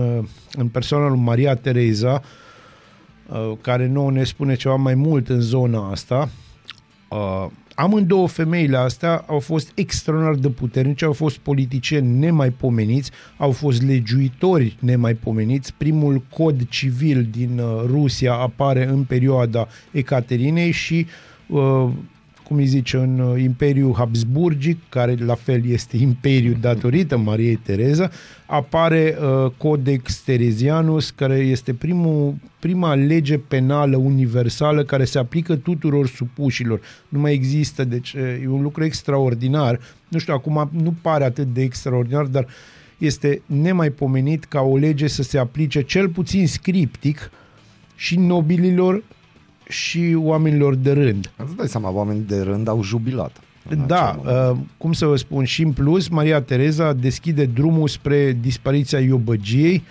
în 0.51 0.67
persoana 0.67 1.07
lui 1.07 1.19
Maria 1.19 1.55
Tereza, 1.55 2.21
uh, 3.29 3.51
care 3.61 3.87
nouă 3.87 4.11
ne 4.11 4.23
spune 4.23 4.55
ceva 4.55 4.75
mai 4.75 4.95
mult 4.95 5.29
în 5.29 5.39
zona 5.39 5.89
asta. 5.91 6.29
Uh, 7.09 7.45
amândouă 7.75 8.27
femeile 8.27 8.77
astea 8.77 9.25
au 9.27 9.39
fost 9.39 9.71
extraordinar 9.75 10.35
de 10.35 10.49
puternice, 10.49 11.05
au 11.05 11.13
fost 11.13 11.37
politicieni 11.37 12.19
nemaipomeniți, 12.19 13.11
au 13.37 13.51
fost 13.51 13.81
legiuitori 13.81 14.77
nemaipomeniți. 14.79 15.73
Primul 15.73 16.21
cod 16.33 16.69
civil 16.69 17.27
din 17.31 17.59
uh, 17.59 17.83
Rusia 17.85 18.33
apare 18.33 18.87
în 18.87 19.03
perioada 19.03 19.67
Ecaterinei 19.91 20.71
și 20.71 21.07
uh, 21.47 21.89
cum 22.47 22.57
îi 22.57 22.65
zice, 22.65 22.97
în 22.97 23.19
uh, 23.19 23.41
Imperiul 23.41 23.93
Habsburgic, 23.93 24.77
care 24.89 25.15
la 25.15 25.35
fel 25.35 25.65
este 25.65 25.97
imperiu 25.97 26.57
datorită 26.61 27.17
Mariei 27.17 27.55
Tereza, 27.55 28.09
apare 28.45 29.17
uh, 29.21 29.51
Codex 29.57 30.17
Terezianus, 30.19 31.09
care 31.09 31.35
este 31.35 31.73
primul, 31.73 32.35
prima 32.59 32.95
lege 32.95 33.37
penală 33.37 33.97
universală 33.97 34.83
care 34.83 35.05
se 35.05 35.19
aplică 35.19 35.55
tuturor 35.55 36.07
supușilor. 36.07 36.81
Nu 37.09 37.19
mai 37.19 37.33
există, 37.33 37.83
deci 37.83 38.13
uh, 38.13 38.21
e 38.43 38.47
un 38.47 38.61
lucru 38.61 38.83
extraordinar. 38.83 39.79
Nu 40.07 40.19
știu, 40.19 40.33
acum 40.33 40.69
nu 40.71 40.95
pare 41.01 41.23
atât 41.23 41.53
de 41.53 41.61
extraordinar, 41.61 42.25
dar 42.25 42.47
este 42.97 43.41
nemaipomenit 43.45 44.43
ca 44.45 44.61
o 44.61 44.77
lege 44.77 45.07
să 45.07 45.23
se 45.23 45.37
aplice 45.37 45.81
cel 45.81 46.09
puțin 46.09 46.47
scriptic 46.47 47.31
și 47.95 48.19
nobililor 48.19 49.03
și 49.67 50.15
oamenilor 50.17 50.75
de 50.75 50.91
rând. 50.91 51.31
Îți 51.35 51.55
dai 51.55 51.67
seama, 51.67 51.89
oamenii 51.91 52.21
de 52.27 52.41
rând 52.41 52.67
au 52.67 52.83
jubilat. 52.83 53.37
în 53.69 53.87
Da, 53.87 54.09
acel 54.09 54.21
moment. 54.23 54.57
uh, 54.59 54.65
cum 54.77 54.93
să 54.93 55.05
vă 55.05 55.15
spun, 55.15 55.43
și 55.43 55.61
în 55.61 55.71
plus, 55.71 56.07
Maria 56.07 56.41
Tereza 56.41 56.93
deschide 56.93 57.45
drumul 57.45 57.87
spre 57.87 58.37
dispariția 58.41 58.99
iobăgiei. 58.99 59.83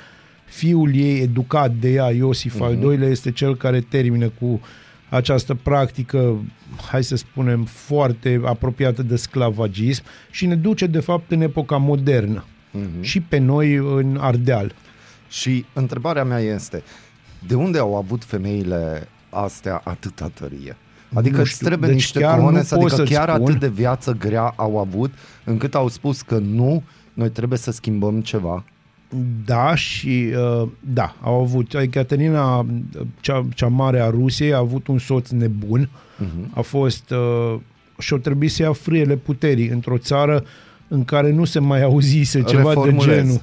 Fiul 0.45 0.95
ei, 0.95 1.21
educat 1.21 1.75
de 1.75 1.93
ea, 1.93 2.11
Iosif 2.11 2.57
uh-huh. 2.57 2.65
al 2.65 2.77
doilea, 2.77 3.09
este 3.09 3.31
cel 3.31 3.57
care 3.57 3.81
termină 3.81 4.29
cu 4.29 4.61
această 5.09 5.55
practică, 5.55 6.45
hai 6.91 7.05
să 7.05 7.17
spunem, 7.17 7.65
foarte 7.65 8.41
apropiată 8.45 9.03
de 9.03 9.17
sclavagism 9.17 10.03
și 10.31 10.47
ne 10.47 10.55
duce, 10.55 10.87
de 10.87 11.01
fapt, 11.01 11.31
în 11.31 11.41
epoca 11.41 11.77
modernă. 11.77 12.45
Uh-huh. 12.45 13.01
Și 13.01 13.21
pe 13.21 13.39
noi 13.39 13.75
în 13.75 14.19
Ardeal. 14.21 14.75
Și 15.29 15.65
întrebarea 15.73 16.25
mea 16.25 16.39
este, 16.39 16.83
de 17.47 17.55
unde 17.55 17.79
au 17.79 17.97
avut 17.97 18.25
femeile 18.25 19.09
astea 19.33 19.81
atâta 19.85 20.31
tărie? 20.35 20.77
Adică 21.15 21.37
Nu 21.37 21.43
îți 21.43 21.51
știu, 21.51 21.67
trebuie 21.67 21.89
deci 21.89 21.99
niște 21.99 22.21
chiar 22.21 22.39
nu 22.39 22.45
cojones, 22.45 22.69
pot 22.69 22.79
adică 22.79 22.95
să-ți 22.95 23.13
chiar 23.13 23.29
spun. 23.29 23.43
atât 23.43 23.61
de 23.61 23.69
viață 23.69 24.17
grea 24.19 24.53
au 24.57 24.79
avut, 24.79 25.13
încât 25.45 25.75
au 25.75 25.89
spus 25.89 26.23
că 26.23 26.39
nu, 26.39 26.83
noi 27.13 27.31
trebuie 27.31 27.59
să 27.59 27.71
schimbăm 27.71 28.21
ceva. 28.21 28.65
Da, 29.45 29.75
și 29.75 30.33
uh, 30.63 30.69
da, 30.81 31.17
au 31.21 31.41
avut. 31.41 31.75
Caterina, 31.91 32.67
cea, 33.21 33.47
cea 33.55 33.67
mare 33.67 34.01
a 34.01 34.11
Rusiei, 34.11 34.53
a 34.53 34.59
avut 34.59 34.87
un 34.87 34.99
soț 34.99 35.31
nebun. 35.31 35.89
Uh-huh. 35.89 36.51
A 36.55 36.61
fost 36.61 37.11
uh, 37.11 37.59
și-o 37.99 38.17
trebuie 38.17 38.49
să 38.49 38.63
ia 38.63 38.73
frâiele 38.73 39.17
puterii 39.17 39.69
într-o 39.69 39.99
țară 39.99 40.45
în 40.89 41.05
care 41.05 41.33
nu 41.33 41.45
se 41.45 41.59
mai 41.59 41.83
auzise 41.83 42.43
ceva 42.43 42.69
Reformulez. 42.73 43.07
de 43.07 43.15
genul. 43.15 43.41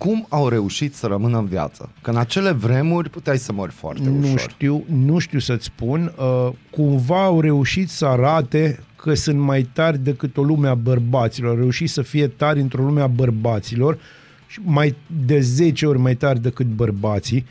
Cum 0.00 0.26
au 0.28 0.48
reușit 0.48 0.94
să 0.94 1.06
rămână 1.06 1.38
în 1.38 1.46
viață? 1.46 1.88
Că 2.02 2.10
în 2.10 2.16
acele 2.16 2.50
vremuri 2.50 3.10
puteai 3.10 3.38
să 3.38 3.52
mori 3.52 3.72
foarte 3.72 4.08
Nu 4.08 4.18
ușor. 4.18 4.38
știu, 4.38 4.84
nu 4.86 5.18
știu 5.18 5.38
să-ți 5.38 5.64
spun. 5.64 6.12
Uh, 6.18 6.52
cumva 6.70 7.24
au 7.24 7.40
reușit 7.40 7.88
să 7.88 8.06
arate 8.06 8.82
că 8.96 9.14
sunt 9.14 9.38
mai 9.38 9.62
tari 9.62 9.98
decât 9.98 10.36
o 10.36 10.42
lume 10.42 10.68
a 10.68 10.74
bărbaților. 10.74 11.50
Au 11.50 11.56
reușit 11.56 11.90
să 11.90 12.02
fie 12.02 12.26
tari 12.26 12.60
într-o 12.60 12.82
lume 12.82 13.00
a 13.00 13.06
bărbaților 13.06 13.98
și 14.46 14.60
mai 14.64 14.94
de 15.26 15.40
10 15.40 15.86
ori 15.86 15.98
mai 15.98 16.14
tari 16.14 16.40
decât 16.40 16.66
bărbații 16.66 17.46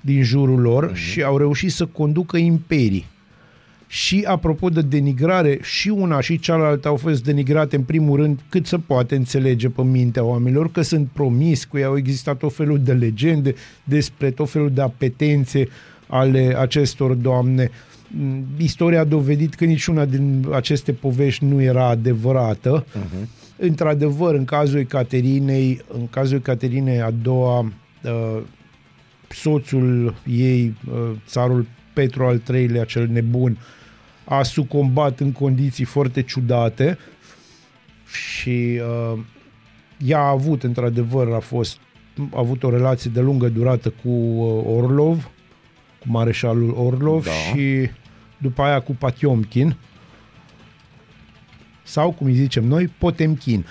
din 0.00 0.22
jurul 0.22 0.60
lor 0.60 0.90
uh-huh. 0.92 0.96
și 0.96 1.22
au 1.22 1.36
reușit 1.36 1.72
să 1.72 1.86
conducă 1.86 2.36
imperii. 2.36 3.06
Și 3.92 4.24
apropo 4.26 4.68
de 4.68 4.82
denigrare, 4.82 5.58
și 5.62 5.88
una 5.88 6.20
și 6.20 6.38
cealaltă 6.38 6.88
au 6.88 6.96
fost 6.96 7.24
denigrate 7.24 7.76
în 7.76 7.82
primul 7.82 8.16
rând 8.16 8.40
cât 8.48 8.66
se 8.66 8.78
poate 8.78 9.16
înțelege 9.16 9.68
pe 9.68 9.82
mintea 9.82 10.24
oamenilor 10.24 10.70
că 10.70 10.82
sunt 10.82 11.08
promiscui, 11.12 11.84
au 11.84 11.96
existat 11.96 12.36
tot 12.36 12.54
felul 12.54 12.78
de 12.78 12.92
legende 12.92 13.54
despre 13.84 14.30
tot 14.30 14.50
felul 14.50 14.70
de 14.70 14.80
apetențe 14.80 15.68
ale 16.06 16.56
acestor 16.58 17.12
doamne. 17.12 17.70
Mm, 18.06 18.44
Istoria 18.56 19.00
a 19.00 19.04
dovedit 19.04 19.54
că 19.54 19.64
niciuna 19.64 20.04
din 20.04 20.46
aceste 20.52 20.92
povești 20.92 21.44
nu 21.44 21.62
era 21.62 21.88
adevărată. 21.88 22.84
Uh-huh. 22.84 23.26
Într-adevăr, 23.56 24.34
în 24.34 24.44
cazul 24.44 24.78
Ecaterinei, 24.78 25.80
în 25.98 26.08
cazul 26.08 26.36
Ecaterinei 26.36 27.00
a 27.00 27.10
doua, 27.22 27.58
uh, 28.04 28.42
soțul 29.28 30.14
ei, 30.26 30.74
uh, 30.90 31.10
țarul 31.26 31.66
Petru 31.92 32.24
al 32.24 32.42
III-lea, 32.52 32.84
cel 32.84 33.08
nebun, 33.12 33.58
a 34.24 34.42
sucombat 34.42 35.20
în 35.20 35.32
condiții 35.32 35.84
foarte 35.84 36.22
ciudate 36.22 36.98
și 38.06 38.80
uh, 39.12 39.18
ea 39.98 40.18
a 40.18 40.28
avut, 40.28 40.62
într-adevăr, 40.62 41.32
a 41.32 41.38
fost 41.38 41.78
a 42.30 42.38
avut 42.38 42.62
o 42.62 42.70
relație 42.70 43.10
de 43.14 43.20
lungă 43.20 43.48
durată 43.48 43.88
cu 43.88 44.08
uh, 44.08 44.64
Orlov, 44.76 45.30
cu 45.98 46.06
mareșalul 46.06 46.70
Orlov 46.70 47.24
Da. 47.24 47.30
și 47.30 47.90
după 48.38 48.62
aia 48.62 48.80
cu 48.80 48.92
Patiomkin 48.98 49.76
sau, 51.82 52.10
cum 52.12 52.26
îi 52.26 52.34
zicem 52.34 52.64
noi, 52.64 52.86
Potemkin. 52.98 53.66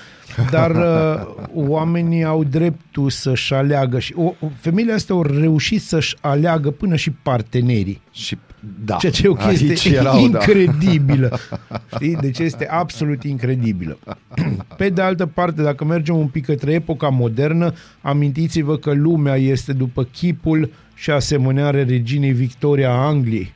Dar 0.50 0.72
uh, 0.72 1.46
oamenii 1.70 2.24
au 2.24 2.44
dreptul 2.44 3.10
să-și 3.10 3.54
aleagă 3.54 4.00
și 4.00 4.14
o, 4.16 4.24
o, 4.24 4.48
femeile 4.60 4.94
astea 4.94 5.16
au 5.16 5.22
reușit 5.24 5.82
să-și 5.82 6.16
aleagă 6.22 6.72
până 6.72 6.96
și 6.96 7.12
partenerii. 7.12 8.02
Și 8.12 8.38
da, 8.86 8.96
Ceea 8.96 9.12
ce 9.12 9.26
e 9.26 9.30
o 9.30 9.34
chestie 9.34 9.70
aici 9.70 9.86
erau, 9.86 10.14
da. 10.14 10.20
incredibilă. 10.20 11.40
Știi? 11.94 12.16
Deci 12.16 12.40
este 12.40 12.68
absolut 12.68 13.24
incredibilă. 13.24 13.98
Pe 14.78 14.90
de 14.90 15.02
altă 15.02 15.26
parte, 15.26 15.62
dacă 15.62 15.86
mergem 15.86 16.18
un 16.18 16.28
pic 16.28 16.46
către 16.46 16.74
epoca 16.74 17.08
modernă, 17.08 17.74
amintiți-vă 18.02 18.78
că 18.78 18.94
lumea 18.94 19.36
este 19.36 19.74
după 19.74 20.04
chipul 20.04 20.72
și 20.94 21.12
asemănarea 21.12 21.84
reginei 21.84 22.32
Victoria 22.32 22.90
a 22.92 23.06
Angliei. 23.06 23.54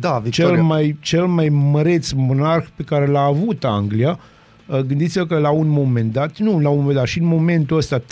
Da, 0.00 0.18
Victoria. 0.18 0.54
Cel 0.54 0.62
mai, 0.62 0.96
cel 1.00 1.26
mai 1.26 1.48
măreț 1.48 2.10
monarh 2.10 2.66
pe 2.76 2.82
care 2.82 3.06
l-a 3.06 3.22
avut 3.22 3.64
Anglia, 3.64 4.08
Uh, 4.10 4.37
Gândiți-vă 4.68 5.26
că 5.26 5.38
la 5.38 5.50
un 5.50 5.68
moment 5.68 6.12
dat, 6.12 6.38
nu 6.38 6.60
la 6.60 6.68
un 6.68 6.78
moment 6.78 6.96
dat, 6.96 7.06
și 7.06 7.18
în 7.18 7.26
momentul 7.26 7.76
ăsta 7.76 8.00
3% 8.00 8.02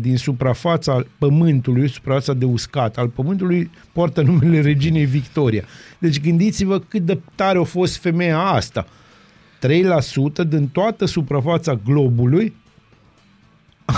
din 0.00 0.16
suprafața 0.16 1.04
pământului, 1.18 1.88
suprafața 1.88 2.32
de 2.32 2.44
uscat 2.44 2.96
al 2.96 3.08
pământului, 3.08 3.70
poartă 3.92 4.22
numele 4.22 4.60
reginei 4.60 5.04
Victoria. 5.04 5.64
Deci 5.98 6.20
gândiți-vă 6.20 6.78
cât 6.78 7.02
de 7.02 7.18
tare 7.34 7.58
a 7.58 7.62
fost 7.62 7.96
femeia 7.96 8.38
asta. 8.38 8.86
3% 10.44 10.48
din 10.48 10.68
toată 10.68 11.04
suprafața 11.04 11.80
globului 11.84 12.54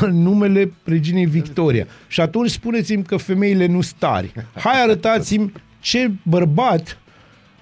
în 0.00 0.22
numele 0.22 0.72
reginei 0.84 1.26
Victoria. 1.26 1.86
Și 2.08 2.20
atunci 2.20 2.50
spuneți-mi 2.50 3.02
că 3.02 3.16
femeile 3.16 3.66
nu 3.66 3.80
stari. 3.80 4.32
Hai 4.54 4.82
arătați-mi 4.82 5.52
ce 5.80 6.10
bărbat 6.22 6.98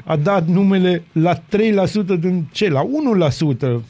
a 0.05 0.17
dat 0.17 0.47
numele 0.47 1.03
la 1.13 1.35
3% 1.37 1.41
din 2.19 2.49
ce? 2.53 2.69
La 2.69 2.83
1%. 3.81 3.83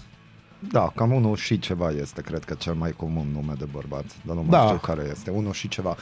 Da, 0.71 0.93
cam 0.95 1.13
unul 1.13 1.37
și 1.37 1.59
ceva 1.59 1.91
este, 1.91 2.21
cred 2.21 2.45
că 2.45 2.55
cel 2.55 2.75
mai 2.75 2.91
comun 2.91 3.27
nume 3.33 3.53
de 3.59 3.65
bărbați, 3.73 4.15
dar 4.27 4.37
nu 4.37 4.43
mai 4.43 4.51
Da. 4.51 4.65
știu 4.65 4.77
care 4.77 5.09
este, 5.11 5.31
unul 5.31 5.53
și 5.53 5.69
ceva. 5.69 5.97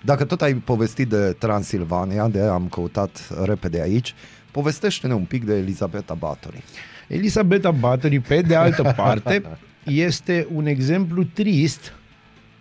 Dacă 0.00 0.24
tot 0.24 0.42
ai 0.42 0.54
povestit 0.54 1.08
de 1.08 1.32
Transilvania, 1.38 2.28
de 2.28 2.40
am 2.40 2.68
căutat 2.68 3.30
repede 3.44 3.80
aici, 3.80 4.14
povestește-ne 4.50 5.14
un 5.14 5.24
pic 5.24 5.44
de 5.44 5.54
Elisabeta 5.54 6.14
Bathory. 6.14 6.62
Elisabeta 7.08 7.70
Bathory, 7.70 8.20
pe 8.20 8.40
de 8.40 8.54
altă 8.54 8.82
parte, 8.96 9.42
este 9.84 10.46
un 10.54 10.66
exemplu 10.66 11.24
trist, 11.24 11.92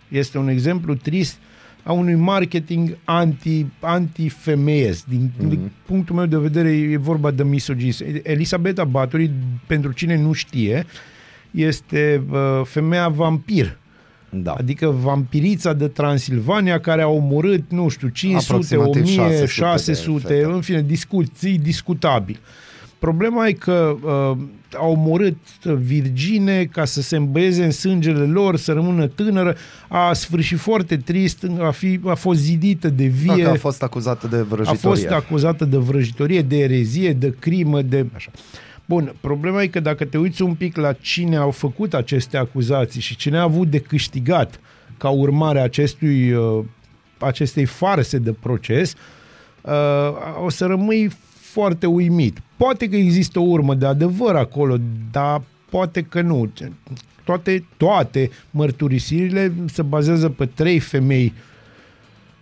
este 0.08 0.38
un 0.38 0.48
exemplu 0.48 0.96
trist 0.96 1.38
a 1.84 1.92
unui 1.92 2.16
marketing 2.16 2.98
anti, 3.04 3.66
anti-femeiesc. 3.80 5.06
Din, 5.06 5.32
mm-hmm. 5.32 5.48
din 5.48 5.72
punctul 5.86 6.16
meu 6.16 6.26
de 6.26 6.38
vedere 6.38 6.70
e 6.70 6.98
vorba 6.98 7.32
de 7.32 7.44
misoginism. 7.44 8.06
Elisabeta 8.24 8.84
Bathory, 8.84 9.32
pentru 9.68 9.92
cine 9.92 10.18
nu 10.18 10.34
știe, 10.34 10.86
este 11.54 12.24
uh, 12.32 12.62
femeia 12.64 13.08
vampir. 13.08 13.78
Da. 14.30 14.52
Adică 14.52 14.96
vampirița 15.02 15.74
de 15.74 15.88
Transilvania 15.88 16.80
care 16.80 17.02
a 17.02 17.08
omorât, 17.08 17.64
nu 17.72 17.88
știu, 17.88 18.08
500, 18.08 18.52
Aproximativ 18.52 19.02
1000, 19.04 19.16
600 19.46 19.46
600, 19.46 20.28
de 20.28 20.34
fete. 20.34 20.46
în 20.46 20.62
fine, 20.62 20.82
discuții 20.82 21.58
discutabil. 21.58 22.40
Problema 23.00 23.48
e 23.48 23.52
că 23.52 23.96
uh, 24.04 24.38
a 24.78 24.86
omorât 24.86 25.38
virgine 25.64 26.66
ca 26.66 26.86
să 26.86 27.02
se 27.02 27.16
îmbăieze 27.16 27.64
în 27.64 27.72
sângele 27.72 28.24
lor, 28.24 28.58
să 28.58 28.72
rămână 28.74 29.08
tânără, 29.08 29.56
a 29.88 30.14
sfârșit 30.14 30.58
foarte 30.58 30.98
trist, 30.98 31.46
a, 31.60 31.72
fi, 31.72 32.00
a 32.06 32.14
fost 32.14 32.40
zidită 32.40 32.90
de 32.90 33.06
vie, 33.06 33.36
Dacă 33.44 33.50
a 33.50 33.54
fost 33.56 33.84
acuzată 33.84 34.28
de 34.28 34.36
a 34.36 34.44
vrăjitorie. 34.44 34.80
fost 34.80 35.06
acuzată 35.06 35.66
de 35.66 35.78
vrăjitorie, 35.78 36.42
de 36.42 36.58
erezie, 36.58 37.14
de 37.14 37.36
crimă, 37.40 37.82
de 37.82 38.06
așa. 38.16 38.32
Bun, 38.86 39.16
problema 39.22 39.62
e 39.62 39.68
că 39.68 39.80
dacă 39.80 40.06
te 40.06 40.18
uiți 40.18 40.42
un 40.42 40.54
pic 40.54 40.78
la 40.78 40.94
cine 40.94 41.36
au 41.36 41.52
făcut 41.52 41.94
aceste 41.94 42.38
acuzații 42.38 43.02
și 43.02 43.16
cine 43.16 43.38
a 43.38 43.42
avut 43.42 43.70
de 43.70 43.80
câștigat 43.80 44.60
ca 44.98 45.10
urmare 45.10 45.60
a 45.60 45.64
acestui, 45.64 46.32
uh, 46.32 46.64
acestei 47.18 47.66
farse 47.66 48.18
de 48.18 48.32
proces, 48.32 48.94
uh, 49.62 49.72
o 50.44 50.50
să 50.50 50.66
rămâi 50.66 51.10
foarte 51.54 51.86
uimit. 51.86 52.38
Poate 52.58 52.90
că 52.90 52.96
există 52.96 53.40
o 53.40 53.44
urmă 53.44 53.76
de 53.76 53.86
adevăr 53.86 54.36
acolo, 54.36 54.78
dar 55.12 55.42
poate 55.70 56.02
că 56.02 56.22
nu. 56.22 56.52
Toate, 57.24 57.66
toate 57.78 58.30
mărturisirile 58.52 59.54
se 59.66 59.82
bazează 59.82 60.30
pe 60.30 60.46
trei 60.46 60.80
femei 60.80 61.34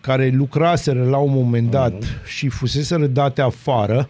care 0.02 0.30
lucraseră 0.30 1.04
la 1.04 1.18
un 1.18 1.34
moment 1.34 1.72
dat 1.72 2.22
și 2.26 2.50
fuseseră 2.50 3.06
date 3.08 3.42
afară 3.42 4.10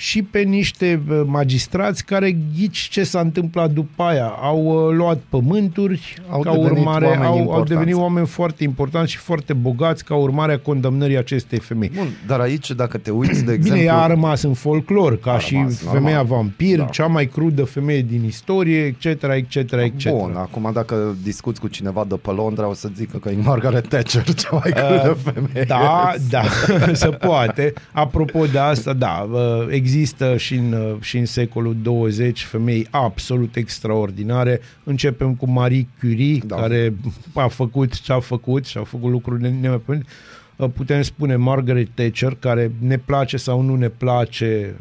și 0.00 0.22
pe 0.22 0.38
niște 0.40 1.02
uh, 1.10 1.22
magistrați 1.26 2.04
care 2.04 2.36
ghici 2.56 2.78
ce 2.78 3.04
s-a 3.04 3.20
întâmplat 3.20 3.70
după 3.70 4.02
aia. 4.02 4.26
Au 4.26 4.64
uh, 4.88 4.94
luat 4.96 5.18
pământuri, 5.28 6.14
Au 6.30 6.40
ca 6.40 6.50
devenit 6.52 6.70
urmare, 6.78 7.04
oameni 7.04 7.24
au, 7.24 7.32
au 7.32 7.38
importanți. 7.38 7.68
devenit 7.70 7.94
oameni 7.94 8.26
foarte 8.26 8.64
importanți 8.64 9.10
și 9.10 9.16
foarte 9.16 9.52
bogați 9.52 10.04
ca 10.04 10.14
urmare 10.14 10.52
a 10.52 10.58
condamnării 10.58 11.16
acestei 11.16 11.58
femei. 11.58 11.90
Bun, 11.94 12.08
dar 12.26 12.40
aici, 12.40 12.70
dacă 12.70 12.98
te 12.98 13.10
uiți, 13.10 13.44
de 13.44 13.52
exemplu... 13.52 13.72
Bine, 13.72 13.80
ea 13.84 13.96
a 14.02 14.06
rămas 14.06 14.42
în 14.42 14.54
folclor, 14.54 15.18
ca 15.18 15.32
A 15.32 15.38
și 15.38 15.54
rămas, 15.54 15.82
femeia 15.82 16.16
normal. 16.16 16.36
vampir, 16.38 16.76
Da. 16.78 16.84
cea 16.84 17.06
mai 17.06 17.26
crudă 17.26 17.64
femeie 17.64 18.02
din 18.02 18.24
istorie, 18.24 18.78
etc., 18.84 19.04
etc., 19.22 19.54
etc. 19.72 20.08
Bun, 20.10 20.32
acum 20.36 20.70
dacă 20.72 21.16
discuți 21.22 21.60
cu 21.60 21.68
cineva 21.68 22.04
de 22.08 22.14
pe 22.14 22.30
Londra, 22.30 22.68
o 22.68 22.74
să 22.74 22.88
zică 22.96 23.16
că 23.18 23.28
e 23.28 23.36
Margaret 23.42 23.88
Thatcher, 23.88 24.34
cea 24.34 24.48
mai 24.52 24.70
crudă 24.82 25.16
femeie. 25.24 25.64
Da, 25.66 26.12
da, 26.30 26.42
se 26.92 27.08
poate. 27.08 27.72
Apropo 27.92 28.44
de 28.52 28.58
asta, 28.58 28.92
da, 28.92 29.28
uh, 29.32 29.66
există 29.92 30.36
și 30.36 30.54
în, 30.54 30.72
uh, 30.72 30.96
și 31.00 31.18
în 31.18 31.24
secolul 31.26 31.76
20 31.82 32.44
femei 32.44 32.86
absolut 32.90 33.56
extraordinare. 33.56 34.60
Începem 34.84 35.34
cu 35.34 35.50
Marie 35.50 35.86
Curie, 36.00 36.40
Da. 36.46 36.54
da. 36.56 36.60
care 36.60 36.94
a 37.34 37.46
făcut 37.48 38.00
ce 38.00 38.12
a 38.12 38.20
făcut 38.20 38.66
și 38.66 38.78
a 38.78 38.82
făcut 38.82 39.10
lucruri 39.10 39.42
ne- 39.42 39.50
nemaipomenite. 39.60 40.08
Uh, 40.56 40.68
Putem 40.74 41.02
spune 41.02 41.36
Margaret 41.36 41.88
Thatcher, 41.94 42.36
care 42.40 42.72
ne 42.80 42.98
place 42.98 43.36
sau 43.36 43.60
nu 43.62 43.74
ne 43.76 43.88
place, 43.88 44.74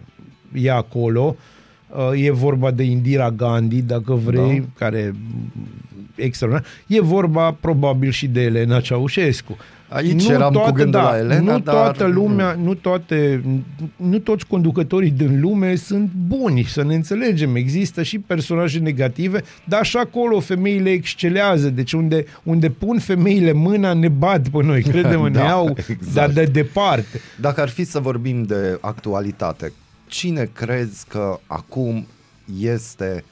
e 0.53 0.71
acolo. 0.71 1.35
Uh, 1.89 2.11
E 2.25 2.31
vorba 2.31 2.71
de 2.71 2.83
Indira 2.83 3.31
Gandhi, 3.31 3.81
dacă 3.81 4.13
vrei, 4.13 4.59
Da. 4.59 4.65
care 4.85 5.13
extraordinar. 6.15 6.69
E 6.87 7.01
vorba 7.01 7.51
probabil 7.51 8.09
și 8.11 8.27
de 8.27 8.41
Elena 8.41 8.79
Ceaușescu. 8.81 9.57
Aici 9.89 10.27
eram 10.27 10.53
cu 10.53 10.71
gândul 10.71 11.01
la 11.01 11.17
Elena, 11.17 11.51
nu 11.51 11.59
dar- 11.59 11.75
toată 11.75 12.05
lumea, 12.05 12.53
nu 12.63 12.73
toate, 12.73 13.43
nu 13.95 14.19
toți 14.19 14.47
conducătorii 14.47 15.11
din 15.11 15.39
lume 15.41 15.75
sunt 15.75 16.11
buni, 16.27 16.63
să 16.63 16.83
ne 16.83 16.95
înțelegem. 16.95 17.55
Există 17.55 18.03
și 18.03 18.19
personaje 18.19 18.79
negative, 18.79 19.43
dar 19.65 19.85
și 19.85 19.97
acolo 19.97 20.39
femeile 20.39 20.89
excelează. 20.89 21.69
Deci 21.69 21.91
unde, 21.93 22.25
unde 22.43 22.69
pun 22.69 22.99
femeile 22.99 23.51
mâna, 23.51 23.93
ne 23.93 24.07
bat 24.07 24.47
pe 24.49 24.63
noi. 24.63 24.81
Credem, 24.91 25.31
Da, 25.31 25.39
ne 25.39 25.45
iau, 25.45 25.75
exact. 25.87 26.13
dar 26.13 26.29
de 26.29 26.43
departe. 26.43 27.19
Dacă 27.39 27.61
ar 27.61 27.69
fi 27.69 27.83
să 27.83 27.99
vorbim 27.99 28.43
de 28.43 28.77
actualitate, 28.81 29.71
cine 30.07 30.49
crezi 30.53 31.05
că 31.07 31.39
acum 31.47 32.07
este 32.59 33.23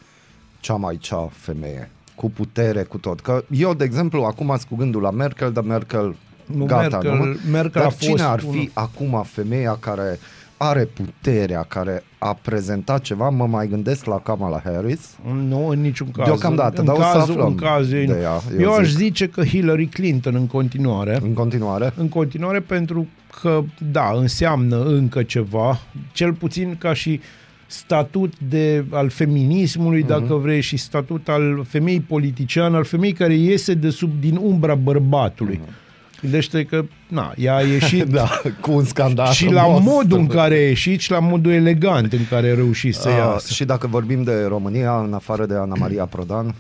cea 0.60 0.76
mai 0.76 0.98
cea 0.98 1.30
femeie? 1.32 1.90
Cu 2.16 2.30
putere, 2.30 2.84
cu 2.84 2.98
tot. 2.98 3.20
Că 3.20 3.44
eu, 3.52 3.74
de 3.74 3.84
exemplu, 3.84 4.24
acum 4.24 4.48
sunt 4.48 4.64
cu 4.64 4.76
gândul 4.76 5.02
la 5.02 5.12
Merkel, 5.12 5.52
dar 5.52 5.64
Merkel, 5.64 6.16
Nu, 6.46 6.66
gata, 6.66 6.82
Merkel- 7.04 7.18
nu? 7.18 7.52
Merkel 7.52 7.82
dar 7.82 7.92
a 7.92 7.96
cine 8.00 8.12
fost 8.12 8.24
ar 8.24 8.40
fi 8.40 8.46
unul- 8.48 8.70
acum 8.74 9.24
femeia 9.28 9.78
care 9.80 10.20
are 10.58 10.86
puterea, 10.94 11.62
care 11.68 12.04
a 12.18 12.38
prezentat 12.42 13.02
ceva? 13.02 13.30
Mă 13.30 13.46
mai 13.48 13.68
gândesc 13.68 14.06
la 14.06 14.20
Kamala 14.20 14.62
Harris. 14.64 15.16
Nu, 15.48 15.68
în 15.68 15.82
niciun 15.82 16.12
caz. 16.12 16.26
Deocamdată, 16.26 16.80
în 16.80 16.86
dar 16.86 16.96
o 16.96 16.98
să 17.02 17.04
cazul, 17.14 17.32
aflăm 17.34 17.48
în 17.48 17.56
cazul 17.56 17.98
ei, 17.98 18.06
de 18.06 18.14
nu. 18.14 18.20
ea, 18.20 18.42
eu 18.54 18.60
eu 18.62 18.74
aș 18.74 18.88
zic. 18.88 18.98
zice 18.98 19.28
că 19.28 19.44
Hillary 19.44 19.86
Clinton 19.86 20.36
în 20.36 20.48
continuare. 20.48 21.20
În 21.24 21.34
continuare. 21.34 21.94
în 21.96 22.10
continuare 22.10 22.60
pentru 22.60 23.08
că, 23.42 23.62
da, 23.92 24.12
înseamnă 24.16 24.84
încă 24.84 25.24
ceva, 25.24 25.80
cel 26.12 26.34
puțin 26.34 26.76
ca 26.80 26.94
și 26.94 27.20
statut 27.68 28.34
de, 28.50 28.86
al 28.90 29.10
feminismului, 29.10 30.02
Mhm. 30.02 30.08
uh-huh. 30.08 30.20
dacă 30.20 30.34
vrei, 30.34 30.62
și 30.62 30.78
statut 30.78 31.30
al 31.30 31.66
femeii 31.68 32.00
politician, 32.02 32.76
al 32.76 32.84
femeii 32.84 33.14
care 33.14 33.34
iese 33.34 33.74
de 33.74 33.90
sub 33.90 34.12
din 34.20 34.40
umbra 34.42 34.76
bărbatului. 34.76 35.60
Uh-huh. 35.64 35.84
Gândește 36.30 36.64
că, 36.64 36.86
na, 37.08 37.34
ea 37.38 37.56
a 37.56 37.62
ieșit 37.62 38.04
Da, 38.20 38.30
cu 38.62 38.72
un 38.72 38.84
scandal. 38.86 39.32
și 39.32 39.52
la 39.52 39.62
frumos. 39.62 39.82
modul 39.84 40.18
în 40.20 40.28
care 40.28 40.56
a 40.56 40.68
ieșit 40.68 41.00
și 41.00 41.12
la 41.12 41.20
modul 41.20 41.52
elegant 41.52 42.14
în 42.14 42.26
care 42.30 42.50
a 42.50 42.54
reușit 42.56 42.96
să 42.96 43.10
Uh, 43.10 43.16
iasă. 43.18 43.54
și 43.54 43.66
dacă 43.66 43.88
vorbim 43.88 44.24
de 44.24 44.44
România, 44.48 45.00
în 45.00 45.14
afară 45.14 45.46
de 45.46 45.54
Ana 45.54 45.76
Maria 45.80 46.06
Prodan, 46.06 46.56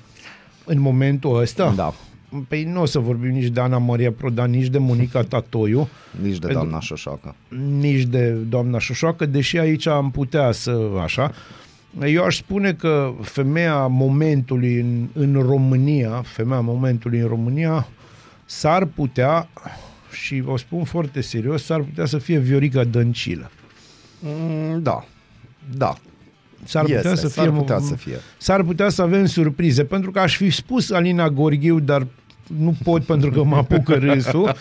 În 0.66 0.80
momentul 0.82 1.40
ăsta, 1.40 1.74
da, 1.76 1.94
păi 2.48 2.64
nu 2.74 2.82
o 2.82 2.86
să 2.86 3.00
vorbim 3.00 3.30
nici 3.32 3.48
de 3.48 3.60
Ana 3.60 3.78
Maria 3.78 4.12
Prodan, 4.12 4.50
nici 4.50 4.68
de 4.68 4.78
Monica 4.78 5.22
Tatoiu. 5.22 5.88
nici 6.22 6.32
de 6.38 6.40
Pentru- 6.40 6.54
doamna 6.54 6.80
Șoșoacă. 6.80 7.36
nici 7.80 8.02
de 8.04 8.30
doamna 8.30 8.80
Șoșoacă, 8.80 9.26
deși 9.26 9.58
aici 9.58 9.88
am 9.88 10.12
putea 10.12 10.52
să 10.52 10.78
așa. 11.04 11.32
Eu 12.06 12.24
aș 12.24 12.36
spune 12.38 12.74
că 12.74 13.12
femeia 13.22 13.88
momentului 13.88 14.80
în, 14.80 15.08
în 15.14 15.42
România, 15.48 16.22
femeia 16.26 16.60
momentului 16.60 17.20
în 17.20 17.28
România, 17.28 17.88
s-ar 18.46 18.86
putea, 18.86 19.50
și 20.12 20.44
o 20.46 20.58
spun 20.58 20.84
foarte 20.84 21.22
serios, 21.22 21.64
s-ar 21.64 21.80
putea 21.80 22.06
să 22.06 22.18
fie 22.18 22.38
Viorica 22.38 22.84
Dăncilă. 22.84 23.52
Mm, 24.20 24.82
da, 24.82 25.06
da. 25.78 25.96
S-ar 26.64 26.82
putea, 26.82 26.98
Este, 26.98 27.16
să, 27.16 27.28
s-ar 27.28 27.48
fie, 27.48 27.58
putea 27.58 27.80
să 27.80 27.96
fie. 27.96 28.18
S-ar 28.38 28.64
putea 28.64 28.90
să 28.90 29.02
avem 29.02 29.26
surprize, 29.26 29.84
pentru 29.84 30.12
că 30.12 30.20
aș 30.20 30.36
fi 30.36 30.50
spus 30.50 30.92
Alina 30.92 31.30
Gorghiu, 31.30 31.80
dar 31.80 32.08
nu 32.60 32.76
pot 32.84 33.04
pentru 33.12 33.32
că 33.32 33.44
mă 33.44 33.56
apucă 33.56 33.94
râsul 33.94 34.56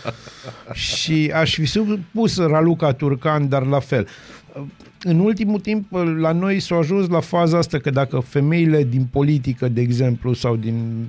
și 0.73 1.31
aș 1.35 1.55
fi 1.55 1.67
spus 1.67 2.37
Raluca 2.37 2.93
Turcan, 2.93 3.49
dar 3.49 3.67
la 3.67 3.79
fel. 3.79 4.07
În 5.03 5.19
ultimul 5.19 5.61
timp, 5.61 5.93
la 6.19 6.33
noi 6.33 6.61
s-a 6.61 6.77
ajuns 6.77 7.09
la 7.09 7.21
faza 7.21 7.59
asta 7.59 7.79
că 7.79 7.91
dacă 7.91 8.19
femeile 8.19 8.85
din 8.85 9.07
politică, 9.11 9.69
de 9.69 9.81
exemplu, 9.81 10.33
sau 10.33 10.57
din 10.57 11.09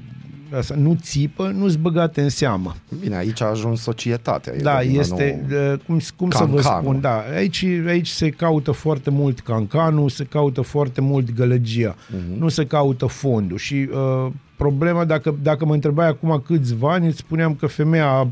asta, 0.54 0.76
nu 0.76 0.98
țipă, 1.02 1.48
nu 1.48 1.68
sunt 1.68 1.82
băgate 1.82 2.22
în 2.22 2.30
seamă. 2.30 2.76
Bine, 3.00 3.16
aici 3.16 3.42
a 3.42 3.46
ajuns 3.46 3.82
societatea. 3.82 4.54
e 4.54 4.62
Da, 4.62 4.78
de 4.78 4.86
vină, 4.88 5.00
este, 5.00 5.46
nu- 5.48 5.56
uh, 5.72 5.80
cum, 5.86 6.00
cum 6.16 6.30
să 6.30 6.44
vă 6.44 6.56
Cancanul. 6.56 6.82
spun, 6.82 7.02
da, 7.02 7.24
aici, 7.36 7.66
aici 7.88 8.08
se 8.08 8.30
caută 8.30 8.72
foarte 8.72 9.10
mult 9.10 9.40
cancanul, 9.40 10.10
se 10.10 10.24
caută 10.24 10.62
foarte 10.62 11.02
mult 11.02 11.34
gălăgia, 11.34 11.96
uh-huh. 11.96 12.38
nu 12.38 12.50
se 12.50 12.66
caută 12.66 13.06
fondul 13.06 13.58
și 13.58 13.90
uh, 13.92 14.32
problema, 14.56 15.06
dacă, 15.06 15.36
dacă 15.42 15.66
mă 15.66 15.74
întrebai 15.74 16.08
acum 16.08 16.44
câțiva 16.46 16.92
ani, 16.92 17.08
îți 17.08 17.18
spuneam 17.18 17.56
că 17.56 17.68
femeia 17.68 18.28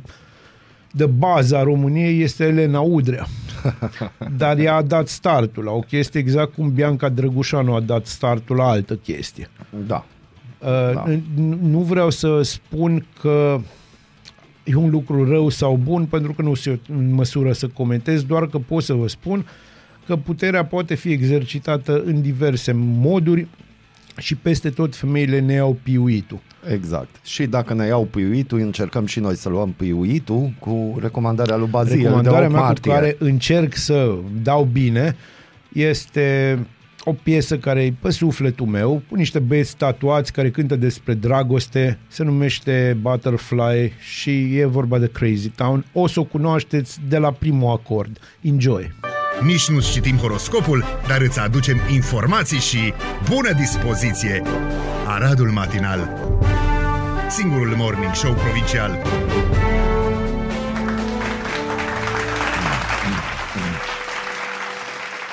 de 0.91 1.05
bază 1.05 1.57
a 1.57 1.63
României 1.63 2.21
este 2.21 2.43
Elena 2.43 2.79
Udrea. 2.79 3.25
Dar 4.37 4.57
ea 4.57 4.75
a 4.75 4.81
dat 4.81 5.07
startul 5.07 5.63
la 5.63 5.71
o 5.71 5.79
chestie 5.79 6.19
exact 6.19 6.53
cum 6.53 6.71
Bianca 6.71 7.09
Drăgușanu 7.09 7.73
a 7.73 7.79
dat 7.79 8.05
startul 8.05 8.55
la 8.55 8.63
altă 8.63 8.95
chestie. 8.95 9.49
Da. 9.87 10.05
Uh, 10.63 10.93
Da. 10.93 11.03
n- 11.15 11.59
Nu 11.61 11.79
vreau 11.79 12.09
să 12.09 12.41
spun 12.41 13.05
că 13.21 13.59
e 14.63 14.75
un 14.75 14.89
lucru 14.89 15.29
rău 15.29 15.49
sau 15.49 15.79
bun, 15.83 16.05
pentru 16.05 16.33
că 16.33 16.41
nu 16.41 16.53
sunt 16.53 16.79
în 16.89 17.13
măsură 17.13 17.51
să 17.53 17.67
comentez, 17.67 18.23
doar 18.23 18.47
că 18.47 18.57
pot 18.57 18.83
să 18.83 18.93
vă 18.93 19.07
spun 19.07 19.45
că 20.05 20.15
puterea 20.15 20.65
poate 20.65 20.95
fi 20.95 21.11
exercitată 21.11 22.01
în 22.05 22.21
diverse 22.21 22.71
moduri 22.75 23.47
și 24.17 24.35
peste 24.35 24.69
tot 24.69 24.95
femeile 24.95 25.39
ne 25.39 25.53
iau 25.53 25.77
piuitul. 25.83 26.39
Exact. 26.71 27.15
Și 27.25 27.45
dacă 27.45 27.73
ne 27.73 27.85
iau 27.85 28.03
piuitul, 28.05 28.59
încercăm 28.59 29.05
și 29.05 29.19
noi 29.19 29.35
să 29.35 29.49
luăm 29.49 29.71
piuitul 29.77 30.53
cu 30.59 30.97
recomandarea 31.01 31.55
lui 31.55 31.67
Bazil 31.67 31.95
de 31.97 32.01
Recomandarea 32.03 32.39
8 32.47 32.51
mea 32.51 32.59
cu 32.61 32.65
martie. 32.65 32.91
care 32.91 33.15
încerc 33.19 33.75
să 33.75 34.15
dau 34.43 34.63
bine 34.71 35.15
este 35.73 36.59
o 37.03 37.13
piesă 37.13 37.57
care 37.57 37.83
e 37.83 37.93
pe 38.01 38.09
sufletul 38.09 38.65
meu, 38.65 39.01
cu 39.09 39.15
niște 39.15 39.39
băieți 39.39 39.75
tatuați 39.77 40.31
care 40.31 40.49
cântă 40.49 40.75
despre 40.75 41.13
dragoste, 41.13 41.97
se 42.07 42.23
numește 42.23 42.97
Butterfly 43.01 43.93
și 43.99 44.57
e 44.57 44.65
vorba 44.65 44.97
de 44.97 45.09
Crazy 45.11 45.49
Town. 45.49 45.85
O 45.93 46.07
să 46.07 46.19
o 46.19 46.23
cunoașteți 46.23 46.99
de 47.07 47.17
la 47.17 47.31
primul 47.31 47.71
acord. 47.71 48.19
Enjoy! 48.41 48.91
Nici 49.45 49.69
nu 49.69 49.81
citim 49.81 50.17
horoscopul, 50.17 50.83
dar 51.07 51.21
îți 51.21 51.39
aducem 51.39 51.77
informații 51.93 52.59
și 52.59 52.93
bună 53.29 53.51
dispoziție. 53.51 54.41
Aradul 55.07 55.47
Matinal 55.47 56.31
Singurul 57.29 57.75
morning 57.75 58.13
show 58.13 58.33
provincial 58.33 58.99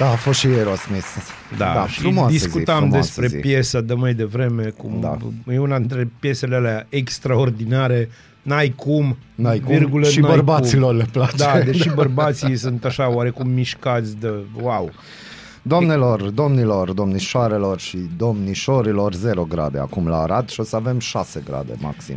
Da, 0.00 0.10
a 0.10 0.14
fost 0.14 0.38
și 0.38 0.46
Aerosmith. 0.46 1.06
Da, 1.56 1.86
și 1.88 2.00
frumoasă 2.00 2.30
discutam 2.32 2.74
zi, 2.74 2.80
frumoasă 2.86 3.20
despre 3.20 3.26
zi. 3.26 3.36
piesa 3.36 3.80
de 3.80 3.94
mai 3.94 4.14
devreme, 4.14 4.62
cum 4.76 4.98
Da. 5.00 5.16
e 5.52 5.58
una 5.58 5.78
dintre 5.78 6.10
piesele 6.20 6.56
alea 6.56 6.86
extraordinare, 6.88 8.08
n-ai 8.42 8.68
cum, 8.76 9.16
N-ai 9.34 9.58
cum. 9.58 9.74
virgulă, 9.74 10.06
Și 10.08 10.20
n-ai 10.20 10.30
bărbaților 10.30 10.88
cum. 10.90 10.98
le 10.98 11.06
place. 11.12 11.36
Da, 11.36 11.60
deși 11.60 11.88
bărbații 12.02 12.56
sunt 12.56 12.84
așa 12.84 13.08
oarecum 13.14 13.48
mișcați 13.48 14.16
de 14.16 14.32
wow. 14.60 14.90
Domnilor, 15.62 16.20
domnilor, 16.22 16.92
domnișoarelor 16.92 17.78
și 17.80 17.98
domnișorilor, 18.16 19.14
0 19.14 19.44
grade 19.44 19.78
acum 19.78 20.08
la 20.08 20.20
Arad 20.22 20.48
și 20.48 20.60
o 20.60 20.62
să 20.62 20.76
avem 20.76 20.98
6 20.98 21.42
grade 21.44 21.72
maxim. 21.78 22.16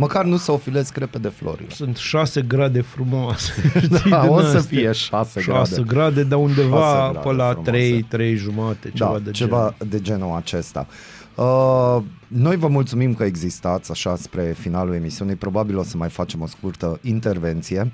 Măcar 0.00 0.24
nu 0.24 0.36
să 0.36 0.52
ofilesc 0.52 0.96
repede 0.96 1.28
florile. 1.28 1.68
Sunt 1.70 1.96
6 1.96 2.42
grade 2.42 2.80
frumoase. 2.80 3.52
Da, 4.10 4.20
Din 4.20 4.30
o 4.30 4.40
să 4.40 4.46
astea. 4.46 4.60
fie 4.60 4.92
6 4.92 5.40
6 5.40 5.74
grade. 5.74 5.88
grade, 5.88 6.22
dar 6.22 6.38
undeva 6.38 6.80
6 6.82 7.10
grade 7.12 7.28
pe 7.28 7.34
la 7.34 7.46
frumoase. 7.48 7.70
3, 7.70 8.02
3 8.02 8.34
jumate, 8.36 8.90
ceva 8.94 9.12
da, 9.12 9.18
de 9.18 9.30
ceva 9.30 9.56
genul. 9.78 9.90
de 9.90 10.00
genul 10.00 10.36
acesta. 10.36 10.86
Uh, 11.34 11.98
noi 12.28 12.56
vă 12.56 12.68
mulțumim 12.68 13.14
că 13.14 13.24
existați 13.24 13.90
așa 13.90 14.16
spre 14.16 14.54
finalul 14.58 14.94
emisiunii. 14.94 15.34
Probabil 15.34 15.78
o 15.78 15.82
să 15.82 15.96
mai 15.96 16.08
facem 16.08 16.40
o 16.40 16.46
scurtă 16.46 16.98
intervenție. 17.02 17.92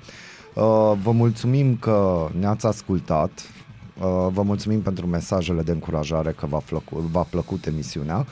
Uh, 0.53 0.63
vă 1.03 1.11
mulțumim 1.11 1.75
că 1.75 2.27
ne-ați 2.39 2.65
ascultat. 2.65 3.31
Uh, 3.99 4.27
vă 4.31 4.41
mulțumim 4.41 4.81
pentru 4.81 5.07
mesajele 5.07 5.61
de 5.61 5.71
încurajare 5.71 6.31
că 6.31 6.45
v-a 6.45 6.61
plăcut, 6.65 6.99
v-a 6.99 7.27
plăcut 7.29 7.65
emisiunea 7.65 8.25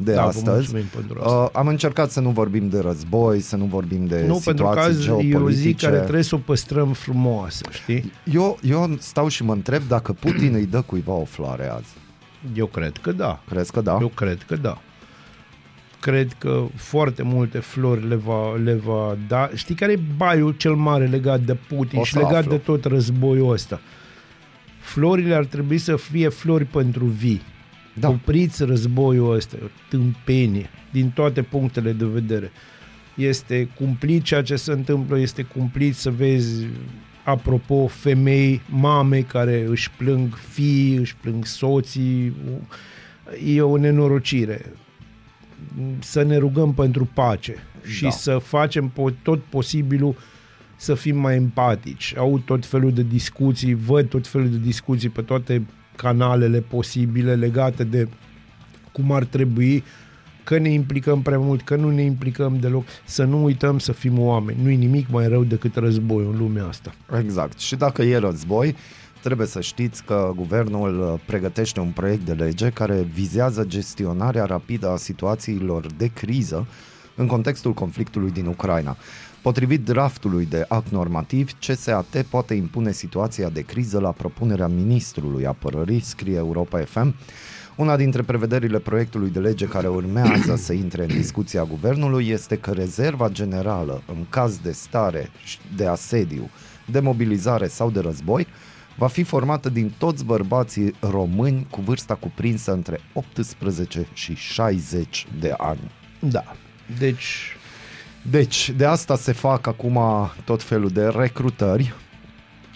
de 0.00 0.12
Da, 0.12 0.22
vă 0.22 0.28
astăzi. 0.28 0.46
mulțumim 0.48 0.84
pentru 0.94 1.20
asta. 1.22 1.36
Uh, 1.38 1.48
am 1.52 1.66
încercat 1.68 2.10
să 2.10 2.20
nu 2.20 2.30
vorbim 2.30 2.68
de 2.68 2.78
război, 2.80 3.40
să 3.40 3.56
nu 3.56 3.64
vorbim 3.64 4.06
de 4.06 4.24
nu, 4.26 4.40
pentru 4.44 4.64
că 4.64 4.70
situații 4.70 4.98
azi 4.98 5.08
e 5.08 5.12
o 5.12 5.20
zi 5.20 5.28
geopolitice. 5.30 5.86
care 5.86 5.98
trebuie 5.98 6.22
să 6.22 6.34
o 6.34 6.38
păstrăm 6.38 6.92
frumoasă, 6.92 7.64
știi? 7.70 8.12
eu, 8.32 8.58
eu 8.62 8.96
stau 8.98 9.28
și 9.28 9.44
mă 9.44 9.52
întreb 9.52 9.82
dacă 9.88 10.12
Putin 10.12 10.54
îi 10.54 10.66
dă 10.66 10.80
cuiva 10.80 11.12
o 11.12 11.24
floare 11.24 11.68
azi. 11.70 11.94
Eu 12.54 12.66
cred 12.66 12.96
că 12.96 13.12
da. 13.12 13.40
Crezi 13.48 13.72
că 13.72 13.80
da? 13.80 13.98
Eu 14.00 14.08
cred 14.08 14.42
că 14.46 14.56
da. 14.56 14.78
Cred 16.00 16.32
că 16.38 16.64
foarte 16.74 17.22
multe 17.22 17.58
flori 17.58 18.08
le 18.08 18.14
va, 18.14 18.54
le 18.64 18.74
va 18.74 19.16
da. 19.28 19.50
Știi 19.54 19.74
care 19.74 19.92
e 19.92 19.98
baiul 20.16 20.52
cel 20.52 20.74
mare 20.74 21.06
legat 21.06 21.40
de 21.40 21.54
Putin 21.54 21.98
O 21.98 22.04
și 22.04 22.12
să 22.12 22.18
legat 22.18 22.34
aflu. 22.36 22.50
de 22.50 22.56
tot 22.58 22.84
războiul 22.84 23.52
ăsta? 23.52 23.80
Florile 24.80 25.34
ar 25.34 25.44
trebui 25.44 25.78
să 25.78 25.96
fie 25.96 26.28
flori 26.28 26.64
pentru 26.64 27.04
vii. 27.04 27.42
Da. 28.00 28.08
Opriți 28.08 28.64
războiul 28.64 29.34
ăsta, 29.34 29.56
e 29.60 29.64
o 29.64 29.68
tâmpenie, 29.88 30.70
din 30.92 31.10
toate 31.10 31.42
punctele 31.42 31.92
de 31.92 32.04
vedere. 32.04 32.50
Este 33.14 33.68
cumplit 33.74 34.22
ceea 34.22 34.42
ce 34.42 34.56
se 34.56 34.72
întâmplă, 34.72 35.18
este 35.18 35.42
cumplit 35.42 35.94
să 35.94 36.10
vezi, 36.10 36.66
apropo, 37.24 37.86
femei, 37.86 38.60
mame 38.70 39.20
care 39.20 39.64
își 39.68 39.90
plâng 39.90 40.36
fii, 40.48 40.94
își 40.96 41.16
plâng 41.16 41.44
soții. 41.44 42.32
E 43.46 43.60
o 43.62 43.76
nenorocire. 43.76 44.72
Să 45.98 46.22
ne 46.22 46.36
rugăm 46.36 46.74
pentru 46.74 47.08
pace 47.14 47.54
și 47.84 48.02
Da. 48.02 48.10
să 48.10 48.38
facem 48.38 48.92
po- 48.92 49.22
tot 49.22 49.42
posibilul 49.42 50.16
să 50.76 50.94
fim 50.94 51.16
mai 51.18 51.34
empatici. 51.36 52.14
Au 52.16 52.38
tot 52.38 52.66
felul 52.66 52.92
de 52.92 53.02
discuții, 53.02 53.74
văd 53.74 54.08
tot 54.08 54.26
felul 54.26 54.50
de 54.50 54.58
discuții 54.58 55.08
pe 55.08 55.22
toate 55.22 55.62
canalele 55.98 56.60
posibile 56.60 57.34
legate 57.34 57.84
de 57.84 58.08
cum 58.92 59.12
ar 59.12 59.24
trebui 59.24 59.84
că 60.44 60.58
ne 60.58 60.68
implicăm 60.68 61.22
prea 61.22 61.38
mult, 61.38 61.62
că 61.62 61.76
nu 61.76 61.90
ne 61.90 62.02
implicăm 62.02 62.58
deloc, 62.60 62.84
să 63.04 63.24
nu 63.24 63.44
uităm 63.44 63.78
să 63.78 63.92
fim 63.92 64.18
oameni. 64.18 64.62
Nu-i 64.62 64.76
nimic 64.76 65.08
mai 65.10 65.28
rău 65.28 65.44
decât 65.44 65.76
războiul 65.76 66.32
în 66.32 66.38
lumea 66.38 66.64
asta. 66.66 66.94
Exact. 67.18 67.58
Și 67.58 67.76
dacă 67.76 68.02
e 68.02 68.16
război, 68.16 68.76
trebuie 69.22 69.46
să 69.46 69.60
știți 69.60 70.04
că 70.04 70.32
guvernul 70.36 71.00
uh, 71.00 71.20
pregătește 71.26 71.80
un 71.80 71.90
proiect 71.90 72.24
de 72.24 72.32
lege 72.32 72.68
care 72.68 73.06
vizează 73.12 73.64
gestionarea 73.64 74.44
rapidă 74.44 74.88
a 74.88 74.96
situațiilor 74.96 75.86
de 75.96 76.06
criză 76.06 76.66
în 77.14 77.26
contextul 77.26 77.72
conflictului 77.72 78.30
din 78.30 78.46
Ucraina. 78.46 78.96
Potrivit 79.48 79.84
draftului 79.84 80.46
de 80.46 80.64
act 80.68 80.90
normativ, 80.90 81.50
CSAT 81.58 82.22
poate 82.30 82.54
impune 82.54 82.92
situația 82.92 83.48
de 83.48 83.60
criză 83.60 84.00
la 84.00 84.10
propunerea 84.10 84.66
ministrului 84.66 85.46
apărării, 85.46 86.00
scrie 86.00 86.36
Europa 86.36 86.78
FM. 86.78 87.14
Una 87.76 87.96
dintre 87.96 88.22
prevederile 88.22 88.78
proiectului 88.78 89.30
de 89.30 89.38
lege 89.38 89.66
care 89.66 89.88
urmează 89.88 90.56
să 90.56 90.72
intre 90.72 91.02
în 91.02 91.08
discuția 91.08 91.64
guvernului 91.64 92.28
este 92.28 92.56
că 92.56 92.70
rezerva 92.70 93.28
generală, 93.28 94.02
în 94.06 94.26
caz 94.28 94.58
de 94.58 94.72
stare 94.72 95.30
de 95.76 95.86
asediu, 95.86 96.50
de 96.90 97.00
mobilizare 97.00 97.66
sau 97.66 97.90
de 97.90 98.00
război, 98.00 98.46
va 98.96 99.06
fi 99.06 99.22
formată 99.22 99.68
din 99.68 99.92
toți 99.98 100.24
bărbații 100.24 100.94
români 101.00 101.66
cu 101.70 101.80
vârsta 101.80 102.14
cuprinsă 102.14 102.72
între 102.72 103.00
18 103.12 104.06
și 104.12 104.34
60 104.34 105.26
de 105.40 105.54
ani. 105.56 105.90
Da. 106.20 106.44
Deci, 106.98 107.57
Deci, 108.30 108.70
de 108.76 108.84
asta 108.84 109.16
se 109.16 109.32
fac 109.32 109.66
acum 109.66 109.98
tot 110.44 110.62
felul 110.62 110.88
de 110.88 111.04
recrutări 111.04 111.94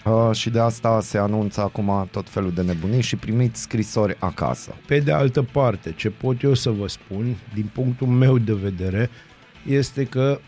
uh, 0.05 0.29
și 0.31 0.49
de 0.49 0.59
asta 0.59 1.01
se 1.01 1.17
anunță 1.17 1.61
acum 1.61 2.07
tot 2.11 2.29
felul 2.29 2.51
de 2.51 2.61
nebunii 2.61 3.01
și 3.01 3.15
primiți 3.15 3.61
scrisori 3.61 4.15
acasă. 4.19 4.75
pe 4.87 4.99
de 4.99 5.11
altă 5.11 5.41
parte, 5.51 5.93
ce 5.95 6.09
pot 6.09 6.41
eu 6.41 6.53
să 6.53 6.69
vă 6.69 6.87
spun, 6.87 7.35
din 7.53 7.69
punctul 7.73 8.07
meu 8.07 8.37
de 8.37 8.53
vedere, 8.53 9.09
este 9.67 10.03
că 10.03 10.39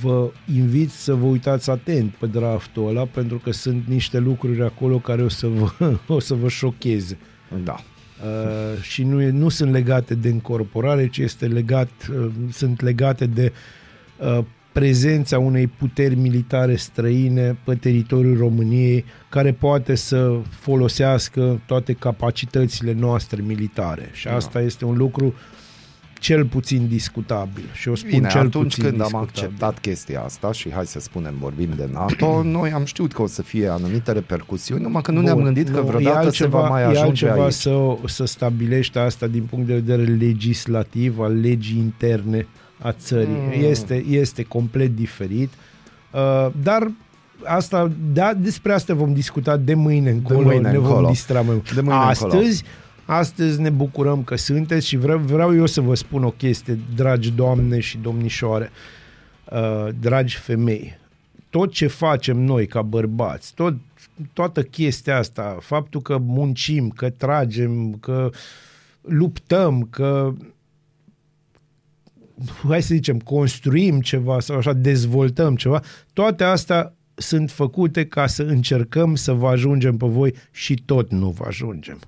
vă 0.00 0.30
invit 0.54 0.90
să 0.90 1.14
vă 1.14 1.26
uitați 1.26 1.70
atent 1.70 2.14
pe 2.14 2.26
draftul 2.26 2.88
ăla, 2.88 3.04
pentru 3.04 3.38
că 3.38 3.52
sunt 3.52 3.82
niște 3.86 4.18
lucruri 4.18 4.62
acolo 4.62 4.98
care 4.98 5.22
o 5.22 5.28
să 5.28 5.46
vă, 5.46 5.96
o 6.14 6.20
să 6.20 6.34
vă 6.34 6.48
șocheze. 6.48 7.18
Da. 7.64 7.74
Uh, 7.74 8.82
și 8.82 9.02
nu, 9.02 9.22
e, 9.22 9.30
nu 9.30 9.48
sunt 9.48 9.70
legate 9.70 10.14
de 10.14 10.28
încorporare, 10.28 11.08
ci 11.08 11.18
este 11.18 11.46
legat, 11.46 11.90
uh, 12.10 12.30
sunt 12.50 12.80
legate 12.80 13.26
de 13.26 13.52
uh, 13.52 13.84
prezența 14.72 15.38
unei 15.38 15.66
puteri 15.66 16.14
militare 16.14 16.76
străine 16.76 17.56
pe 17.64 17.74
teritoriul 17.74 18.36
României 18.38 19.04
care 19.28 19.52
poate 19.52 19.94
să 19.94 20.38
folosească 20.50 21.60
toate 21.66 21.92
capacitățile 21.92 22.92
noastre 22.92 23.42
militare. 23.46 24.10
Și 24.12 24.28
asta 24.28 24.60
este 24.60 24.84
un 24.84 24.96
lucru 24.96 25.34
cel 26.18 26.44
puțin 26.44 26.86
discutabil. 26.88 27.64
Și 27.72 27.88
o 27.88 27.94
spun 27.94 28.10
Bine, 28.10 28.28
cel 28.28 28.40
atunci 28.46 28.74
puțin 28.74 28.82
când 28.82 29.00
am 29.00 29.06
discutabil. 29.06 29.32
acceptat 29.32 29.78
chestia 29.78 30.20
asta 30.20 30.52
și 30.52 30.72
hai 30.72 30.86
să 30.86 31.00
spunem 31.00 31.34
vorbim 31.38 31.68
de 31.76 31.88
NATO, 31.92 32.42
noi 32.58 32.70
am 32.72 32.84
știut 32.84 33.12
că 33.12 33.22
o 33.22 33.26
să 33.26 33.42
fie 33.42 33.68
anumite 33.68 34.12
repercusiuni, 34.12 34.82
numai 34.82 35.02
că 35.02 35.10
nu 35.10 35.20
ne-am 35.20 35.34
Bun, 35.34 35.44
gândit 35.44 35.68
că 35.68 35.80
nu, 35.80 35.86
e 35.86 35.90
vreodată 35.90 36.30
se 36.30 36.46
va 36.46 36.68
mai 36.68 36.82
e 36.82 36.84
ajunge 36.84 37.28
altceva 37.28 37.44
aici. 37.44 37.52
Să, 37.52 37.96
să 38.06 38.24
stabilești 38.24 38.98
asta 38.98 39.26
din 39.26 39.42
punct 39.42 39.66
de 39.66 39.74
vedere 39.74 40.02
legislativ, 40.02 41.18
al 41.18 41.40
legii 41.40 41.78
interne 41.78 42.46
a 42.78 42.92
țării. 42.92 43.34
Mm. 43.34 43.64
Este, 43.64 44.04
este 44.08 44.42
complet 44.42 44.96
diferit. 44.96 45.52
Uh, 46.12 46.48
dar 46.62 46.90
asta, 47.44 47.92
da, 48.12 48.34
despre 48.34 48.72
asta 48.72 48.94
vom 48.94 49.12
discuta 49.12 49.56
de 49.56 49.74
mâine 49.74 50.10
încolo, 50.10 50.40
mâine 50.40 50.70
ne 50.70 50.76
încolo. 50.76 50.94
vom 50.94 51.10
distra 51.10 51.40
mai 51.40 51.54
mult. 51.54 51.74
De 51.74 51.80
mâine 51.80 51.98
astăzi, 51.98 52.64
astăzi 53.04 53.60
ne 53.60 53.70
bucurăm 53.70 54.22
că 54.22 54.36
sunteți 54.36 54.86
și 54.86 54.96
vreau, 54.96 55.18
vreau 55.18 55.54
eu 55.54 55.66
să 55.66 55.80
vă 55.80 55.94
spun 55.94 56.24
o 56.24 56.30
chestie, 56.30 56.78
dragi 56.94 57.30
doamne 57.30 57.80
și 57.80 57.98
domnișoare, 57.98 58.70
uh, 59.52 59.88
dragi 60.00 60.36
femei. 60.36 60.98
Tot 61.50 61.72
ce 61.72 61.86
facem 61.86 62.40
noi 62.40 62.66
ca 62.66 62.82
bărbați, 62.82 63.54
tot, 63.54 63.74
toată 64.32 64.62
chestia 64.62 65.18
asta, 65.18 65.56
faptul 65.60 66.00
că 66.00 66.18
muncim, 66.18 66.88
că 66.88 67.10
tragem, 67.10 67.96
că 68.00 68.30
luptăm, 69.00 69.86
că 69.90 70.32
hai 72.68 72.82
să 72.82 72.94
zicem, 72.94 73.18
construim 73.18 74.00
ceva 74.00 74.40
sau 74.40 74.56
așa, 74.56 74.72
dezvoltăm 74.72 75.56
ceva, 75.56 75.82
toate 76.12 76.44
astea 76.44 76.94
sunt 77.14 77.50
făcute 77.50 78.06
ca 78.06 78.26
să 78.26 78.42
încercăm 78.42 79.14
să 79.14 79.32
vă 79.32 79.48
ajungem 79.48 79.96
pe 79.96 80.06
voi 80.06 80.34
și 80.50 80.74
tot 80.74 81.10
nu 81.10 81.30
vă 81.30 81.44
ajungem. 81.46 81.98